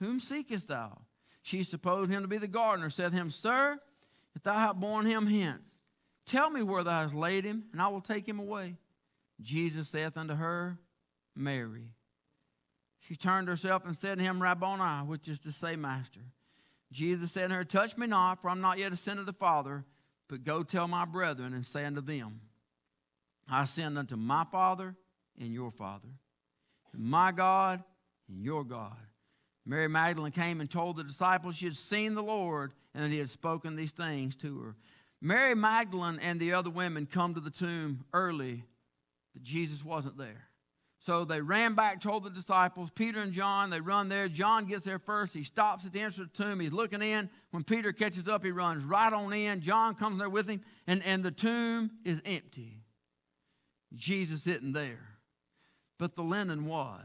Whom 0.01 0.21
seekest 0.21 0.69
thou? 0.69 0.99
She 1.41 1.65
supposed 1.65 2.11
him 2.11 2.21
to 2.21 2.29
be 2.29 2.37
the 2.37 2.47
gardener, 2.47 2.91
said 2.91 3.13
to 3.13 3.17
him, 3.17 3.31
Sir, 3.31 3.79
if 4.37 4.43
thou 4.43 4.53
hast 4.53 4.79
borne 4.81 5.07
him 5.07 5.27
hence, 5.27 5.67
tell 6.27 6.51
me 6.51 6.63
where 6.63 6.85
thou 6.85 7.03
hast 7.03 7.15
laid 7.15 7.47
him, 7.47 7.65
and 7.73 7.81
I 7.81 7.89
will 7.89 8.03
take 8.03 8.29
him 8.29 8.39
away. 8.39 8.77
Jesus 9.41 9.89
saith 9.89 10.19
unto 10.19 10.35
her, 10.35 10.79
Mary. 11.35 11.89
She 13.09 13.17
turned 13.17 13.49
herself 13.49 13.87
and 13.87 13.97
said 13.97 14.19
to 14.19 14.25
him, 14.25 14.43
Rabboni, 14.43 15.07
which 15.07 15.29
is 15.29 15.39
to 15.41 15.53
say, 15.53 15.77
Master. 15.77 16.21
Jesus 16.93 17.33
said 17.33 17.49
to 17.49 17.55
her, 17.55 17.65
Touch 17.65 17.97
me 17.97 18.07
not, 18.07 18.43
for 18.43 18.51
I'm 18.51 18.61
not 18.61 18.79
yet 18.79 18.93
ascended 18.93 19.23
to 19.23 19.33
the 19.33 19.39
Father, 19.39 19.87
but 20.29 20.45
go 20.45 20.63
tell 20.63 20.87
my 20.87 21.07
brethren 21.07 21.55
and 21.55 21.65
say 21.65 21.87
unto 21.87 22.03
them, 22.03 22.43
I 23.49 23.63
ascend 23.63 23.97
unto 23.97 24.17
my 24.17 24.45
Father 24.53 24.95
and 25.41 25.55
your 25.55 25.71
Father, 25.71 26.09
and 26.93 27.03
my 27.03 27.33
God 27.33 27.83
and 28.29 28.43
your 28.45 28.63
God. 28.63 28.97
Mary 29.65 29.89
Magdalene 29.89 30.33
came 30.33 30.61
and 30.61 30.71
told 30.71 30.97
the 30.97 31.05
disciples 31.05 31.57
she 31.57 31.65
had 31.65 31.77
seen 31.77 32.15
the 32.15 32.23
Lord 32.23 32.75
and 32.95 33.05
that 33.05 33.11
he 33.11 33.19
had 33.19 33.31
spoken 33.31 33.75
these 33.75 33.93
things 33.93 34.37
to 34.37 34.59
her. 34.61 34.77
Mary 35.23 35.55
Magdalene 35.55 36.19
and 36.21 36.39
the 36.39 36.53
other 36.53 36.71
women 36.71 37.07
come 37.07 37.33
to 37.35 37.41
the 37.41 37.51
tomb 37.51 38.05
early, 38.13 38.65
but 39.33 39.43
Jesus 39.43 39.83
wasn't 39.83 40.19
there. 40.19 40.48
So 41.01 41.25
they 41.25 41.41
ran 41.41 41.75
back, 41.75 42.01
told 42.01 42.25
the 42.25 42.31
disciples, 42.31 42.91
Peter 42.93 43.21
and 43.21 43.33
John, 43.33 43.71
they 43.71 43.81
run 43.81 44.09
there. 44.09 44.29
John 44.29 44.67
gets 44.67 44.85
there 44.85 44.99
first. 44.99 45.33
He 45.33 45.45
stops 45.45 45.87
at 45.87 45.93
the 45.93 46.01
entrance 46.01 46.19
of 46.19 46.33
the 46.33 46.43
tomb. 46.43 46.59
He's 46.59 46.73
looking 46.73 47.03
in. 47.03 47.31
When 47.53 47.63
Peter 47.63 47.93
catches 47.93 48.27
up, 48.27 48.45
he 48.45 48.51
runs 48.51 48.85
right 48.85 49.13
on 49.13 49.33
in. 49.33 49.61
John 49.61 49.95
comes 49.95 50.19
there 50.19 50.29
with 50.29 50.49
him, 50.49 50.61
and, 50.87 51.03
and 51.05 51.23
the 51.23 51.31
tomb 51.31 51.91
is 52.05 52.21
empty. 52.25 52.83
Jesus 53.95 54.47
isn't 54.47 54.73
there. 54.73 55.19
But 55.99 56.17
the 56.17 56.23
linen 56.23 56.67
was 56.67 57.05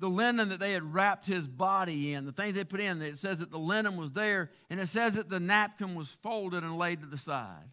the 0.00 0.08
linen 0.08 0.50
that 0.50 0.60
they 0.60 0.72
had 0.72 0.92
wrapped 0.92 1.26
his 1.26 1.46
body 1.46 2.12
in, 2.12 2.26
the 2.26 2.32
things 2.32 2.54
they 2.54 2.64
put 2.64 2.80
in. 2.80 3.00
It 3.00 3.18
says 3.18 3.38
that 3.38 3.50
the 3.50 3.58
linen 3.58 3.96
was 3.96 4.12
there, 4.12 4.50
and 4.68 4.80
it 4.80 4.88
says 4.88 5.14
that 5.14 5.30
the 5.30 5.40
napkin 5.40 5.94
was 5.94 6.10
folded 6.22 6.62
and 6.62 6.76
laid 6.76 7.00
to 7.00 7.06
the 7.06 7.18
side. 7.18 7.70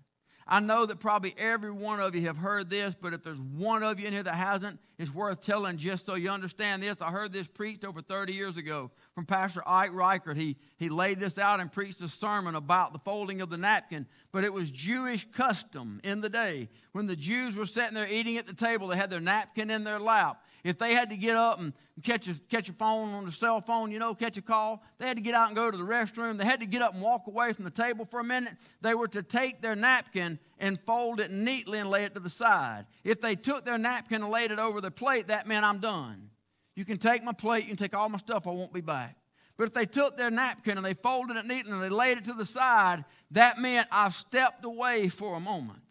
I 0.52 0.60
know 0.60 0.86
that 0.86 1.00
probably 1.00 1.34
every 1.38 1.72
one 1.72 2.02
of 2.02 2.14
you 2.14 2.24
have 2.24 2.36
heard 2.36 2.70
this, 2.70 2.94
but 2.94 3.14
if 3.14 3.24
there's 3.24 3.40
one 3.40 3.84
of 3.84 4.02
you 4.02 4.08
in 4.08 4.12
here 4.12 4.22
that 4.22 4.36
hasn't, 4.36 4.80
it's 5.00 5.14
worth 5.14 5.40
telling 5.40 5.78
just 5.78 6.06
so 6.06 6.16
you 6.16 6.30
understand 6.30 6.84
this. 6.84 7.02
I 7.02 7.10
heard 7.10 7.32
this 7.32 7.48
preached 7.48 7.86
over 7.86 8.02
30 8.02 8.34
years 8.34 8.58
ago 8.58 8.92
from 9.16 9.26
Pastor 9.26 9.64
Ike 9.66 9.94
Reichert. 9.94 10.36
He, 10.36 10.58
he 10.76 10.90
laid 10.90 11.22
this 11.22 11.38
out 11.38 11.62
and 11.62 11.72
preached 11.72 12.02
a 12.02 12.10
sermon 12.10 12.56
about 12.56 12.92
the 12.92 13.00
folding 13.00 13.40
of 13.40 13.50
the 13.50 13.56
napkin, 13.56 14.06
but 14.34 14.44
it 14.44 14.52
was 14.52 14.70
Jewish 14.70 15.26
custom 15.32 16.02
in 16.04 16.20
the 16.20 16.30
day. 16.30 16.68
When 16.92 17.08
the 17.08 17.16
Jews 17.16 17.56
were 17.56 17.66
sitting 17.66 17.94
there 17.94 18.12
eating 18.12 18.36
at 18.36 18.46
the 18.46 18.54
table, 18.54 18.90
they 18.90 18.98
had 18.98 19.10
their 19.10 19.22
napkin 19.22 19.72
in 19.72 19.86
their 19.86 20.02
lap. 20.02 20.44
If 20.64 20.78
they 20.78 20.94
had 20.94 21.10
to 21.10 21.18
get 21.18 21.36
up 21.36 21.60
and 21.60 21.74
catch 22.04 22.28
a, 22.28 22.36
catch 22.50 22.70
a 22.70 22.74
phone 22.74 23.10
on 23.14 23.24
their 23.24 23.32
cell 23.32 23.62
phone, 23.62 23.92
you 23.92 24.00
know, 24.00 24.14
catch 24.14 24.38
a 24.38 24.42
call, 24.42 24.84
they 25.00 25.08
had 25.08 25.18
to 25.18 25.24
get 25.24 25.34
out 25.34 25.48
and 25.48 25.56
go 25.56 25.72
to 25.72 25.78
the 25.78 25.84
restroom. 25.84 26.38
They 26.38 26.46
had 26.46 26.60
to 26.60 26.68
get 26.68 26.82
up 26.82 26.94
and 26.94 27.02
walk 27.02 27.28
away 27.28 27.54
from 27.54 27.66
the 27.66 27.72
table 27.72 28.06
for 28.06 28.20
a 28.20 28.24
minute. 28.24 28.54
They 28.82 28.94
were 28.94 29.08
to 29.10 29.24
take 29.24 29.62
their 29.62 29.76
napkin 29.76 30.40
and 30.60 30.80
fold 30.82 31.20
it 31.20 31.32
neatly 31.32 31.80
and 31.80 31.90
lay 31.90 32.04
it 32.04 32.14
to 32.14 32.20
the 32.20 32.30
side. 32.30 32.86
If 33.04 33.22
they 33.22 33.36
took 33.36 33.66
their 33.66 33.80
napkin 33.80 34.22
and 34.22 34.32
laid 34.32 34.52
it 34.52 34.60
over 34.60 34.82
their 34.82 34.92
plate, 34.92 35.28
that 35.30 35.48
meant 35.48 35.66
I'm 35.66 35.80
done. 35.80 36.30
You 36.76 36.86
can 36.86 36.98
take 36.98 37.24
my 37.24 37.34
plate, 37.34 37.64
you 37.64 37.70
can 37.70 37.78
take 37.78 37.96
all 37.96 38.10
my 38.10 38.20
stuff, 38.20 38.48
I 38.48 38.52
won't 38.52 38.74
be 38.74 38.82
back. 38.82 39.16
But 39.58 39.68
if 39.68 39.74
they 39.74 39.86
took 39.86 40.18
their 40.18 40.32
napkin 40.32 40.78
and 40.78 40.86
they 40.86 40.94
folded 40.94 41.38
it 41.38 41.46
neatly 41.46 41.72
and 41.72 41.84
they 41.84 41.90
laid 41.90 42.18
it 42.18 42.26
to 42.26 42.34
the 42.34 42.46
side, 42.46 43.04
that 43.32 43.60
meant 43.60 43.88
I've 43.92 44.16
stepped 44.16 44.64
away 44.66 45.10
for 45.10 45.36
a 45.36 45.40
moment, 45.40 45.84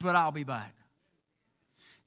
but 0.00 0.16
I'll 0.16 0.32
be 0.32 0.44
back. 0.44 0.74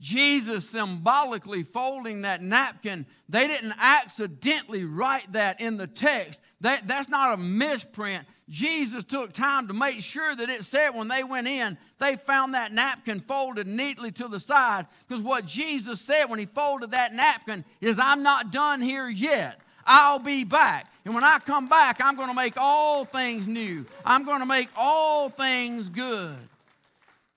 Jesus 0.01 0.67
symbolically 0.67 1.61
folding 1.61 2.23
that 2.23 2.41
napkin, 2.41 3.05
they 3.29 3.47
didn't 3.47 3.75
accidentally 3.79 4.83
write 4.83 5.31
that 5.33 5.61
in 5.61 5.77
the 5.77 5.85
text. 5.85 6.39
That, 6.61 6.87
that's 6.87 7.07
not 7.07 7.35
a 7.35 7.37
misprint. 7.37 8.25
Jesus 8.49 9.03
took 9.03 9.31
time 9.31 9.67
to 9.67 9.73
make 9.73 10.01
sure 10.01 10.35
that 10.35 10.49
it 10.49 10.65
said 10.65 10.89
when 10.89 11.07
they 11.07 11.23
went 11.23 11.47
in, 11.47 11.77
they 11.99 12.15
found 12.15 12.55
that 12.55 12.73
napkin 12.73 13.19
folded 13.19 13.67
neatly 13.67 14.11
to 14.13 14.27
the 14.27 14.39
side. 14.39 14.87
Because 15.07 15.21
what 15.23 15.45
Jesus 15.45 16.01
said 16.01 16.25
when 16.25 16.39
he 16.39 16.47
folded 16.47 16.91
that 16.91 17.13
napkin 17.13 17.63
is, 17.79 17.99
I'm 17.99 18.23
not 18.23 18.51
done 18.51 18.81
here 18.81 19.07
yet. 19.07 19.59
I'll 19.85 20.19
be 20.19 20.43
back. 20.43 20.87
And 21.05 21.13
when 21.13 21.23
I 21.23 21.37
come 21.39 21.67
back, 21.67 22.01
I'm 22.01 22.15
going 22.15 22.27
to 22.27 22.33
make 22.33 22.55
all 22.57 23.05
things 23.05 23.47
new. 23.47 23.85
I'm 24.03 24.25
going 24.25 24.39
to 24.39 24.45
make 24.47 24.69
all 24.75 25.29
things 25.29 25.89
good. 25.89 26.37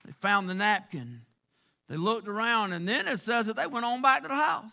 They 0.03 0.13
found 0.19 0.49
the 0.49 0.53
napkin. 0.55 1.21
They 1.87 1.97
looked 1.97 2.27
around, 2.27 2.73
and 2.73 2.87
then 2.87 3.07
it 3.07 3.19
says 3.19 3.45
that 3.45 3.55
they 3.55 3.67
went 3.67 3.85
on 3.85 4.01
back 4.01 4.23
to 4.23 4.27
the 4.27 4.35
house. 4.35 4.71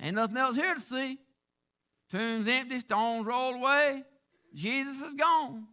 Ain't 0.00 0.16
nothing 0.16 0.36
else 0.36 0.56
here 0.56 0.74
to 0.74 0.80
see. 0.80 1.18
Tomb's 2.10 2.48
empty, 2.48 2.80
stones 2.80 3.26
rolled 3.26 3.56
away. 3.56 4.04
Jesus 4.54 5.02
is 5.02 5.14
gone. 5.14 5.66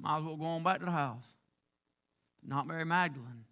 Might 0.00 0.18
as 0.18 0.24
well 0.24 0.36
go 0.36 0.44
on 0.44 0.64
back 0.64 0.80
to 0.80 0.86
the 0.86 0.90
house. 0.90 1.22
Not 2.44 2.66
Mary 2.66 2.84
Magdalene. 2.84 3.44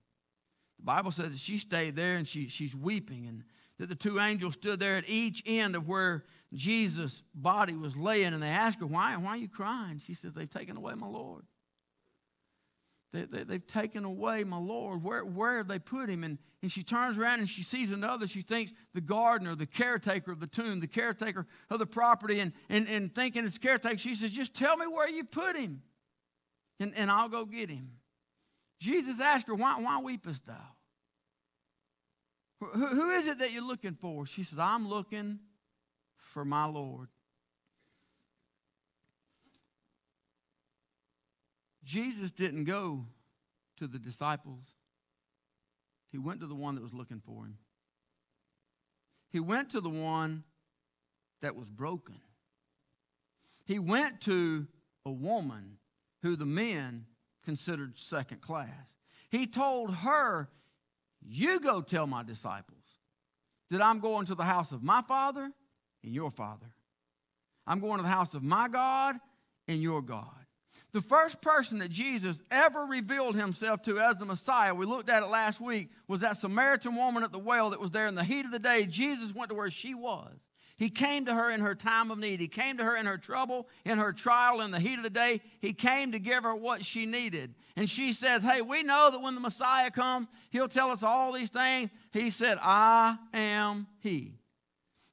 The 0.78 0.84
Bible 0.84 1.12
says 1.12 1.30
that 1.30 1.38
she 1.38 1.58
stayed 1.58 1.94
there 1.94 2.16
and 2.16 2.26
she, 2.26 2.48
she's 2.48 2.74
weeping, 2.74 3.26
and 3.28 3.44
that 3.78 3.88
the 3.88 3.94
two 3.94 4.18
angels 4.18 4.54
stood 4.54 4.80
there 4.80 4.96
at 4.96 5.08
each 5.08 5.42
end 5.46 5.76
of 5.76 5.86
where 5.86 6.24
Jesus' 6.52 7.22
body 7.34 7.74
was 7.74 7.96
laying, 7.96 8.34
and 8.34 8.42
they 8.42 8.48
asked 8.48 8.80
her, 8.80 8.86
Why, 8.86 9.16
why 9.16 9.30
are 9.30 9.36
you 9.36 9.48
crying? 9.48 10.00
She 10.04 10.14
says, 10.14 10.32
They've 10.32 10.50
taken 10.50 10.76
away 10.76 10.94
my 10.94 11.06
Lord. 11.06 11.44
They, 13.12 13.24
they, 13.24 13.42
they've 13.42 13.66
taken 13.66 14.04
away 14.04 14.44
my 14.44 14.58
Lord. 14.58 15.02
Where, 15.02 15.24
where 15.24 15.58
have 15.58 15.68
they 15.68 15.78
put 15.78 16.08
him? 16.08 16.22
And, 16.22 16.38
and 16.62 16.70
she 16.70 16.82
turns 16.82 17.18
around 17.18 17.40
and 17.40 17.48
she 17.48 17.62
sees 17.62 17.90
another. 17.90 18.26
She 18.26 18.42
thinks 18.42 18.72
the 18.94 19.00
gardener, 19.00 19.54
the 19.56 19.66
caretaker 19.66 20.30
of 20.30 20.38
the 20.38 20.46
tomb, 20.46 20.78
the 20.80 20.86
caretaker 20.86 21.46
of 21.70 21.78
the 21.80 21.86
property, 21.86 22.38
and, 22.40 22.52
and, 22.68 22.88
and 22.88 23.12
thinking 23.14 23.44
it's 23.44 23.58
caretaker. 23.58 23.98
She 23.98 24.14
says, 24.14 24.30
Just 24.30 24.54
tell 24.54 24.76
me 24.76 24.86
where 24.86 25.08
you 25.08 25.24
put 25.24 25.56
him, 25.56 25.82
and, 26.78 26.94
and 26.94 27.10
I'll 27.10 27.28
go 27.28 27.44
get 27.44 27.68
him. 27.68 27.90
Jesus 28.78 29.18
asked 29.20 29.48
her, 29.48 29.54
Why, 29.54 29.80
why 29.80 30.00
weepest 30.00 30.46
thou? 30.46 30.54
Who, 32.60 32.86
who 32.86 33.10
is 33.10 33.26
it 33.26 33.38
that 33.38 33.52
you're 33.52 33.66
looking 33.66 33.94
for? 33.94 34.26
She 34.26 34.44
says, 34.44 34.58
I'm 34.58 34.86
looking 34.86 35.40
for 36.16 36.44
my 36.44 36.66
Lord. 36.66 37.08
Jesus 41.84 42.30
didn't 42.30 42.64
go 42.64 43.06
to 43.78 43.86
the 43.86 43.98
disciples, 43.98 44.64
he 46.10 46.18
went 46.18 46.40
to 46.40 46.46
the 46.46 46.54
one 46.54 46.74
that 46.74 46.82
was 46.82 46.92
looking 46.92 47.20
for 47.24 47.44
him. 47.44 47.56
He 49.30 49.40
went 49.40 49.70
to 49.70 49.80
the 49.80 49.88
one 49.88 50.42
that 51.40 51.54
was 51.54 51.70
broken. 51.70 52.16
He 53.64 53.78
went 53.78 54.20
to 54.22 54.66
a 55.06 55.10
woman 55.10 55.78
who 56.22 56.36
the 56.36 56.46
men 56.46 57.06
considered 57.44 57.96
second 57.96 58.40
class. 58.40 58.98
He 59.30 59.46
told 59.46 59.94
her, 59.94 60.48
You 61.22 61.60
go 61.60 61.80
tell 61.80 62.06
my 62.06 62.22
disciples 62.22 62.84
that 63.70 63.80
I'm 63.80 64.00
going 64.00 64.26
to 64.26 64.34
the 64.34 64.44
house 64.44 64.72
of 64.72 64.82
my 64.82 65.02
father 65.02 65.50
and 66.02 66.12
your 66.12 66.30
father. 66.30 66.66
I'm 67.66 67.78
going 67.78 67.98
to 67.98 68.02
the 68.02 68.08
house 68.08 68.34
of 68.34 68.42
my 68.42 68.68
God 68.68 69.16
and 69.68 69.80
your 69.80 70.02
God. 70.02 70.39
The 70.92 71.00
first 71.00 71.40
person 71.40 71.78
that 71.78 71.90
Jesus 71.90 72.42
ever 72.50 72.84
revealed 72.84 73.36
himself 73.36 73.82
to 73.82 74.00
as 74.00 74.18
the 74.18 74.24
Messiah, 74.24 74.74
we 74.74 74.86
looked 74.86 75.08
at 75.08 75.22
it 75.22 75.26
last 75.26 75.60
week, 75.60 75.90
was 76.08 76.20
that 76.20 76.36
Samaritan 76.38 76.96
woman 76.96 77.22
at 77.22 77.32
the 77.32 77.38
well 77.38 77.70
that 77.70 77.80
was 77.80 77.92
there 77.92 78.06
in 78.06 78.14
the 78.14 78.24
heat 78.24 78.44
of 78.44 78.50
the 78.50 78.58
day. 78.58 78.86
Jesus 78.86 79.34
went 79.34 79.50
to 79.50 79.54
where 79.54 79.70
she 79.70 79.94
was. 79.94 80.34
He 80.76 80.88
came 80.88 81.26
to 81.26 81.34
her 81.34 81.50
in 81.50 81.60
her 81.60 81.74
time 81.74 82.10
of 82.10 82.18
need. 82.18 82.40
He 82.40 82.48
came 82.48 82.78
to 82.78 82.84
her 82.84 82.96
in 82.96 83.04
her 83.04 83.18
trouble, 83.18 83.68
in 83.84 83.98
her 83.98 84.12
trial, 84.12 84.62
in 84.62 84.70
the 84.70 84.80
heat 84.80 84.96
of 84.96 85.02
the 85.02 85.10
day. 85.10 85.42
He 85.60 85.74
came 85.74 86.12
to 86.12 86.18
give 86.18 86.42
her 86.42 86.54
what 86.54 86.84
she 86.84 87.04
needed. 87.04 87.54
And 87.76 87.88
she 87.88 88.14
says, 88.14 88.42
Hey, 88.42 88.62
we 88.62 88.82
know 88.82 89.10
that 89.10 89.20
when 89.20 89.34
the 89.34 89.40
Messiah 89.40 89.90
comes, 89.90 90.26
he'll 90.48 90.68
tell 90.68 90.90
us 90.90 91.02
all 91.02 91.32
these 91.32 91.50
things. 91.50 91.90
He 92.12 92.30
said, 92.30 92.58
I 92.62 93.18
am 93.34 93.86
he 94.00 94.39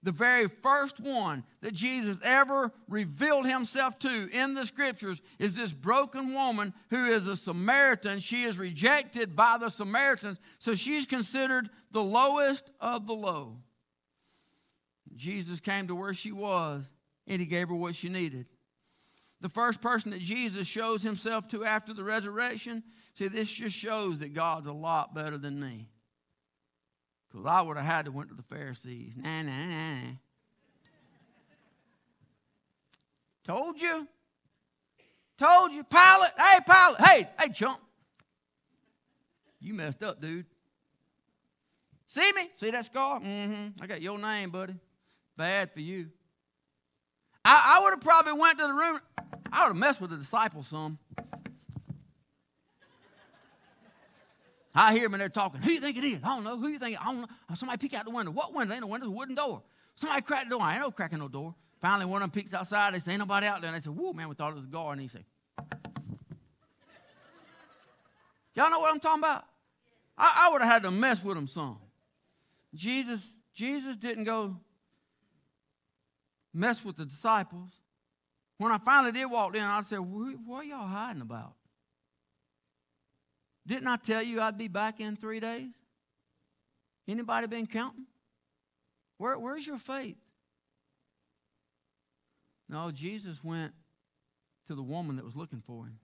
the 0.07 0.13
very 0.13 0.47
first 0.47 1.01
one 1.01 1.43
that 1.59 1.73
Jesus 1.73 2.17
ever 2.23 2.71
revealed 2.87 3.45
himself 3.45 3.99
to 3.99 4.29
in 4.31 4.53
the 4.53 4.65
scriptures 4.65 5.21
is 5.37 5.53
this 5.53 5.73
broken 5.73 6.33
woman 6.33 6.73
who 6.89 7.07
is 7.07 7.27
a 7.27 7.35
Samaritan. 7.35 8.21
She 8.21 8.45
is 8.45 8.57
rejected 8.57 9.35
by 9.35 9.57
the 9.57 9.67
Samaritans, 9.67 10.39
so 10.59 10.75
she's 10.75 11.05
considered 11.05 11.69
the 11.91 12.01
lowest 12.01 12.71
of 12.79 13.05
the 13.05 13.11
low. 13.11 13.57
Jesus 15.17 15.59
came 15.59 15.89
to 15.89 15.95
where 15.95 16.13
she 16.13 16.31
was 16.31 16.89
and 17.27 17.41
he 17.41 17.45
gave 17.45 17.67
her 17.67 17.75
what 17.75 17.93
she 17.93 18.07
needed. 18.07 18.45
The 19.41 19.49
first 19.49 19.81
person 19.81 20.11
that 20.11 20.21
Jesus 20.21 20.67
shows 20.67 21.03
himself 21.03 21.49
to 21.49 21.65
after 21.65 21.93
the 21.93 22.05
resurrection, 22.05 22.81
see, 23.15 23.27
this 23.27 23.51
just 23.51 23.75
shows 23.75 24.19
that 24.19 24.33
God's 24.33 24.67
a 24.67 24.71
lot 24.71 25.13
better 25.13 25.37
than 25.37 25.59
me. 25.59 25.89
Because 27.37 27.51
I 27.51 27.61
would 27.61 27.77
have 27.77 27.85
had 27.85 28.05
to 28.05 28.11
went 28.11 28.29
to 28.29 28.35
the 28.35 28.41
Pharisees. 28.41 29.13
Nah, 29.15 29.43
nah, 29.43 29.65
nah. 29.65 30.11
Told 33.43 33.79
you. 33.79 34.07
Told 35.37 35.71
you. 35.71 35.83
Pilate. 35.83 36.31
Hey, 36.35 36.57
Pilate. 36.65 37.01
Hey, 37.01 37.29
hey, 37.39 37.49
chump. 37.53 37.79
You 39.59 39.75
messed 39.75 40.01
up, 40.01 40.19
dude. 40.19 40.47
See 42.07 42.31
me? 42.33 42.49
See 42.55 42.71
that 42.71 42.85
scar? 42.85 43.19
Mm-hmm. 43.19 43.83
I 43.83 43.85
got 43.85 44.01
your 44.01 44.17
name, 44.17 44.49
buddy. 44.49 44.73
Bad 45.35 45.71
for 45.71 45.81
you. 45.81 46.09
I, 47.45 47.77
I 47.77 47.83
would 47.83 47.91
have 47.91 48.01
probably 48.01 48.33
went 48.33 48.57
to 48.57 48.65
the 48.65 48.73
room. 48.73 48.99
I 49.51 49.63
would 49.63 49.75
have 49.75 49.77
messed 49.77 50.01
with 50.01 50.09
the 50.09 50.17
disciples 50.17 50.67
some. 50.69 50.97
I 54.79 54.93
hear 54.93 55.03
them 55.03 55.15
and 55.15 55.21
they're 55.21 55.29
talking. 55.29 55.59
Who 55.59 55.71
you 55.71 55.79
think 55.79 55.97
it 55.97 56.03
is? 56.03 56.19
I 56.23 56.27
don't 56.27 56.43
know. 56.43 56.55
Who 56.55 56.67
you 56.67 56.77
think? 56.77 57.01
I 57.01 57.05
don't 57.05 57.21
know. 57.21 57.27
Uh, 57.49 57.55
somebody 57.55 57.79
peek 57.79 57.95
out 57.95 58.05
the 58.05 58.11
window. 58.11 58.31
What 58.31 58.53
window? 58.53 58.75
Ain't 58.75 58.81
no 58.81 58.87
window. 58.87 59.09
Wooden 59.09 59.33
door. 59.33 59.63
Somebody 59.95 60.21
cracked 60.21 60.45
the 60.45 60.51
door. 60.51 60.61
I 60.61 60.73
ain't 60.73 60.81
no 60.81 60.91
cracking 60.91 61.17
no 61.17 61.27
door. 61.27 61.55
Finally, 61.81 62.05
one 62.05 62.21
of 62.21 62.31
them 62.31 62.39
peeks 62.39 62.53
outside. 62.53 62.93
They 62.93 62.99
say, 62.99 63.13
ain't 63.13 63.19
nobody 63.19 63.47
out 63.47 63.61
there. 63.61 63.73
And 63.73 63.81
they 63.81 63.83
say, 63.83 63.89
whoa, 63.89 64.13
man, 64.13 64.29
we 64.29 64.35
thought 64.35 64.51
it 64.51 64.55
was 64.55 64.65
a 64.65 64.67
guard. 64.67 64.99
And 64.99 65.01
he 65.01 65.07
said, 65.07 65.25
y'all 68.53 68.69
know 68.69 68.79
what 68.79 68.93
I'm 68.93 68.99
talking 68.99 69.23
about? 69.23 69.45
I, 70.15 70.45
I 70.45 70.53
would 70.53 70.61
have 70.61 70.71
had 70.71 70.83
to 70.83 70.91
mess 70.91 71.23
with 71.23 71.37
them 71.37 71.47
some. 71.47 71.79
Jesus, 72.75 73.27
Jesus 73.55 73.95
didn't 73.95 74.25
go 74.25 74.57
mess 76.53 76.85
with 76.85 76.97
the 76.97 77.05
disciples. 77.05 77.71
When 78.59 78.71
I 78.71 78.77
finally 78.77 79.11
did 79.11 79.25
walk 79.25 79.55
in, 79.55 79.63
I 79.63 79.81
said, 79.81 79.97
what 79.97 80.59
are 80.59 80.63
y'all 80.63 80.87
hiding 80.87 81.23
about? 81.23 81.53
Didn't 83.67 83.87
I 83.87 83.97
tell 83.97 84.23
you 84.23 84.39
I'd 84.39 84.57
be 84.57 84.69
back 84.69 85.01
in 85.01 85.17
three 85.17 85.41
days? 85.41 85.73
Anybody 87.07 87.47
been 87.47 87.67
counting? 87.67 88.05
Where, 89.17 89.37
where's 89.37 89.67
your 89.67 89.77
faith? 89.77 90.17
No, 92.69 92.91
Jesus 92.91 93.43
went 93.43 93.73
to 94.67 94.75
the 94.75 94.83
woman 94.83 95.17
that 95.17 95.25
was 95.25 95.35
looking 95.35 95.61
for 95.65 95.85
him. 95.85 95.99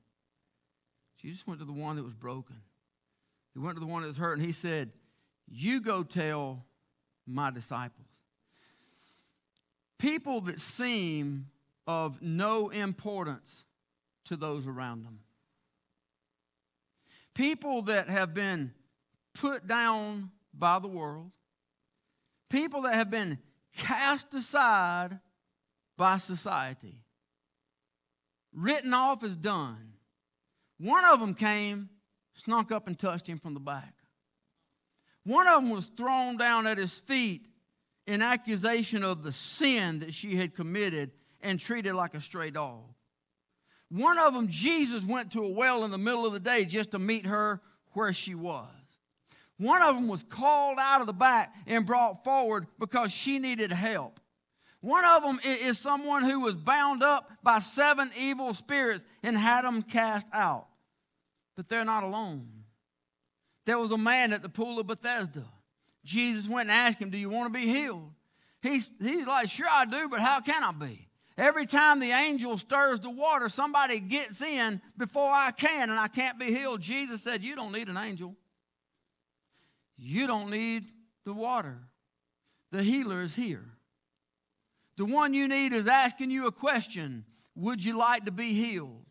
Jesus 1.22 1.48
went 1.48 1.60
to 1.62 1.66
the 1.66 1.74
one 1.74 1.96
that 1.96 2.04
was 2.04 2.14
broken. 2.14 2.58
He 3.54 3.60
went 3.60 3.76
to 3.76 3.80
the 3.80 3.88
one 3.88 4.02
that 4.02 4.08
was 4.10 4.18
hurt, 4.18 4.38
and 4.38 4.46
he 4.46 4.52
said, 4.52 4.92
You 5.50 5.80
go 5.80 6.04
tell 6.04 6.66
my 7.26 7.50
disciples. 7.50 8.08
People 10.00 10.42
that 10.42 10.60
seem 10.60 11.48
of 11.88 12.22
no 12.22 12.70
importance 12.70 13.64
to 14.26 14.36
those 14.36 14.68
around 14.68 15.06
them 15.06 15.20
people 17.34 17.84
that 17.84 18.10
have 18.10 18.34
been 18.34 18.74
put 19.34 19.66
down 19.66 20.32
by 20.54 20.80
the 20.80 20.88
world, 20.88 21.32
people 22.50 22.84
that 22.84 22.96
have 22.96 23.10
been 23.10 23.40
cast 23.76 24.34
aside 24.34 25.20
by 25.98 26.18
society, 26.18 27.04
written 28.54 28.94
off 28.94 29.24
as 29.24 29.36
done. 29.36 29.94
One 30.78 31.06
of 31.06 31.20
them 31.20 31.34
came, 31.34 31.90
snuck 32.36 32.72
up 32.72 32.88
and 32.88 32.98
touched 32.98 33.28
him 33.28 33.40
from 33.40 33.54
the 33.54 33.60
back. 33.60 33.94
One 35.24 35.48
of 35.48 35.62
them 35.62 35.72
was 35.72 35.86
thrown 35.86 36.38
down 36.38 36.68
at 36.68 36.78
his 36.78 36.94
feet 36.94 37.48
in 38.06 38.22
accusation 38.22 39.04
of 39.04 39.24
the 39.24 39.32
sin 39.32 40.00
that 40.00 40.14
she 40.14 40.36
had 40.36 40.56
committed 40.56 41.12
and 41.42 41.60
treated 41.60 41.94
like 41.94 42.14
a 42.14 42.22
stray 42.22 42.52
dog. 42.52 42.84
One 43.94 44.18
of 44.18 44.34
them, 44.34 44.48
Jesus 44.48 45.06
went 45.06 45.34
to 45.34 45.44
a 45.44 45.48
well 45.48 45.84
in 45.84 45.92
the 45.92 46.00
middle 46.00 46.26
of 46.26 46.34
the 46.34 46.40
day 46.40 46.66
just 46.66 46.92
to 46.92 47.00
meet 47.00 47.28
her 47.28 47.62
where 47.92 48.12
she 48.12 48.34
was. 48.34 48.68
One 49.60 49.84
of 49.84 49.94
them 49.94 50.08
was 50.08 50.24
called 50.24 50.80
out 50.80 51.02
of 51.02 51.06
the 51.06 51.14
back 51.14 51.54
and 51.68 51.86
brought 51.86 52.24
forward 52.24 52.66
because 52.80 53.12
she 53.12 53.38
needed 53.38 53.72
help. 53.72 54.20
One 54.82 55.06
of 55.06 55.22
them 55.22 55.40
is 55.44 55.78
someone 55.78 56.24
who 56.24 56.40
was 56.40 56.56
bound 56.56 57.04
up 57.04 57.30
by 57.44 57.60
seven 57.60 58.10
evil 58.18 58.56
spirits 58.56 59.06
and 59.22 59.38
had 59.38 59.64
them 59.64 59.84
cast 59.84 60.26
out. 60.34 60.66
But 61.56 61.70
they're 61.70 61.86
not 61.86 62.04
alone. 62.04 62.48
There 63.68 63.78
was 63.78 63.92
a 63.92 63.98
man 63.98 64.34
at 64.34 64.42
the 64.42 64.50
pool 64.50 64.80
of 64.80 64.88
Bethesda. 64.88 65.46
Jesus 66.04 66.50
went 66.50 66.72
and 66.72 66.76
asked 66.76 66.98
him, 66.98 67.12
Do 67.12 67.18
you 67.20 67.30
want 67.30 67.54
to 67.54 67.60
be 67.60 67.68
healed? 67.68 68.10
He's, 68.64 68.90
he's 69.00 69.28
like, 69.28 69.52
Sure, 69.52 69.68
I 69.72 69.86
do, 69.86 70.10
but 70.10 70.20
how 70.20 70.42
can 70.42 70.64
I 70.64 70.72
be? 70.72 71.08
Every 71.38 71.66
time 71.66 72.00
the 72.00 72.12
angel 72.12 72.58
stirs 72.58 73.00
the 73.00 73.10
water, 73.10 73.50
somebody 73.50 74.00
gets 74.00 74.42
in 74.42 74.82
before 74.98 75.32
I 75.32 75.52
can, 75.52 75.90
and 75.90 76.00
I 76.00 76.08
can't 76.08 76.38
be 76.38 76.54
healed. 76.54 76.82
Jesus 76.82 77.24
said, 77.24 77.44
You 77.44 77.56
don't 77.56 77.72
need 77.72 77.88
an 77.88 77.98
angel. 77.98 78.36
You 79.98 80.28
don't 80.28 80.50
need 80.50 80.86
the 81.26 81.34
water. 81.34 81.80
The 82.72 82.84
healer 82.84 83.22
is 83.22 83.36
here. 83.36 83.66
The 84.98 85.06
one 85.06 85.34
you 85.34 85.48
need 85.48 85.74
is 85.74 85.88
asking 85.88 86.30
you 86.30 86.46
a 86.46 86.52
question 86.52 87.26
Would 87.56 87.84
you 87.84 87.98
like 87.98 88.26
to 88.26 88.32
be 88.32 88.54
healed? 88.54 89.06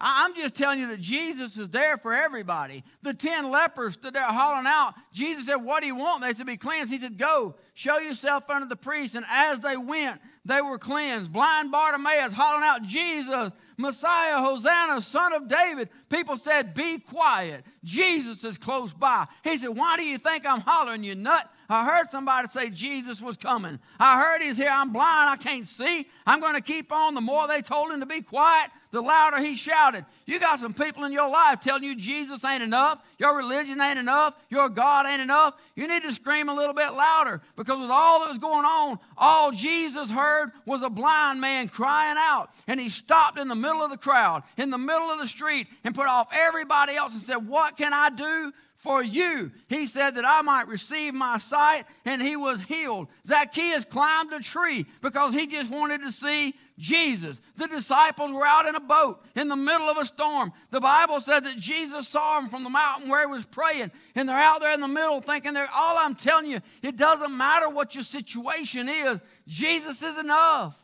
I'm 0.00 0.34
just 0.34 0.54
telling 0.54 0.78
you 0.78 0.88
that 0.88 1.00
Jesus 1.00 1.58
is 1.58 1.70
there 1.70 1.96
for 1.96 2.14
everybody. 2.14 2.84
The 3.02 3.14
ten 3.14 3.50
lepers 3.50 3.94
stood 3.94 4.14
there 4.14 4.22
hollering 4.22 4.66
out. 4.66 4.94
Jesus 5.12 5.46
said, 5.46 5.56
What 5.56 5.80
do 5.80 5.86
you 5.86 5.96
want? 5.96 6.22
They 6.22 6.32
said, 6.32 6.46
Be 6.46 6.56
cleansed. 6.56 6.92
He 6.92 7.00
said, 7.00 7.18
Go, 7.18 7.56
show 7.74 7.98
yourself 7.98 8.48
unto 8.48 8.68
the 8.68 8.76
priest. 8.76 9.16
And 9.16 9.26
as 9.28 9.58
they 9.60 9.76
went, 9.76 10.20
they 10.44 10.60
were 10.60 10.78
cleansed. 10.78 11.32
Blind 11.32 11.72
Bartimaeus 11.72 12.32
hollering 12.32 12.64
out, 12.64 12.82
Jesus, 12.82 13.52
Messiah, 13.76 14.38
Hosanna, 14.38 15.00
Son 15.00 15.32
of 15.32 15.48
David. 15.48 15.88
People 16.08 16.36
said, 16.36 16.74
Be 16.74 16.98
quiet. 16.98 17.64
Jesus 17.82 18.44
is 18.44 18.56
close 18.56 18.92
by. 18.92 19.26
He 19.42 19.58
said, 19.58 19.70
Why 19.70 19.96
do 19.96 20.04
you 20.04 20.18
think 20.18 20.46
I'm 20.46 20.60
hollering, 20.60 21.02
you 21.02 21.16
nut? 21.16 21.50
I 21.70 21.84
heard 21.84 22.10
somebody 22.10 22.48
say 22.48 22.70
Jesus 22.70 23.20
was 23.20 23.36
coming. 23.36 23.78
I 24.00 24.22
heard 24.22 24.42
he's 24.42 24.56
here. 24.56 24.70
I'm 24.72 24.90
blind. 24.90 25.28
I 25.28 25.36
can't 25.36 25.66
see. 25.66 26.08
I'm 26.26 26.40
going 26.40 26.54
to 26.54 26.62
keep 26.62 26.90
on. 26.90 27.14
The 27.14 27.20
more 27.20 27.46
they 27.46 27.60
told 27.60 27.90
him 27.90 28.00
to 28.00 28.06
be 28.06 28.22
quiet, 28.22 28.70
the 28.90 29.02
louder 29.02 29.38
he 29.38 29.54
shouted. 29.54 30.06
You 30.24 30.40
got 30.40 30.60
some 30.60 30.72
people 30.72 31.04
in 31.04 31.12
your 31.12 31.28
life 31.28 31.60
telling 31.60 31.84
you 31.84 31.94
Jesus 31.94 32.42
ain't 32.42 32.62
enough, 32.62 33.02
your 33.18 33.36
religion 33.36 33.80
ain't 33.82 33.98
enough, 33.98 34.34
your 34.48 34.70
God 34.70 35.06
ain't 35.06 35.20
enough. 35.20 35.54
You 35.76 35.86
need 35.88 36.04
to 36.04 36.12
scream 36.12 36.48
a 36.48 36.54
little 36.54 36.72
bit 36.72 36.94
louder 36.94 37.42
because 37.54 37.78
with 37.78 37.90
all 37.90 38.20
that 38.20 38.30
was 38.30 38.38
going 38.38 38.64
on, 38.64 38.98
all 39.18 39.52
Jesus 39.52 40.10
heard 40.10 40.52
was 40.64 40.80
a 40.80 40.88
blind 40.88 41.40
man 41.40 41.68
crying 41.68 42.16
out. 42.18 42.50
And 42.66 42.80
he 42.80 42.88
stopped 42.88 43.38
in 43.38 43.48
the 43.48 43.54
middle 43.54 43.82
of 43.82 43.90
the 43.90 43.98
crowd, 43.98 44.42
in 44.56 44.70
the 44.70 44.78
middle 44.78 45.10
of 45.10 45.18
the 45.18 45.28
street, 45.28 45.66
and 45.84 45.94
put 45.94 46.06
off 46.06 46.28
everybody 46.32 46.96
else 46.96 47.14
and 47.14 47.24
said, 47.24 47.46
What 47.46 47.76
can 47.76 47.92
I 47.92 48.08
do 48.08 48.52
for 48.88 49.02
you. 49.02 49.52
He 49.68 49.86
said 49.86 50.14
that 50.14 50.24
I 50.26 50.40
might 50.40 50.66
receive 50.66 51.12
my 51.12 51.36
sight, 51.36 51.84
and 52.06 52.22
he 52.22 52.36
was 52.36 52.62
healed. 52.62 53.08
Zacchaeus 53.26 53.84
climbed 53.84 54.32
a 54.32 54.40
tree 54.40 54.86
because 55.02 55.34
he 55.34 55.46
just 55.46 55.70
wanted 55.70 56.00
to 56.00 56.10
see 56.10 56.54
Jesus. 56.78 57.38
The 57.56 57.68
disciples 57.68 58.32
were 58.32 58.46
out 58.46 58.64
in 58.64 58.76
a 58.76 58.80
boat 58.80 59.22
in 59.36 59.48
the 59.48 59.56
middle 59.56 59.90
of 59.90 59.98
a 59.98 60.06
storm. 60.06 60.54
The 60.70 60.80
Bible 60.80 61.20
said 61.20 61.40
that 61.40 61.58
Jesus 61.58 62.08
saw 62.08 62.40
them 62.40 62.48
from 62.48 62.64
the 62.64 62.70
mountain 62.70 63.10
where 63.10 63.20
he 63.20 63.26
was 63.26 63.44
praying, 63.44 63.92
and 64.14 64.26
they're 64.26 64.38
out 64.38 64.62
there 64.62 64.72
in 64.72 64.80
the 64.80 64.88
middle 64.88 65.20
thinking, 65.20 65.52
they're, 65.52 65.68
all 65.74 65.98
I'm 65.98 66.14
telling 66.14 66.50
you, 66.50 66.60
it 66.82 66.96
doesn't 66.96 67.36
matter 67.36 67.68
what 67.68 67.94
your 67.94 68.04
situation 68.04 68.88
is, 68.88 69.20
Jesus 69.46 70.02
is 70.02 70.16
enough. 70.16 70.82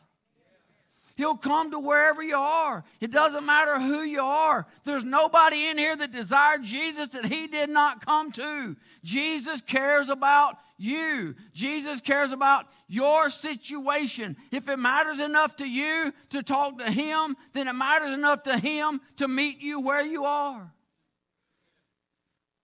He'll 1.15 1.37
come 1.37 1.71
to 1.71 1.79
wherever 1.79 2.21
you 2.21 2.35
are. 2.35 2.83
It 2.99 3.09
doesn't 3.09 3.45
matter 3.45 3.79
who 3.79 4.01
you 4.01 4.21
are. 4.21 4.67
There's 4.83 5.05
nobody 5.05 5.67
in 5.67 5.77
here 5.77 5.95
that 5.95 6.11
desired 6.11 6.63
Jesus 6.63 7.09
that 7.09 7.25
he 7.25 7.47
did 7.47 7.69
not 7.69 8.05
come 8.05 8.33
to. 8.33 8.75
Jesus 9.03 9.61
cares 9.61 10.09
about 10.09 10.57
you. 10.77 11.35
Jesus 11.53 12.01
cares 12.01 12.33
about 12.33 12.65
your 12.89 13.29
situation. 13.29 14.35
If 14.51 14.67
it 14.67 14.77
matters 14.77 15.21
enough 15.21 15.55
to 15.57 15.65
you 15.65 16.13
to 16.31 16.43
talk 16.43 16.79
to 16.79 16.91
him, 16.91 17.37
then 17.53 17.69
it 17.69 17.73
matters 17.73 18.11
enough 18.11 18.43
to 18.43 18.57
him 18.57 18.99
to 19.15 19.29
meet 19.29 19.61
you 19.61 19.79
where 19.79 20.05
you 20.05 20.25
are. 20.25 20.69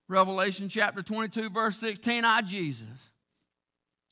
Revelation 0.09 0.67
chapter 0.67 1.01
22, 1.01 1.51
verse 1.51 1.77
16 1.77 2.25
I, 2.25 2.41
Jesus, 2.41 2.85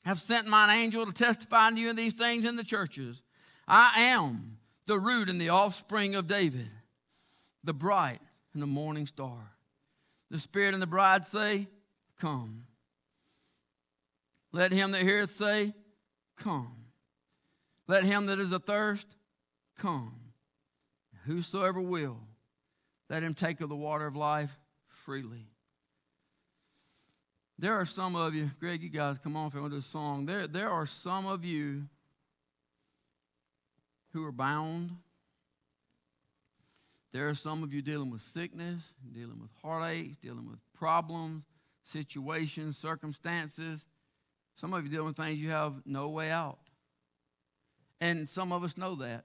have 0.04 0.18
sent 0.18 0.46
mine 0.46 0.70
angel 0.70 1.04
to 1.04 1.12
testify 1.12 1.68
to 1.68 1.76
you 1.76 1.90
in 1.90 1.96
these 1.96 2.14
things 2.14 2.46
in 2.46 2.56
the 2.56 2.64
churches. 2.64 3.22
I 3.70 4.00
am 4.00 4.58
the 4.86 4.98
root 4.98 5.28
and 5.28 5.40
the 5.40 5.50
offspring 5.50 6.16
of 6.16 6.26
David, 6.26 6.68
the 7.62 7.72
bright 7.72 8.18
and 8.52 8.60
the 8.60 8.66
morning 8.66 9.06
star. 9.06 9.52
The 10.28 10.40
Spirit 10.40 10.74
and 10.74 10.82
the 10.82 10.88
bride 10.88 11.24
say, 11.24 11.68
Come. 12.18 12.64
Let 14.52 14.72
him 14.72 14.90
that 14.90 15.02
heareth 15.02 15.36
say, 15.36 15.72
Come. 16.36 16.80
Let 17.86 18.04
him 18.04 18.26
that 18.26 18.40
is 18.40 18.52
athirst, 18.52 19.06
come. 19.78 20.14
Whosoever 21.26 21.80
will, 21.80 22.18
let 23.08 23.22
him 23.22 23.34
take 23.34 23.60
of 23.60 23.68
the 23.68 23.76
water 23.76 24.06
of 24.06 24.16
life 24.16 24.50
freely. 25.04 25.46
There 27.58 27.74
are 27.74 27.84
some 27.84 28.16
of 28.16 28.34
you, 28.34 28.50
Greg, 28.58 28.82
you 28.82 28.88
guys 28.88 29.18
come 29.18 29.36
on 29.36 29.48
if 29.48 29.56
I 29.56 29.60
want 29.60 29.72
to 29.72 29.76
do 29.76 29.80
a 29.80 29.82
song. 29.82 30.24
There, 30.26 30.46
there 30.46 30.70
are 30.70 30.86
some 30.86 31.26
of 31.26 31.44
you 31.44 31.82
who 34.12 34.24
are 34.24 34.32
bound. 34.32 34.90
There 37.12 37.28
are 37.28 37.34
some 37.34 37.62
of 37.62 37.74
you 37.74 37.82
dealing 37.82 38.10
with 38.10 38.22
sickness, 38.22 38.80
dealing 39.12 39.40
with 39.40 39.50
heartache, 39.62 40.20
dealing 40.20 40.46
with 40.48 40.60
problems, 40.74 41.44
situations, 41.82 42.76
circumstances. 42.76 43.84
Some 44.56 44.74
of 44.74 44.84
you 44.84 44.90
dealing 44.90 45.06
with 45.06 45.16
things 45.16 45.38
you 45.38 45.50
have 45.50 45.74
no 45.84 46.08
way 46.08 46.30
out. 46.30 46.58
And 48.00 48.28
some 48.28 48.52
of 48.52 48.62
us 48.62 48.76
know 48.76 48.94
that. 48.96 49.24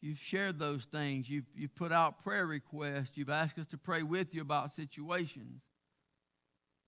You've 0.00 0.18
shared 0.18 0.58
those 0.58 0.84
things. 0.84 1.28
You've, 1.28 1.46
you've 1.54 1.74
put 1.74 1.90
out 1.90 2.22
prayer 2.22 2.46
requests. 2.46 3.12
You've 3.14 3.30
asked 3.30 3.58
us 3.58 3.66
to 3.68 3.78
pray 3.78 4.02
with 4.02 4.34
you 4.34 4.42
about 4.42 4.74
situations. 4.74 5.62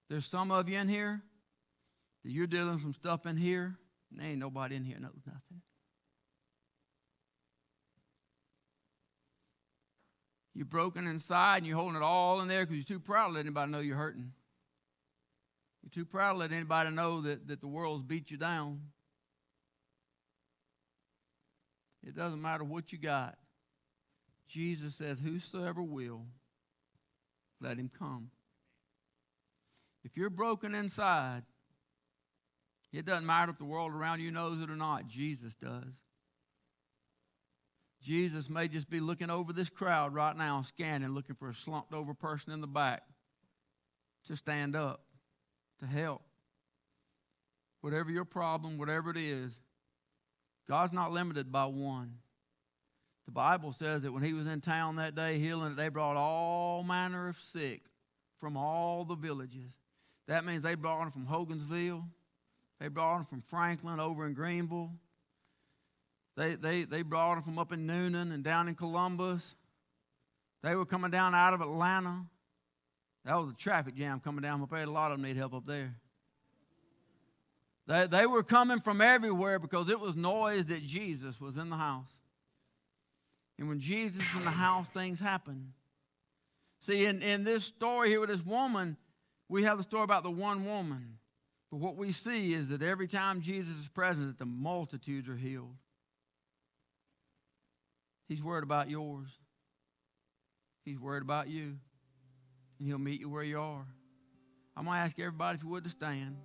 There's 0.09 0.27
some 0.27 0.51
of 0.51 0.69
you 0.69 0.79
in 0.79 0.89
here 0.89 1.23
that 2.25 2.31
you're 2.31 2.47
dealing 2.47 2.75
with 2.75 2.83
some 2.83 2.95
stuff 2.95 3.27
in 3.27 3.37
here, 3.37 3.75
and 4.13 4.23
ain't 4.23 4.39
nobody 4.39 4.77
in 4.77 4.85
here 4.85 4.99
knows 5.01 5.23
nothing. 5.27 5.41
You're 10.57 10.65
broken 10.65 11.07
inside 11.07 11.59
and 11.59 11.67
you're 11.67 11.77
holding 11.77 11.97
it 11.97 12.03
all 12.03 12.41
in 12.41 12.49
there 12.49 12.65
because 12.65 12.77
you're 12.77 12.99
too 12.99 13.05
proud 13.05 13.29
to 13.29 13.35
let 13.35 13.41
anybody 13.41 13.71
know 13.71 13.81
you're 13.81 13.95
hurting. 13.95 14.33
You're 15.83 15.91
too 15.91 16.07
proud 16.07 16.33
to 16.33 16.39
let 16.39 16.51
anybody 16.51 16.89
know 16.91 17.21
that, 17.21 17.47
that 17.49 17.61
the 17.61 17.67
world's 17.67 18.03
beat 18.03 18.31
you 18.31 18.39
down. 18.39 18.81
It 22.07 22.17
doesn't 22.17 22.41
matter 22.41 22.65
what 22.65 22.91
you 22.91 22.97
got. 22.97 23.37
Jesus 24.49 24.95
says, 24.95 25.19
Whosoever 25.21 25.83
will, 25.83 26.23
let 27.61 27.77
him 27.77 27.91
come. 27.99 28.31
If 30.05 30.17
you're 30.17 30.31
broken 30.31 30.75
inside, 30.75 31.43
it 32.95 33.05
doesn't 33.05 33.27
matter 33.27 33.51
if 33.51 33.59
the 33.59 33.65
world 33.67 33.93
around 33.93 34.21
you 34.21 34.31
knows 34.31 34.63
it 34.63 34.71
or 34.71 34.77
not, 34.77 35.07
Jesus 35.07 35.55
does. 35.55 36.06
Jesus 38.07 38.49
may 38.49 38.69
just 38.69 38.89
be 38.89 39.01
looking 39.01 39.31
over 39.31 39.53
this 39.53 39.69
crowd 39.69 40.15
right 40.15 40.37
now, 40.37 40.63
scanning, 40.63 41.13
looking 41.13 41.35
for 41.35 41.49
a 41.49 41.55
slumped 41.55 41.93
over 41.93 42.15
person 42.15 42.53
in 42.53 42.61
the 42.61 42.69
back 42.69 43.03
to 44.29 44.37
stand 44.37 44.77
up, 44.77 45.03
to 45.81 45.87
help. 45.87 46.23
Whatever 47.81 48.13
your 48.13 48.25
problem, 48.25 48.79
whatever 48.79 49.11
it 49.11 49.17
is, 49.17 49.53
God's 50.69 50.93
not 50.93 51.11
limited 51.11 51.51
by 51.51 51.65
one. 51.65 52.19
The 53.25 53.33
Bible 53.33 53.73
says 53.73 54.03
that 54.03 54.13
when 54.13 54.23
he 54.23 54.35
was 54.35 54.47
in 54.47 54.61
town 54.61 54.97
that 54.97 55.17
day 55.17 55.41
healing, 55.41 55.75
they 55.75 55.89
brought 55.89 56.17
all 56.17 56.85
manner 56.85 57.27
of 57.27 57.41
sick 57.41 57.83
from 58.39 58.57
all 58.57 59.05
the 59.05 59.17
villages. 59.17 59.73
That 60.29 60.45
means 60.45 60.63
they 60.63 60.77
brought 60.77 61.01
them 61.01 61.11
from 61.11 61.27
Hogansville, 61.27 62.05
they 62.79 62.87
brought 62.87 63.17
them 63.17 63.27
from 63.27 63.43
Franklin 63.49 63.99
over 63.99 64.27
in 64.27 64.35
Greenville, 64.35 64.93
they, 66.37 66.55
they, 66.55 66.85
they 66.85 67.03
brought 67.03 67.35
them 67.35 67.45
from 67.45 67.59
up 67.59 67.73
in 67.73 67.87
Newnan 67.87 68.33
and 68.33 68.45
down 68.45 68.69
in 68.69 68.75
Columbus. 68.75 69.55
They 70.63 70.75
were 70.75 70.85
coming 70.85 71.11
down 71.11 71.35
out 71.35 71.55
of 71.55 71.61
Atlanta. 71.61 72.27
That 73.25 73.37
was 73.37 73.51
a 73.51 73.55
traffic 73.55 73.95
jam 73.95 74.21
coming 74.21 74.43
down 74.43 74.63
up 74.63 74.71
there. 74.71 74.83
A 74.83 74.87
lot 74.87 75.11
of 75.11 75.19
them 75.19 75.27
need 75.27 75.37
help 75.37 75.55
up 75.55 75.67
there. 75.67 75.95
They, 77.87 78.07
they 78.07 78.27
were 78.27 78.43
coming 78.43 78.81
from 78.81 79.01
everywhere 79.01 79.59
because 79.59 79.89
it 79.89 79.99
was 79.99 80.17
noise 80.17 80.67
that 80.67 80.85
Jesus 80.85 81.41
was 81.41 81.57
in 81.57 81.71
the 81.71 81.77
house. 81.77 82.13
And 83.59 83.69
when 83.69 83.81
Jesus 83.81 84.23
in 84.35 84.43
the 84.43 84.51
house, 84.51 84.87
things 84.93 85.19
happen. 85.19 85.73
See, 86.81 87.07
in, 87.07 87.23
in 87.23 87.45
this 87.45 87.65
story 87.65 88.11
here 88.11 88.21
with 88.21 88.29
this 88.29 88.45
woman, 88.45 88.97
we 89.49 89.63
have 89.63 89.79
the 89.79 89.85
story 89.85 90.05
about 90.05 90.25
the 90.25 90.31
one 90.31 90.67
woman. 90.67 91.19
But 91.71 91.79
what 91.79 91.97
we 91.97 92.13
see 92.13 92.53
is 92.53 92.69
that 92.69 92.83
every 92.83 93.09
time 93.09 93.41
Jesus 93.41 93.77
is 93.77 93.89
present, 93.89 94.39
the 94.39 94.45
multitudes 94.45 95.29
are 95.29 95.37
healed. 95.37 95.75
He's 98.29 98.43
worried 98.43 98.65
about 98.65 98.91
yours. 98.91 99.29
He's 100.85 100.99
worried 100.99 101.23
about 101.23 101.49
you. 101.49 101.77
And 102.79 102.89
he'll 102.89 102.99
meet 102.99 103.21
you 103.21 103.29
where 103.31 103.43
you 103.43 103.59
are. 103.59 103.87
I'm 104.77 104.85
going 104.85 104.97
to 104.97 105.01
ask 105.01 105.19
everybody 105.19 105.57
if 105.57 105.63
you 105.63 105.71
would 105.71 105.85
to 105.85 105.91
stand. 105.91 106.37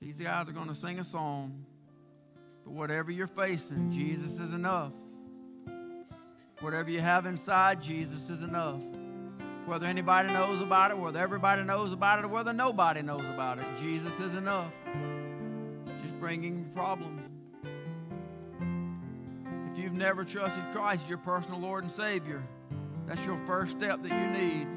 These 0.00 0.18
guys 0.18 0.48
are 0.48 0.52
going 0.52 0.68
to 0.68 0.74
sing 0.74 0.98
a 0.98 1.04
song. 1.04 1.64
But 2.64 2.72
whatever 2.72 3.10
you're 3.10 3.26
facing, 3.26 3.92
Jesus 3.92 4.38
is 4.40 4.52
enough. 4.52 4.92
Whatever 6.60 6.90
you 6.90 7.00
have 7.00 7.26
inside, 7.26 7.82
Jesus 7.82 8.28
is 8.28 8.42
enough. 8.42 8.80
Whether 9.66 9.86
anybody 9.86 10.32
knows 10.32 10.60
about 10.60 10.90
it, 10.90 10.98
whether 10.98 11.20
everybody 11.20 11.62
knows 11.62 11.92
about 11.92 12.18
it, 12.18 12.24
or 12.24 12.28
whether 12.28 12.52
nobody 12.52 13.02
knows 13.02 13.24
about 13.24 13.58
it, 13.58 13.64
Jesus 13.78 14.18
is 14.18 14.34
enough. 14.34 14.72
Just 16.02 16.18
bringing 16.18 16.70
problems. 16.74 17.29
You've 19.90 19.98
never 19.98 20.22
trusted 20.22 20.62
Christ 20.70 21.02
as 21.02 21.08
your 21.08 21.18
personal 21.18 21.58
Lord 21.58 21.82
and 21.82 21.92
Savior, 21.92 22.40
that's 23.08 23.24
your 23.24 23.36
first 23.44 23.72
step 23.72 24.00
that 24.04 24.08
you 24.08 24.30
need. 24.30 24.68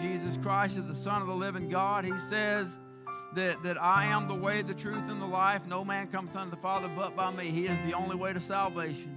Jesus 0.00 0.38
Christ 0.40 0.78
is 0.78 0.86
the 0.86 0.94
Son 0.94 1.20
of 1.20 1.26
the 1.26 1.34
living 1.34 1.68
God. 1.68 2.04
He 2.04 2.16
says 2.30 2.68
that, 3.34 3.60
that 3.64 3.82
I 3.82 4.04
am 4.04 4.28
the 4.28 4.34
way, 4.36 4.62
the 4.62 4.74
truth, 4.74 5.10
and 5.10 5.20
the 5.20 5.26
life. 5.26 5.62
No 5.66 5.84
man 5.84 6.06
comes 6.06 6.36
unto 6.36 6.50
the 6.50 6.56
Father 6.56 6.88
but 6.94 7.16
by 7.16 7.32
me. 7.32 7.50
He 7.50 7.66
is 7.66 7.76
the 7.84 7.94
only 7.94 8.14
way 8.14 8.32
to 8.32 8.38
salvation. 8.38 9.16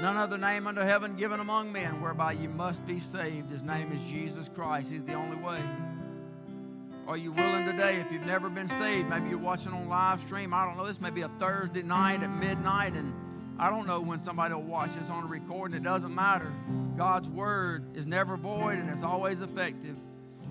None 0.00 0.16
other 0.16 0.38
name 0.38 0.68
under 0.68 0.84
heaven 0.84 1.16
given 1.16 1.40
among 1.40 1.72
men 1.72 2.00
whereby 2.00 2.30
you 2.32 2.48
must 2.48 2.86
be 2.86 3.00
saved. 3.00 3.50
His 3.50 3.62
name 3.62 3.90
is 3.90 4.00
Jesus 4.02 4.48
Christ. 4.54 4.88
He's 4.88 5.02
the 5.02 5.14
only 5.14 5.36
way. 5.36 5.60
Are 7.08 7.16
you 7.16 7.32
willing 7.32 7.66
today, 7.66 7.96
if 7.96 8.12
you've 8.12 8.22
never 8.22 8.48
been 8.48 8.68
saved, 8.68 9.08
maybe 9.08 9.30
you're 9.30 9.38
watching 9.38 9.72
on 9.72 9.88
live 9.88 10.20
stream, 10.20 10.54
I 10.54 10.64
don't 10.64 10.76
know, 10.76 10.86
this 10.86 11.00
may 11.00 11.10
be 11.10 11.22
a 11.22 11.28
Thursday 11.40 11.82
night 11.82 12.22
at 12.22 12.30
midnight, 12.30 12.92
and 12.92 13.12
I 13.58 13.70
don't 13.70 13.86
know 13.86 14.00
when 14.00 14.22
somebody 14.22 14.54
will 14.54 14.62
watch 14.62 14.90
this 14.98 15.08
on 15.10 15.24
a 15.24 15.26
recording. 15.26 15.76
It 15.76 15.82
doesn't 15.84 16.14
matter. 16.14 16.52
God's 16.96 17.28
word 17.28 17.96
is 17.96 18.06
never 18.06 18.36
void 18.36 18.78
and 18.78 18.90
it's 18.90 19.02
always 19.02 19.40
effective. 19.40 19.98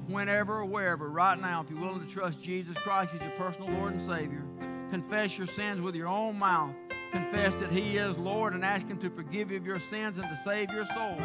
Whenever 0.08 0.60
or 0.60 0.66
wherever, 0.66 1.10
right 1.10 1.40
now, 1.40 1.62
if 1.62 1.70
you're 1.70 1.80
willing 1.80 2.06
to 2.06 2.12
trust 2.12 2.42
Jesus 2.42 2.78
Christ 2.78 3.14
as 3.14 3.22
your 3.22 3.32
personal 3.32 3.70
Lord 3.78 3.94
and 3.94 4.02
Savior, 4.02 4.44
confess 4.90 5.38
your 5.38 5.48
sins 5.48 5.82
with 5.82 5.96
your 5.96 6.08
own 6.08 6.38
mouth 6.38 6.76
confess 7.14 7.54
that 7.56 7.72
He 7.72 7.98
is 7.98 8.18
Lord 8.18 8.54
and 8.54 8.66
ask 8.66 8.88
Him 8.88 8.98
to 8.98 9.10
forgive 9.10 9.52
you 9.52 9.58
of 9.58 9.66
your 9.66 9.80
sins 9.80 10.18
and 10.18 10.28
to 10.28 10.36
save 10.44 10.72
your 10.72 10.86
soul. 10.88 11.18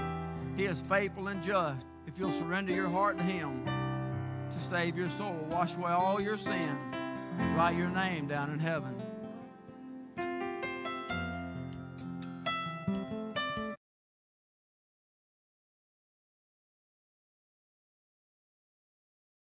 He 0.55 0.65
is 0.65 0.79
faithful 0.83 1.29
and 1.29 1.43
just. 1.43 1.85
If 2.07 2.19
you'll 2.19 2.33
surrender 2.33 2.73
your 2.73 2.89
heart 2.89 3.17
to 3.17 3.25
Him 3.25 3.65
to 3.65 4.59
save 4.59 4.97
your 4.97 5.09
soul, 5.09 5.35
wash 5.51 5.75
away 5.77 5.93
all 5.93 6.21
your 6.21 6.37
sins, 6.37 6.79
write 7.57 7.77
your 7.77 7.89
name 7.89 8.27
down 8.27 8.51
in 8.53 8.59
heaven. 8.59 8.95